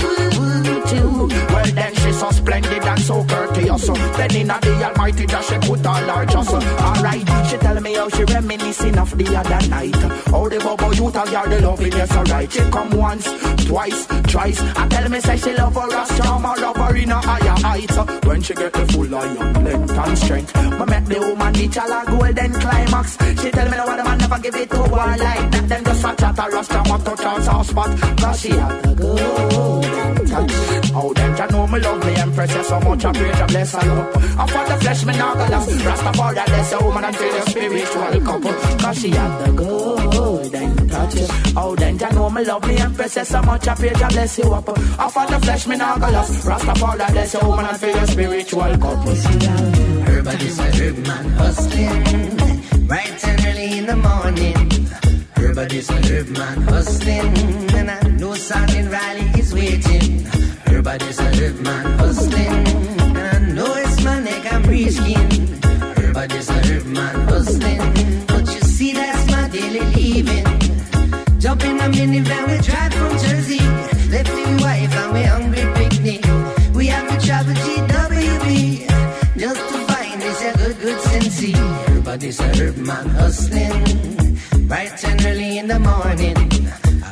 [0.98, 3.86] Well then she so splendid and so courteous.
[3.86, 6.52] Then in the Almighty just she put all her trust.
[6.52, 9.96] Alright, she tell me how she reminiscing of the other night.
[10.26, 12.52] How the bubble youth of your the loving yes alright.
[12.52, 13.26] She come once,
[13.66, 14.60] twice, thrice.
[14.76, 17.60] I tell me say she love her as charm or love her in a higher
[17.60, 18.24] height.
[18.26, 20.52] When she get the full iron length and strength.
[20.52, 23.16] But make the woman reach a golden climax.
[23.42, 25.68] She tell me no other man never give it to her like that.
[25.68, 28.18] Then just a chat a rasta must touch her soft spot.
[28.18, 30.52] Cause she had the touch.
[30.94, 33.72] Oh, them can know me love me empress, yeah, so much I praise and bless
[33.72, 34.16] her up.
[34.16, 35.70] I for the flesh, me not gonna last.
[35.70, 38.52] Rastafari, bless a woman and feel the spiritual couple.
[38.80, 41.14] Cause she had the golden touch.
[41.56, 44.38] Oh, them can know me love me empress, yeah, so much I praise and bless
[44.38, 44.68] you up.
[44.68, 46.46] I for the flesh, me not gonna last.
[46.46, 49.14] Rastafari, bless a woman and feel the spiritual couple.
[50.06, 55.09] Her body's a herb man hustling, bright and early in the morning.
[55.40, 57.36] Her body's a herb man hustling,
[57.74, 60.24] and I know Sergeant Riley is waiting.
[60.66, 62.66] Her body's a herb man hustling,
[63.16, 65.60] and I know it's my neck I'm risking.
[65.96, 70.46] Her body's a herb man hustling, but you see that's my daily living.
[71.40, 73.64] Jump in a minivan, we drive from Jersey,
[74.12, 76.24] left with wife and we hungry picnic.
[76.74, 78.86] We have to travel GWB
[79.36, 81.52] just to find this a good good sensei.
[81.52, 84.19] Her body's a herb man hustling,
[84.70, 86.36] bright and early in the morning.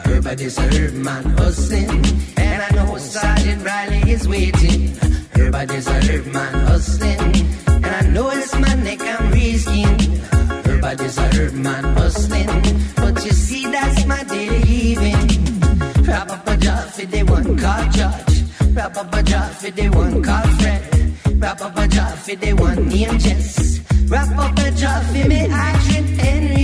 [0.07, 1.91] Her body's a herb man hustling,
[2.37, 4.95] and I know Sergeant Riley is waiting.
[5.37, 7.21] Her body's a herb man hustling,
[7.85, 9.99] and I know it's my neck I'm risking.
[10.67, 12.53] Her body's a herb man hustling,
[12.95, 15.27] but you see that's my daily living.
[16.07, 18.37] Wrap up a job for the one called George.
[18.77, 20.83] Wrap up a job for the one called Fred.
[21.43, 23.81] Wrap up a job for the one named Jess.
[24.09, 26.07] Wrap up a job for me Adrian.
[26.19, 26.58] Henry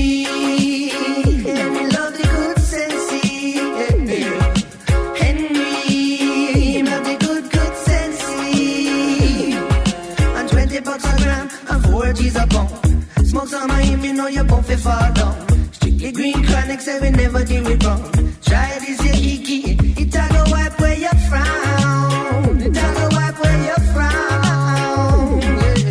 [13.54, 15.72] Of him, you know you're bound to fall down.
[15.72, 18.02] Strictly green chronic, say we never do it wrong.
[18.42, 19.76] Try this, your kiki.
[20.02, 22.60] It a go wipe where you frown.
[22.60, 25.40] It a go wipe where you frown.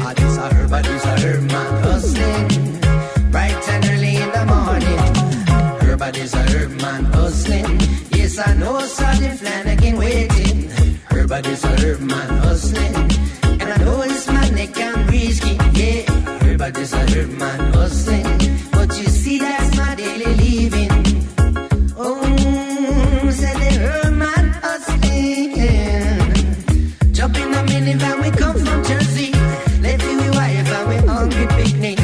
[0.04, 3.32] Ah, this a herb, ah, this a herb, man, hustling.
[3.32, 5.00] Bright and early in the morning.
[5.88, 7.80] Herb, ah, this a herb, man, hustling.
[8.12, 10.70] Yes, I know Sergeant Flanagan waiting.
[11.12, 12.94] Herb, ah, this a herb, man, hustling.
[13.62, 15.58] And I know it's my neck I'm risky,
[16.64, 18.24] ah, this a herb, man, hustling.
[18.72, 20.92] But you see, that's my daily living.
[21.98, 25.52] Oh, said the herb, man, hustling.
[27.14, 29.32] Jump in a minivan, we come from Jersey.
[29.84, 32.00] You with wife and we hungry picnic.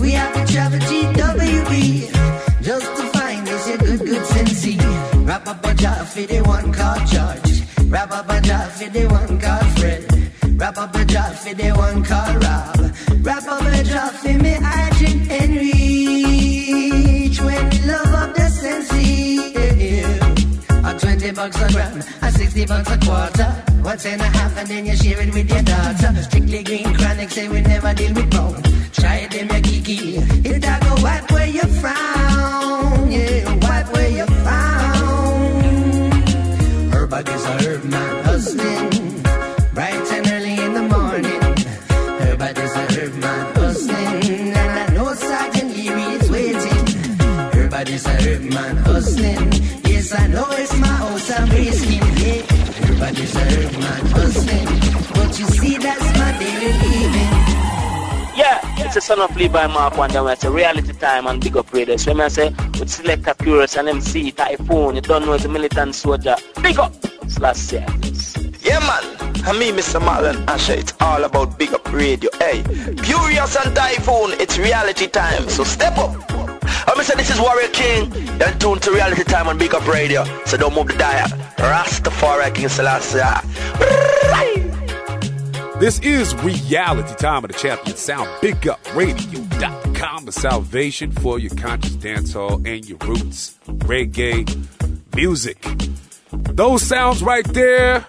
[0.00, 1.74] We have travel GWB
[2.62, 4.78] just to find this a good, good sensei.
[5.24, 7.62] Wrap up a job for the one called George.
[7.90, 10.02] Wrap up a job for the one called Fred.
[10.60, 12.73] Wrap up a job for the one called Rob.
[21.34, 23.50] Bucks a gram, a 60 bucks a quarter.
[23.82, 26.22] What's in a half and then you share it with your daughter.
[26.22, 28.62] Strictly green chronic, say we never deal with brown.
[28.92, 29.53] Try them,
[58.96, 60.24] it's a son of Levi Mark one day.
[60.32, 62.06] It's a reality time and big up raiders.
[62.06, 65.96] When I say with Selector Kurious and MC Taiyefoon, you don't know it's a militant
[65.96, 66.36] soldier.
[66.62, 66.94] Big up!
[67.26, 67.72] Slash.
[67.72, 69.04] Yeah, man.
[69.48, 70.00] And me, Mr.
[70.00, 72.30] Marlon Asher, it's all about big up radio.
[72.38, 76.14] Hey, Furious and Taiyefoon, it's reality time, so step up.
[76.86, 78.12] I'm say this is Warrior King.
[78.38, 81.26] You're to reality time on Big Up Radio, so don't move the dial.
[81.56, 84.13] Rastafari King Selassie.
[85.80, 88.28] This is reality time of the champion sound.
[88.40, 94.46] BigUpRadio.com, the salvation for your conscious dancehall and your roots reggae
[95.16, 95.60] music.
[96.30, 98.06] Those sounds right there,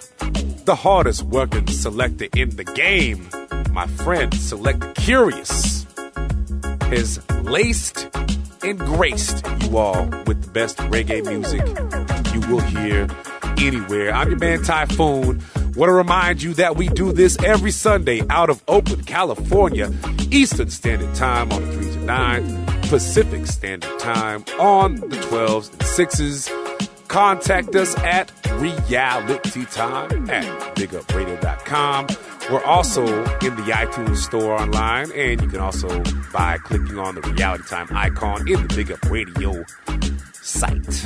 [0.66, 3.28] the hardest working selector in the game,
[3.72, 5.86] my friend Selector Kurious,
[6.84, 8.08] has laced
[8.64, 11.66] and graced you all with the best reggae music
[12.32, 13.08] you will hear
[13.58, 14.14] anywhere.
[14.14, 15.42] I'm your man Taiyefoon.
[15.76, 19.92] Want to remind you that we do this every Sunday out of Oakland, California,
[20.32, 25.82] Eastern Standard Time on the 3 to 9, Pacific Standard Time on the 12s and
[25.82, 27.08] 6s.
[27.10, 32.08] Contact us at reality time at bigupradio.com.
[32.50, 35.90] We're also in the iTunes store online, and you can also
[36.32, 39.66] by clicking on the reality time icon in the Big Up Radio
[40.46, 41.06] site.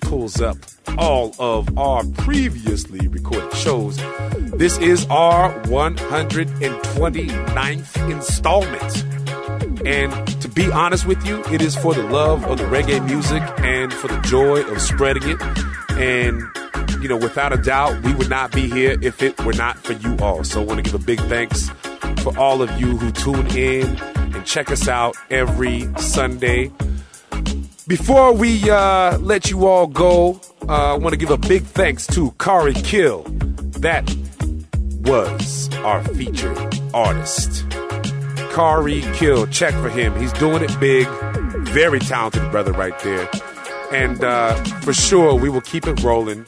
[0.00, 0.56] Pulls up
[0.96, 3.98] all of our previously recorded shows.
[4.56, 9.04] This is our 129th installment.
[9.86, 13.42] And to be honest with you, it is for the love of the reggae music
[13.58, 15.40] and for the joy of spreading it.
[15.90, 16.42] And,
[17.02, 19.92] you know, without a doubt, we would not be here if it were not for
[19.92, 20.42] you all.
[20.44, 21.70] So I want to give a big thanks
[22.22, 26.72] for all of you who tune in and check us out every Sunday.
[27.90, 32.06] Before we uh, let you all go, uh, I want to give a big thanks
[32.14, 33.24] to Khari Kill.
[33.80, 34.08] That
[35.00, 36.56] was our featured
[36.94, 37.68] artist.
[38.52, 40.16] Khari Kill, check for him.
[40.20, 41.08] He's doing it big.
[41.66, 43.28] Very talented brother right there.
[43.90, 46.44] And uh, for sure, we will keep it rolling.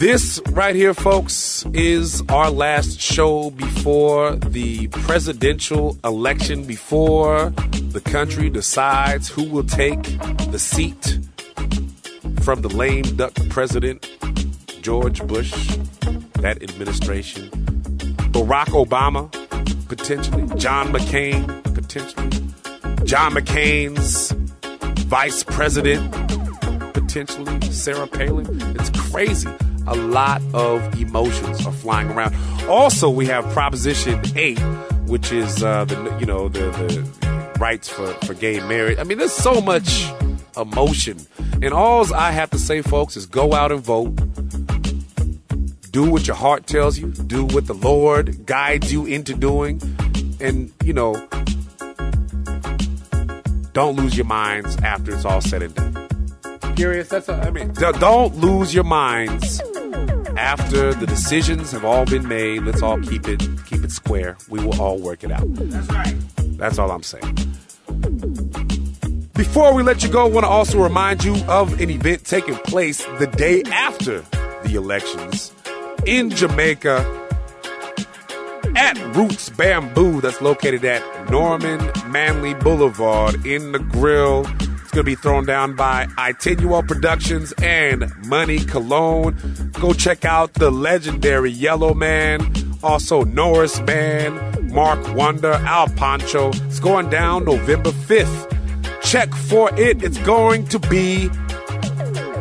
[0.00, 7.50] This right here, folks, is our last show before the presidential election, before
[7.90, 10.02] the country decides who will take
[10.52, 11.18] the seat
[12.40, 14.08] from the lame duck president,
[14.80, 15.52] George Bush,
[16.36, 17.50] that administration,
[18.32, 19.30] Barack Obama,
[19.86, 22.30] potentially, John McCain, potentially,
[23.04, 24.32] John McCain's
[25.10, 26.10] vice president,
[26.94, 28.46] potentially, Sarah Palin.
[28.80, 29.50] It's crazy.
[29.86, 32.34] A lot of emotions are flying around.
[32.68, 34.58] Also, we have Proposition 8,
[35.06, 37.30] which is uh, the you know the, the
[37.60, 38.98] rights for, for gay marriage.
[38.98, 40.10] I mean, there's so much
[40.56, 41.18] emotion.
[41.62, 44.16] And all I have to say, folks, is go out and vote.
[45.90, 47.10] Do what your heart tells you.
[47.10, 49.80] Do what the Lord guides you into doing.
[50.40, 51.14] And, you know,
[53.72, 55.94] don't lose your minds after it's all said and done.
[56.76, 57.08] Kurious?
[57.08, 59.60] That's, a, I mean, don't lose your minds
[60.40, 62.62] after the decisions have all been made.
[62.62, 64.38] Let's all keep it, keep it square.
[64.48, 65.44] We will all work it out.
[65.54, 66.16] That's right.
[66.56, 67.34] That's all I'm saying.
[69.34, 72.54] Before we let you go, I want to also remind you of an event taking
[72.56, 74.20] place the day after
[74.64, 75.52] the elections
[76.06, 77.04] in Jamaica
[78.76, 84.46] at Roots Bamboo, that's located at Norman Manley Boulevard in Negril.
[84.90, 89.36] It's going to be thrown down by Itinuo Productions and Money Cologne.
[89.74, 92.52] Go check out the legendary Yellowman,
[92.82, 96.48] also Norris Man, Mark Wonder, Al Pancho.
[96.48, 99.00] It's going down November 5th.
[99.00, 100.02] Check for it.
[100.02, 101.28] It's going to be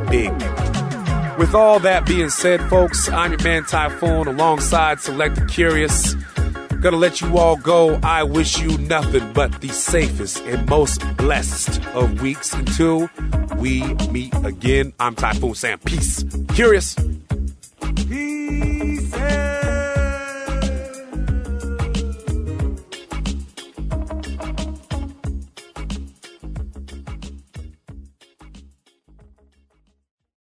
[0.09, 0.31] big.
[1.37, 6.15] With all that being said, folks, I'm your man Taiyefoon alongside Selector Kurious.
[6.81, 7.99] Gonna let you all go.
[8.03, 13.09] I wish you nothing but the safest and most blessed of weeks until
[13.57, 14.93] we meet again.
[14.97, 15.79] I'm Taiyefoon Sam.
[15.79, 16.23] peace.
[16.55, 16.95] Kurious.